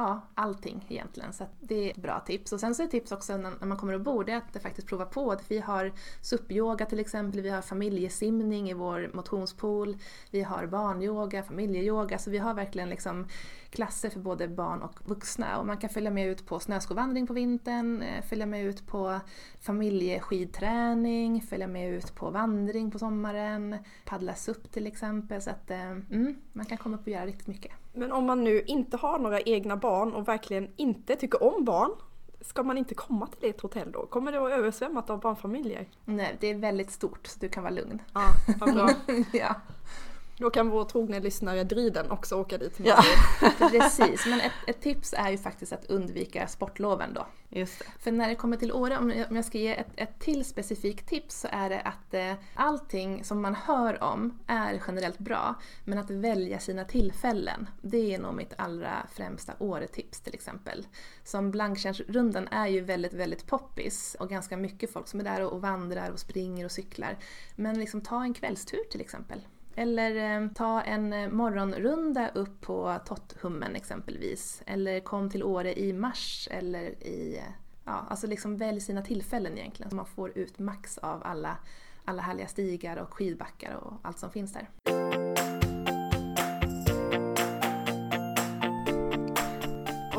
ja, 0.00 0.20
allting 0.34 0.86
egentligen. 0.88 1.32
Så 1.32 1.44
att 1.44 1.50
det 1.60 1.86
är 1.86 1.90
ett 1.90 1.96
bra 1.96 2.20
tips. 2.20 2.52
Och 2.52 2.60
sen 2.60 2.74
så 2.74 2.82
är 2.82 2.86
tips 2.86 3.12
också 3.12 3.36
när 3.36 3.66
man 3.66 3.78
kommer 3.78 3.92
och 3.92 4.00
bor, 4.00 4.24
det 4.24 4.32
är 4.32 4.36
att 4.36 4.62
faktiskt 4.62 4.88
prova 4.88 5.04
på. 5.04 5.32
Att 5.32 5.50
vi 5.50 5.58
har 5.58 5.92
SUP-yoga 6.22 6.86
till 6.86 7.00
exempel, 7.00 7.40
vi 7.40 7.48
har 7.48 7.62
familjesimning 7.62 8.70
i 8.70 8.74
vår 8.74 9.10
motionspool, 9.14 9.96
vi 10.30 10.42
har 10.42 10.66
barnyoga, 10.66 11.42
familjeyoga, 11.42 12.18
så 12.18 12.30
vi 12.30 12.38
har 12.38 12.54
verkligen 12.54 12.88
liksom 12.88 13.26
klasser 13.70 14.10
för 14.10 14.20
både 14.20 14.48
barn 14.48 14.82
och 14.82 15.00
vuxna. 15.04 15.58
Och 15.58 15.66
man 15.66 15.76
kan 15.76 15.90
följa 15.90 16.10
med 16.10 16.28
ut 16.28 16.46
på 16.46 16.60
snöskovandring 16.60 17.26
på 17.26 17.32
vintern, 17.32 18.02
eh, 18.02 18.24
följa 18.24 18.46
med 18.46 18.64
ut 18.64 18.86
på 18.86 19.20
familjeskidträning, 19.60 21.42
följa 21.42 21.66
med 21.66 21.90
ut 21.90 22.14
på 22.14 22.30
vandring 22.30 22.90
på 22.90 22.98
sommaren, 22.98 23.76
paddla 24.04 24.34
SUP 24.34 24.72
till 24.72 24.86
exempel. 24.86 25.42
Så 25.42 25.50
att 25.50 25.70
eh, 25.70 25.90
mm, 25.90 26.36
man 26.52 26.66
kan 26.66 26.78
komma 26.78 26.96
upp 26.96 27.02
och 27.02 27.08
göra 27.08 27.26
riktigt 27.26 27.46
mycket. 27.46 27.72
Men 27.92 28.12
om 28.12 28.24
man 28.24 28.44
nu 28.44 28.62
inte 28.62 28.96
har 28.96 29.18
några 29.18 29.40
egna 29.40 29.76
barn 29.76 30.12
och 30.12 30.28
verkligen 30.28 30.68
inte 30.76 31.16
tycker 31.16 31.42
om 31.42 31.64
barn, 31.64 31.90
ska 32.40 32.62
man 32.62 32.78
inte 32.78 32.94
komma 32.94 33.26
till 33.26 33.50
ett 33.50 33.60
hotell 33.60 33.92
då? 33.92 34.06
Kommer 34.06 34.32
det 34.32 34.38
att 34.38 34.52
översvämmat 34.52 35.10
av 35.10 35.20
barnfamiljer? 35.20 35.88
Nej, 36.04 36.36
det 36.40 36.46
är 36.46 36.54
väldigt 36.54 36.90
stort 36.90 37.26
så 37.26 37.38
du 37.40 37.48
kan 37.48 37.62
vara 37.62 37.74
lugn. 37.74 38.02
Ja, 38.14 38.26
vad 38.58 38.74
bra. 38.74 38.90
ja, 39.32 39.56
Då 40.40 40.50
kan 40.50 40.70
vår 40.70 40.84
trogna 40.84 41.18
lyssnare 41.18 41.64
Dryden 41.64 42.10
också 42.10 42.36
åka 42.36 42.58
dit 42.58 42.78
med 42.78 42.88
Ja. 42.88 43.02
precis. 43.70 44.26
Men 44.26 44.40
ett, 44.40 44.52
ett 44.66 44.80
tips 44.80 45.14
är 45.16 45.30
ju 45.30 45.38
faktiskt 45.38 45.72
att 45.72 45.84
undvika 45.84 46.46
sportloven 46.46 47.14
då. 47.14 47.26
Just 47.48 47.78
det. 47.78 47.84
För 47.98 48.12
när 48.12 48.28
det 48.28 48.34
kommer 48.34 48.56
till 48.56 48.72
Åre, 48.72 48.98
om 48.98 49.10
jag, 49.10 49.30
om 49.30 49.36
jag 49.36 49.44
ska 49.44 49.58
ge 49.58 49.76
ett, 49.76 49.86
ett 49.96 50.18
till 50.18 50.44
specifikt 50.44 51.08
tips 51.08 51.40
så 51.40 51.48
är 51.52 51.70
det 51.70 51.80
att 51.80 52.14
eh, 52.14 52.32
allting 52.54 53.24
som 53.24 53.42
man 53.42 53.54
hör 53.54 54.02
om 54.02 54.38
är 54.46 54.82
generellt 54.86 55.18
bra. 55.18 55.54
Men 55.84 55.98
att 55.98 56.10
välja 56.10 56.58
sina 56.58 56.84
tillfällen, 56.84 57.68
det 57.82 58.14
är 58.14 58.18
nog 58.18 58.34
mitt 58.34 58.54
allra 58.56 59.06
främsta 59.12 59.52
Åre-tips 59.58 60.20
till 60.20 60.34
exempel. 60.34 60.86
Som 61.24 61.50
Blankstjärnsrundan 61.50 62.48
är 62.48 62.66
ju 62.66 62.80
väldigt, 62.80 63.14
väldigt 63.14 63.46
poppis 63.46 64.16
och 64.20 64.28
ganska 64.28 64.56
mycket 64.56 64.92
folk 64.92 65.08
som 65.08 65.20
är 65.20 65.24
där 65.24 65.44
och, 65.44 65.52
och 65.52 65.60
vandrar 65.60 66.10
och 66.10 66.18
springer 66.18 66.64
och 66.64 66.72
cyklar. 66.72 67.18
Men 67.56 67.80
liksom 67.80 68.00
ta 68.00 68.22
en 68.22 68.34
kvällstur 68.34 68.84
till 68.90 69.00
exempel. 69.00 69.40
Eller 69.74 70.42
eh, 70.42 70.48
ta 70.48 70.82
en 70.82 71.12
eh, 71.12 71.28
morgonrunda 71.28 72.28
upp 72.28 72.60
på 72.60 72.98
Totthummen 73.06 73.76
exempelvis. 73.76 74.62
Eller 74.66 75.00
kom 75.00 75.30
till 75.30 75.42
Åre 75.42 75.78
i 75.78 75.92
mars 75.92 76.48
eller 76.50 77.04
i... 77.04 77.36
Eh, 77.38 77.52
ja, 77.84 78.06
alltså 78.08 78.26
liksom 78.26 78.56
välj 78.56 78.80
sina 78.80 79.02
tillfällen 79.02 79.58
egentligen 79.58 79.90
så 79.90 79.96
man 79.96 80.06
får 80.06 80.38
ut 80.38 80.58
max 80.58 80.98
av 80.98 81.22
alla, 81.24 81.56
alla 82.04 82.22
härliga 82.22 82.46
stigar 82.46 82.96
och 82.96 83.14
skidbackar 83.14 83.74
och 83.74 83.92
allt 84.02 84.18
som 84.18 84.30
finns 84.30 84.52
där. 84.52 85.49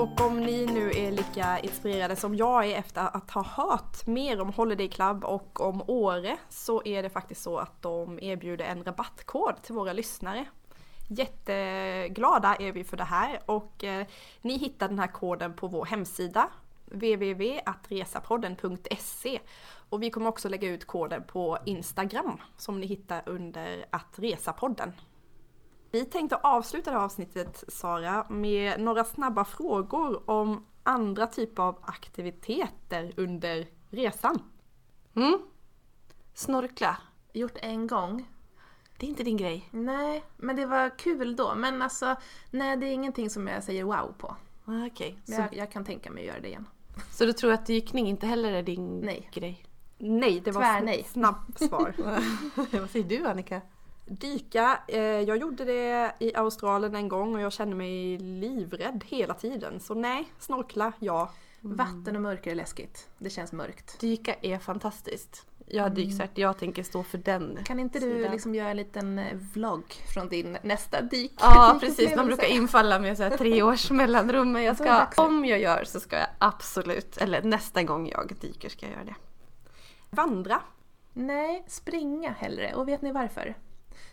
Och 0.02 0.22
om 0.22 0.40
ni 0.40 0.66
nu 0.66 0.92
är 0.92 1.12
lika 1.12 1.60
inspirerade 1.60 2.16
som 2.16 2.36
jag 2.36 2.66
är 2.66 2.78
efter 2.78 3.18
att 3.18 3.32
ha 3.32 3.44
hört 3.44 4.08
mer 4.08 4.42
om 4.42 4.54
Holiday 4.54 4.88
Club 4.88 5.26
och 5.26 5.62
om 5.62 5.84
Åre 5.88 6.38
så 6.50 6.82
är 6.86 7.04
det 7.04 7.10
faktiskt 7.10 7.42
så 7.42 7.58
att 7.58 7.82
de 7.82 8.20
erbjuder 8.20 8.66
en 8.66 8.84
rabattkod 8.84 9.62
till 9.62 9.76
våra 9.76 9.94
lyssnare. 9.94 10.46
Jätteglada 11.08 12.56
är 12.56 12.72
vi 12.72 12.84
för 12.84 12.98
det 12.98 13.04
här 13.04 13.40
och 13.46 13.84
eh, 13.84 14.08
ni 14.42 14.58
hittar 14.58 14.88
den 14.88 15.00
här 15.00 15.08
koden 15.08 15.54
på 15.54 15.68
vår 15.68 15.86
hemsida 15.86 16.50
www.atresapodden.se 16.86 19.40
och 19.90 20.04
vi 20.04 20.10
kommer 20.10 20.30
också 20.30 20.50
lägga 20.50 20.70
ut 20.70 20.88
koden 20.88 21.24
på 21.24 21.58
Instagram 21.66 22.38
som 22.58 22.80
ni 22.80 22.88
hittar 22.88 23.24
under 23.26 23.86
attresapodden. 23.90 24.94
Vi 25.92 26.06
tänkte 26.06 26.36
avsluta 26.36 26.92
det 26.92 26.98
här 26.98 27.04
avsnittet 27.06 27.64
Sara 27.68 28.26
med 28.30 28.80
några 28.80 29.04
snabba 29.04 29.46
frågor 29.46 30.30
om 30.30 30.66
andra 30.84 31.28
typer 31.28 31.64
av 31.64 31.78
aktiviteter 31.82 33.14
under 33.18 33.68
resan. 33.90 34.40
Mm. 35.16 35.40
Snorkla. 36.34 36.98
Gjort 37.34 37.58
en 37.62 37.88
gång. 37.88 38.30
Det 38.98 39.06
är 39.06 39.10
inte 39.10 39.24
din 39.24 39.38
grej. 39.38 39.70
Nej, 39.72 40.24
men 40.38 40.56
det 40.56 40.66
var 40.66 40.98
kul 40.98 41.36
då. 41.36 41.56
Men 41.56 41.82
alltså, 41.82 42.16
nej 42.52 42.78
det 42.78 42.86
är 42.86 42.92
ingenting 42.92 43.30
som 43.30 43.48
jag 43.48 43.64
säger 43.64 43.84
wow 43.84 44.14
på. 44.18 44.36
Ah, 44.66 44.86
Okej. 44.88 45.18
Men 45.26 45.36
Så, 45.36 45.42
jag, 45.42 45.54
jag 45.54 45.72
kan 45.72 45.86
tänka 45.86 46.12
mig 46.12 46.24
att 46.24 46.28
göra 46.28 46.40
det 46.42 46.48
igen. 46.48 46.68
så 47.12 47.26
du 47.26 47.34
tror 47.34 47.52
att 47.54 47.66
dykning 47.66 48.08
inte 48.08 48.28
heller 48.28 48.54
är 48.54 48.64
din 48.64 49.00
Nej. 49.00 49.30
grej? 49.34 49.66
Nej, 49.98 50.42
det 50.46 50.52
var 50.52 50.88
ett 50.88 51.08
snabbt 51.12 51.60
svar. 51.60 51.94
Vad 52.80 52.90
säger 52.90 53.06
du 53.06 53.28
Annika? 53.28 53.62
Dyka, 54.06 54.80
eh, 54.88 55.02
jag 55.02 55.38
gjorde 55.38 55.66
det 55.66 56.14
i 56.20 56.36
Australien 56.36 56.96
en 56.96 57.08
gång 57.08 57.36
och 57.36 57.42
jag 57.42 57.54
kände 57.54 57.76
mig 57.76 58.18
livrädd 58.18 59.04
hela 59.08 59.34
tiden. 59.34 59.80
Så 59.80 59.94
nej, 59.94 60.32
snorkla, 60.40 60.94
ja. 61.00 61.32
Vatten 61.62 62.16
och 62.16 62.22
mörker 62.22 62.52
är 62.52 62.56
läskigt. 62.56 63.10
Det 63.18 63.30
känns 63.30 63.52
mörkt. 63.52 64.00
Dyka 64.00 64.36
är 64.42 64.60
fantastiskt. 64.60 65.46
Jag 65.74 65.84
har 65.84 65.90
dykcert, 65.90 66.38
jag 66.38 66.58
tänker 66.58 66.84
stå 66.84 67.04
för 67.04 67.18
den. 67.18 67.60
Kan 67.66 67.80
inte 67.80 68.00
du 68.00 68.16
sidan. 68.16 68.32
liksom 68.32 68.56
göra 68.56 68.70
en 68.70 68.78
liten 68.78 69.20
eh, 69.20 69.38
vlogg 69.54 69.94
från 70.14 70.30
din 70.30 70.58
nästa 70.62 71.02
dyk? 71.02 71.34
Ja 71.40 71.78
precis, 71.80 72.16
man 72.16 72.26
brukar 72.26 72.48
infalla 72.48 73.00
med 73.00 73.18
så 73.18 73.24
här 73.24 73.38
tre 73.38 73.64
års 73.64 73.92
mellanrum. 73.92 74.52
Men 74.52 74.64
jag 74.64 74.76
ska, 74.76 75.08
om 75.18 75.46
jag 75.46 75.60
gör 75.60 75.84
så 75.84 76.00
ska 76.00 76.16
jag 76.16 76.28
absolut, 76.40 77.18
eller 77.18 77.42
nästa 77.42 77.84
gång 77.84 78.10
jag 78.10 78.34
dyker 78.42 78.70
ska 78.70 78.86
jag 78.86 78.94
göra 78.94 79.06
det. 79.06 79.16
Vandra. 80.10 80.62
Nej, 81.14 81.64
springa 81.68 82.32
hellre. 82.32 82.74
Och 82.76 82.88
vet 82.88 83.02
ni 83.02 83.12
varför? 83.12 83.56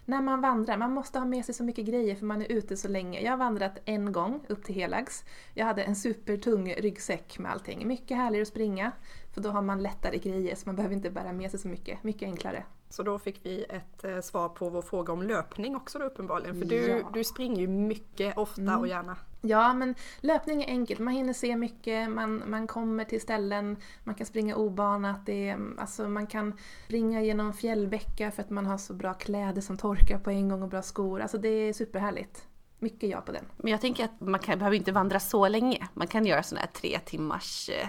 När 0.04 0.22
man 0.22 0.40
vandrar, 0.40 0.76
man 0.76 0.92
måste 0.92 1.18
ha 1.18 1.26
med 1.26 1.44
sig 1.44 1.54
så 1.54 1.64
mycket 1.64 1.86
grejer 1.86 2.14
för 2.14 2.26
man 2.26 2.42
är 2.42 2.52
ute 2.52 2.76
så 2.76 2.88
länge. 2.88 3.20
Jag 3.20 3.30
har 3.30 3.36
vandrat 3.36 3.78
en 3.84 4.12
gång 4.12 4.40
upp 4.48 4.64
till 4.64 4.74
Helags. 4.74 5.24
Jag 5.54 5.66
hade 5.66 5.82
en 5.82 5.96
supertung 5.96 6.74
ryggsäck 6.74 7.38
med 7.38 7.52
allting. 7.52 7.88
Mycket 7.88 8.16
härligare 8.16 8.42
att 8.42 8.48
springa, 8.48 8.92
för 9.34 9.40
då 9.40 9.50
har 9.50 9.62
man 9.62 9.82
lättare 9.82 10.18
grejer 10.18 10.54
så 10.54 10.62
man 10.66 10.76
behöver 10.76 10.94
inte 10.94 11.10
bära 11.10 11.32
med 11.32 11.50
sig 11.50 11.60
så 11.60 11.68
mycket. 11.68 12.04
Mycket 12.04 12.26
enklare. 12.26 12.64
Så 12.90 13.02
då 13.02 13.18
fick 13.18 13.46
vi 13.46 13.64
ett 13.68 14.04
eh, 14.04 14.20
svar 14.20 14.48
på 14.48 14.68
vår 14.68 14.82
fråga 14.82 15.12
om 15.12 15.22
löpning 15.22 15.76
också 15.76 15.98
då 15.98 16.04
uppenbarligen. 16.04 16.58
För 16.58 16.64
du, 16.64 16.86
Ja. 16.86 17.10
du 17.14 17.24
springer 17.24 17.60
ju 17.60 17.66
mycket, 17.68 18.38
ofta 18.38 18.78
och 18.78 18.88
gärna. 18.88 19.16
Ja, 19.40 19.72
men 19.74 19.94
löpning 20.20 20.62
är 20.62 20.66
enkelt. 20.66 21.00
Man 21.00 21.14
hinner 21.14 21.32
se 21.32 21.56
mycket, 21.56 22.10
man, 22.10 22.42
man 22.50 22.66
kommer 22.66 23.04
till 23.04 23.20
ställen, 23.20 23.76
man 24.04 24.14
kan 24.14 24.26
springa 24.26 24.56
obanat. 24.56 25.26
Det 25.26 25.48
är, 25.48 25.58
alltså 25.78 26.08
man 26.08 26.26
kan 26.26 26.58
springa 26.84 27.22
genom 27.22 27.52
fjällbäckar 27.52 28.30
för 28.30 28.42
att 28.42 28.50
man 28.50 28.66
har 28.66 28.78
så 28.78 28.94
bra 28.94 29.14
kläder 29.14 29.60
som 29.62 29.76
torkar 29.76 30.18
på 30.18 30.30
en 30.30 30.48
gång 30.48 30.62
och 30.62 30.68
bra 30.68 30.82
skor. 30.82 31.20
Alltså 31.20 31.38
det 31.38 31.48
är 31.48 31.72
superhärligt. 31.72 32.46
Mycket 32.78 33.10
ja 33.10 33.20
på 33.20 33.32
den. 33.32 33.44
Men 33.56 33.72
jag 33.72 33.80
tänker 33.80 34.04
att 34.04 34.20
man 34.20 34.40
kan, 34.40 34.58
behöver 34.58 34.76
inte 34.76 34.92
vandra 34.92 35.20
så 35.20 35.48
länge. 35.48 35.88
Man 35.94 36.06
kan 36.06 36.26
göra 36.26 36.42
sådana 36.42 36.60
här 36.60 36.72
tre 36.72 36.98
timmars 37.04 37.70
eh, 37.70 37.88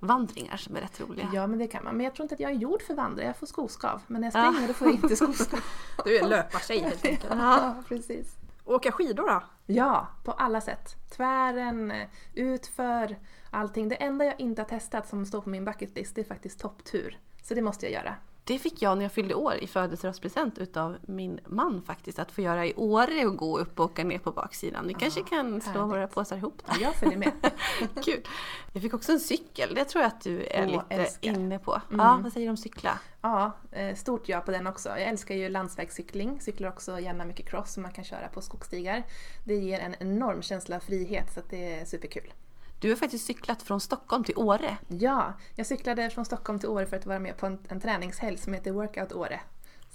vandringar 0.00 0.56
som 0.56 0.76
är 0.76 0.80
rätt 0.80 1.00
roliga. 1.00 1.30
Ja, 1.32 1.46
men 1.46 1.58
det 1.58 1.66
kan 1.66 1.84
man. 1.84 1.96
Men 1.96 2.04
jag 2.04 2.14
tror 2.14 2.24
inte 2.24 2.34
att 2.34 2.40
jag 2.40 2.50
är 2.50 2.54
gjord 2.54 2.82
för 2.82 2.94
vandra. 2.94 3.24
Jag 3.24 3.36
får 3.36 3.46
skoskav. 3.46 4.02
Men 4.06 4.20
när 4.20 4.30
jag 4.32 4.52
springer 4.52 4.68
då 4.68 4.74
får 4.74 4.88
jag 4.88 4.94
inte 4.94 5.16
skoskav. 5.16 5.60
Du 6.04 6.18
är 6.18 6.28
löpartjej 6.28 6.80
helt 6.80 7.04
enkelt. 7.04 7.32
ja, 7.38 7.74
precis. 7.88 8.36
Åka 8.64 8.92
skidor 8.92 9.26
då? 9.26 9.42
Ja, 9.66 10.08
på 10.24 10.32
alla 10.32 10.60
sätt. 10.60 11.10
Tvären, 11.16 11.92
utför, 12.34 13.16
allting. 13.50 13.88
Det 13.88 13.94
enda 13.94 14.24
jag 14.24 14.40
inte 14.40 14.62
har 14.62 14.68
testat 14.68 15.08
som 15.08 15.26
står 15.26 15.40
på 15.40 15.48
min 15.48 15.64
bucketlist 15.64 16.14
det 16.14 16.20
är 16.20 16.24
faktiskt 16.24 16.60
topptur. 16.60 17.18
Så 17.42 17.54
det 17.54 17.62
måste 17.62 17.86
jag 17.86 17.92
göra. 17.92 18.14
Det 18.46 18.58
fick 18.58 18.82
jag 18.82 18.98
när 18.98 19.04
jag 19.04 19.12
fyllde 19.12 19.34
år 19.34 19.54
i 19.54 19.66
födelsedagspresent 19.66 20.58
utav 20.58 20.96
min 21.02 21.40
man 21.46 21.82
faktiskt. 21.82 22.18
Att 22.18 22.32
få 22.32 22.40
göra 22.40 22.66
i 22.66 22.74
Åre 22.76 23.26
och 23.26 23.36
gå 23.36 23.58
upp 23.58 23.80
och 23.80 23.84
åka 23.84 24.04
ner 24.04 24.18
på 24.18 24.32
baksidan. 24.32 24.86
Vi 24.88 24.94
kanske 24.94 25.22
kan 25.22 25.60
slå 25.60 25.72
härligt. 25.72 25.90
våra 25.90 26.06
påsar 26.06 26.36
ihop 26.36 26.62
där. 26.66 26.82
Jag 26.82 26.94
följer 26.94 27.18
med. 27.18 27.32
Kul! 28.04 28.26
Jag 28.72 28.82
fick 28.82 28.94
också 28.94 29.12
en 29.12 29.20
cykel, 29.20 29.74
det 29.74 29.84
tror 29.84 30.02
jag 30.02 30.08
att 30.08 30.20
du 30.20 30.44
är 30.44 30.66
Åh, 30.66 30.72
lite 30.72 30.84
älskar. 30.88 31.30
inne 31.30 31.58
på. 31.58 31.80
Mm. 31.90 32.06
Ja, 32.06 32.20
vad 32.22 32.32
säger 32.32 32.46
du 32.46 32.50
om 32.50 32.56
cykla? 32.56 32.98
Ja, 33.20 33.52
eh, 33.72 33.94
stort 33.94 34.28
ja 34.28 34.40
på 34.40 34.50
den 34.50 34.66
också. 34.66 34.88
Jag 34.88 35.02
älskar 35.02 35.34
ju 35.34 35.48
landsvägscykling, 35.48 36.40
cyklar 36.40 36.68
också 36.68 37.00
gärna 37.00 37.24
mycket 37.24 37.48
cross 37.48 37.72
som 37.72 37.82
man 37.82 37.92
kan 37.92 38.04
köra 38.04 38.28
på 38.28 38.42
skogsstigar. 38.42 39.02
Det 39.44 39.54
ger 39.54 39.80
en 39.80 39.94
enorm 40.00 40.42
känsla 40.42 40.76
av 40.76 40.80
frihet 40.80 41.34
så 41.34 41.40
det 41.50 41.74
är 41.74 41.84
superkul. 41.84 42.32
Du 42.80 42.88
har 42.88 42.96
faktiskt 42.96 43.26
cyklat 43.26 43.62
från 43.62 43.80
Stockholm 43.80 44.24
till 44.24 44.38
Åre. 44.38 44.78
Ja, 44.88 45.32
jag 45.54 45.66
cyklade 45.66 46.10
från 46.10 46.24
Stockholm 46.24 46.58
till 46.58 46.68
Åre 46.68 46.86
för 46.86 46.96
att 46.96 47.06
vara 47.06 47.18
med 47.18 47.36
på 47.36 47.46
en, 47.46 47.58
en 47.68 47.80
träningshelg 47.80 48.38
som 48.38 48.52
heter 48.52 48.70
Workout 48.70 49.12
Åre. 49.12 49.40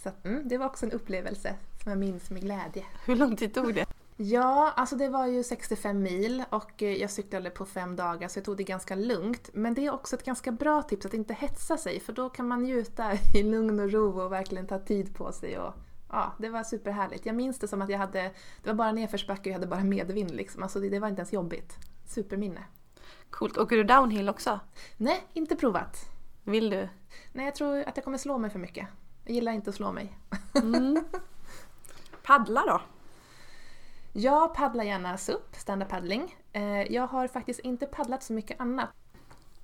Så 0.03 0.09
mm, 0.23 0.47
det 0.47 0.57
var 0.57 0.65
också 0.65 0.85
en 0.85 0.91
upplevelse 0.91 1.55
som 1.83 1.91
jag 1.91 1.99
minns 1.99 2.29
med 2.29 2.41
glädje. 2.41 2.85
Hur 3.05 3.15
lång 3.15 3.35
tid 3.35 3.53
tog 3.53 3.75
det? 3.75 3.85
Ja, 4.17 4.73
alltså 4.75 4.95
det 4.95 5.09
var 5.09 5.27
ju 5.27 5.43
65 5.43 6.01
mil 6.01 6.43
och 6.49 6.83
eh, 6.83 6.93
jag 6.93 7.11
cyklade 7.11 7.49
på 7.49 7.65
fem 7.65 7.95
dagar 7.95 8.27
så 8.27 8.37
jag 8.37 8.45
tog 8.45 8.57
det 8.57 8.63
ganska 8.63 8.95
lugnt. 8.95 9.49
Men 9.53 9.73
det 9.73 9.85
är 9.85 9.93
också 9.93 10.15
ett 10.15 10.25
ganska 10.25 10.51
bra 10.51 10.81
tips 10.81 11.05
att 11.05 11.13
inte 11.13 11.33
hetsa 11.33 11.77
sig 11.77 11.99
för 11.99 12.13
då 12.13 12.29
kan 12.29 12.47
man 12.47 12.63
njuta 12.63 13.11
i 13.35 13.43
lugn 13.43 13.79
och 13.79 13.91
ro 13.91 14.21
och 14.21 14.31
verkligen 14.31 14.67
ta 14.67 14.79
tid 14.79 15.15
på 15.15 15.31
sig. 15.31 15.59
Och, 15.59 15.73
ja, 16.09 16.33
det 16.39 16.49
var 16.49 16.63
superhärligt. 16.63 17.25
Jag 17.25 17.35
minns 17.35 17.59
det 17.59 17.67
som 17.67 17.81
att 17.81 17.89
jag 17.89 17.99
hade, 17.99 18.21
det 18.63 18.69
var 18.69 18.73
bara 18.73 18.91
nedförsbacke 18.91 19.41
och 19.41 19.47
jag 19.47 19.53
hade 19.53 19.67
bara 19.67 19.83
medvind 19.83 20.31
liksom. 20.31 20.63
Alltså 20.63 20.79
det, 20.79 20.89
det 20.89 20.99
var 20.99 21.07
inte 21.07 21.19
ens 21.19 21.33
jobbigt. 21.33 21.77
Superminne. 22.05 22.63
Coolt. 23.29 23.57
Åker 23.57 23.75
du 23.77 23.83
downhill 23.83 24.29
också? 24.29 24.59
Nej, 24.97 25.23
inte 25.33 25.55
provat. 25.55 25.97
Vill 26.43 26.69
du? 26.69 26.89
Nej, 27.31 27.45
jag 27.45 27.55
tror 27.55 27.79
att 27.87 27.97
jag 27.97 28.03
kommer 28.03 28.17
slå 28.17 28.37
mig 28.37 28.49
för 28.49 28.59
mycket. 28.59 28.87
Jag 29.25 29.33
gillar 29.35 29.51
inte 29.51 29.69
att 29.69 29.75
slå 29.75 29.91
mig. 29.91 30.17
Mm. 30.55 31.03
Paddla 32.23 32.63
då? 32.67 32.81
Jag 34.13 34.53
paddlar 34.55 34.83
gärna 34.83 35.17
SUP, 35.17 35.55
stand-up 35.55 35.89
paddling. 35.89 36.35
Eh, 36.53 36.81
Jag 36.93 37.07
har 37.07 37.27
faktiskt 37.27 37.59
inte 37.59 37.85
paddlat 37.85 38.23
så 38.23 38.33
mycket 38.33 38.61
annat. 38.61 38.89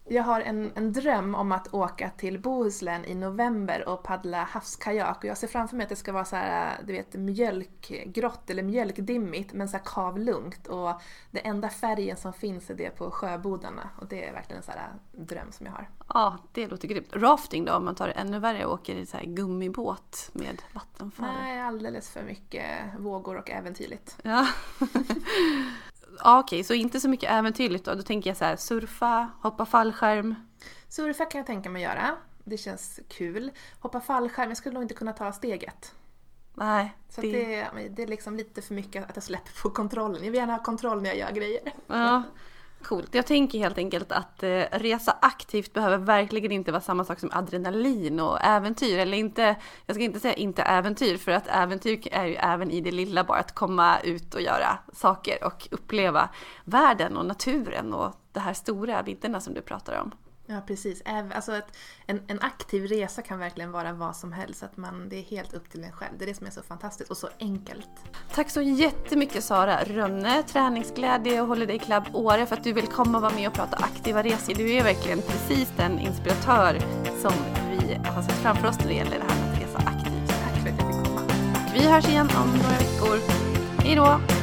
Jag 0.10 0.24
har 0.24 0.42
en, 0.42 0.72
en 0.76 0.94
dröm 0.94 1.36
om 1.36 1.52
att 1.52 1.74
åka 1.74 2.10
till 2.10 2.40
Bohuslän 2.40 3.06
i 3.06 3.16
november 3.16 3.90
och 3.90 4.04
paddla 4.04 4.44
havskajak 4.44 5.18
och 5.18 5.26
jag 5.26 5.38
ser 5.38 5.48
framför 5.48 5.76
mig 5.76 5.84
att 5.84 5.90
det 5.90 5.96
ska 5.96 6.12
vara 6.12 6.26
så 6.26 6.36
här, 6.36 6.82
du 6.86 6.94
vet, 6.94 7.14
mjölkgrått 7.14 8.50
eller 8.50 8.64
mjölkdimmigt 8.64 9.54
men 9.54 9.70
så 9.70 9.78
här 9.78 9.84
kavlugnt 9.86 10.68
och 10.68 11.02
det 11.32 11.40
enda 11.40 11.70
färgen 11.70 12.18
som 12.18 12.34
finns 12.34 12.70
är 12.70 12.76
det 12.76 12.90
på 12.90 13.12
sjöbodarna 13.12 13.90
och 13.98 14.08
det 14.08 14.28
är 14.28 14.34
verkligen 14.34 14.58
en 14.58 14.64
så 14.64 14.72
här 14.72 14.90
dröm 15.12 15.52
som 15.52 15.66
jag 15.66 15.74
har. 15.74 15.90
Ja, 16.08 16.38
det 16.52 16.68
låter 16.68 16.88
grymt. 16.88 17.08
Rafting 17.14 17.66
då, 17.66 17.74
om 17.74 17.86
man 17.86 17.96
tar 17.96 18.08
det 18.08 18.14
ännu 18.14 18.40
värre 18.40 18.66
och 18.66 18.74
åker 18.74 18.96
i 18.96 19.06
så 19.06 19.18
här 19.18 19.26
gummibåt 19.26 20.30
med 20.34 20.62
vattenfall. 20.74 21.30
Nej, 21.42 21.62
alldeles 21.62 22.10
för 22.10 22.24
mycket 22.24 22.66
vågor 23.00 23.38
och 23.38 23.50
äventyrligt. 23.50 24.18
Ja. 24.24 24.48
ja, 26.24 26.40
okej, 26.40 26.64
så 26.64 26.74
inte 26.74 27.00
så 27.00 27.10
mycket 27.10 27.32
äventyrligt 27.32 27.86
då. 27.86 27.96
Då 27.96 28.02
tänker 28.02 28.30
jag 28.30 28.38
så 28.38 28.46
här, 28.46 28.56
surfa, 28.56 29.30
hoppa 29.42 29.66
fallskärm. 29.66 30.36
Surfa 30.90 31.26
kan 31.26 31.40
jag 31.40 31.46
tänka 31.48 31.70
mig 31.70 31.82
göra. 31.82 32.16
Det 32.44 32.58
känns 32.58 33.00
kul. 33.08 33.52
Hoppa 33.80 34.00
fallskärm, 34.00 34.50
jag 34.50 34.58
skulle 34.58 34.74
nog 34.74 34.84
inte 34.84 34.94
kunna 34.94 35.14
ta 35.14 35.32
steget. 35.32 35.96
Nej, 36.54 36.96
Så 37.10 37.22
det... 37.22 37.32
det, 37.32 37.90
det, 37.90 38.04
är 38.04 38.08
liksom 38.08 38.36
lite 38.36 38.62
för 38.62 38.74
mycket 38.74 39.10
att 39.10 39.16
jag 39.16 39.24
släpper 39.24 39.62
på 39.62 39.70
kontrollen. 39.70 40.24
Jag 40.24 40.32
vill 40.32 40.40
gärna 40.40 40.54
ha 40.54 40.64
kontroll 40.64 41.02
när 41.02 41.10
jag 41.10 41.18
gör 41.18 41.32
grejer. 41.32 41.74
Ja, 41.88 42.24
coolt. 42.84 43.16
Jag 43.16 43.26
tänker 43.26 43.60
helt 43.60 43.78
enkelt 43.78 44.12
att 44.12 44.44
eh, 44.44 44.64
resa 44.72 45.18
aktivt 45.22 45.74
behöver 45.74 45.98
verkligen 45.98 46.52
inte 46.52 46.72
vara 46.72 46.82
samma 46.82 47.04
sak 47.04 47.20
som 47.20 47.30
adrenalin 47.34 48.20
och 48.20 48.42
äventyr. 48.42 49.00
Eller 49.00 49.18
inte, 49.18 49.56
jag 49.86 49.96
ska 49.96 50.04
inte 50.04 50.20
säga 50.20 50.34
inte 50.34 50.62
äventyr, 50.62 51.18
för 51.18 51.32
att 51.32 51.48
äventyr 51.48 52.08
är 52.12 52.26
ju 52.26 52.36
även 52.36 52.72
i 52.72 52.82
det 52.82 52.92
lilla 52.92 53.24
bara 53.24 53.40
att 53.40 53.56
komma 53.56 54.00
ut 54.00 54.34
och 54.34 54.42
göra 54.42 54.78
saker 54.94 55.44
och 55.44 55.68
uppleva 55.72 56.30
världen 56.64 57.18
och 57.18 57.26
naturen 57.26 57.94
och 57.94 58.14
det 58.32 58.40
här 58.40 58.54
stora 58.54 59.02
vidderna 59.02 59.42
som 59.42 59.54
du 59.54 59.62
pratar 59.62 60.02
om. 60.02 60.12
Ja, 60.50 60.62
precis. 60.68 61.02
Alltså 61.06 61.56
ett, 61.56 61.78
en, 62.06 62.22
en 62.28 62.42
aktiv 62.42 62.86
resa 62.86 63.22
kan 63.22 63.40
verkligen 63.40 63.72
vara 63.72 63.94
vad 63.94 64.16
som 64.16 64.34
helst. 64.34 64.64
Att 64.64 64.78
man, 64.78 65.10
det 65.10 65.16
är 65.16 65.24
helt 65.24 65.54
upp 65.54 65.70
till 65.70 65.84
en 65.84 65.92
själv. 65.92 66.18
Det 66.18 66.26
är 66.26 66.28
det 66.28 66.34
som 66.34 66.48
är 66.48 66.52
så 66.52 66.62
fantastiskt 66.62 67.12
och 67.12 67.18
så 67.18 67.30
enkelt. 67.40 67.90
Tack 68.34 68.50
så 68.50 68.62
jättemycket 68.62 69.44
Sara 69.44 69.84
Rönne, 69.84 70.44
Träningsglädje 70.44 71.42
och 71.42 71.48
Holiday 71.48 71.80
Club 71.80 72.04
Åre 72.14 72.46
för 72.46 72.56
att 72.56 72.64
du 72.64 72.74
vill 72.74 72.88
komma 72.88 73.18
och 73.18 73.22
vara 73.22 73.34
med 73.34 73.48
och 73.48 73.54
prata 73.54 73.78
aktiva 73.78 74.24
resor. 74.24 74.54
Du 74.54 74.74
är 74.74 74.84
verkligen 74.84 75.22
precis 75.22 75.72
den 75.78 76.00
inspiratör 76.00 76.80
som 77.22 77.34
vi 77.70 77.94
har 77.94 78.22
sett 78.22 78.36
framför 78.36 78.68
oss 78.68 78.80
när 78.80 78.88
det 78.88 78.94
gäller 78.94 79.20
det 79.20 79.34
här 79.34 79.46
med 79.46 79.54
att 79.54 79.62
resa 79.62 79.78
aktivt. 79.78 80.28
Tack 80.28 80.62
för 80.64 80.70
att 80.70 80.80
jag 80.80 80.96
fick 80.96 81.06
komma. 81.06 81.22
Vi 81.74 81.88
hörs 81.92 82.08
igen 82.08 82.30
om 82.44 82.48
några 82.48 82.78
veckor. 82.78 83.20
Hej 83.84 83.96
då! 83.96 84.37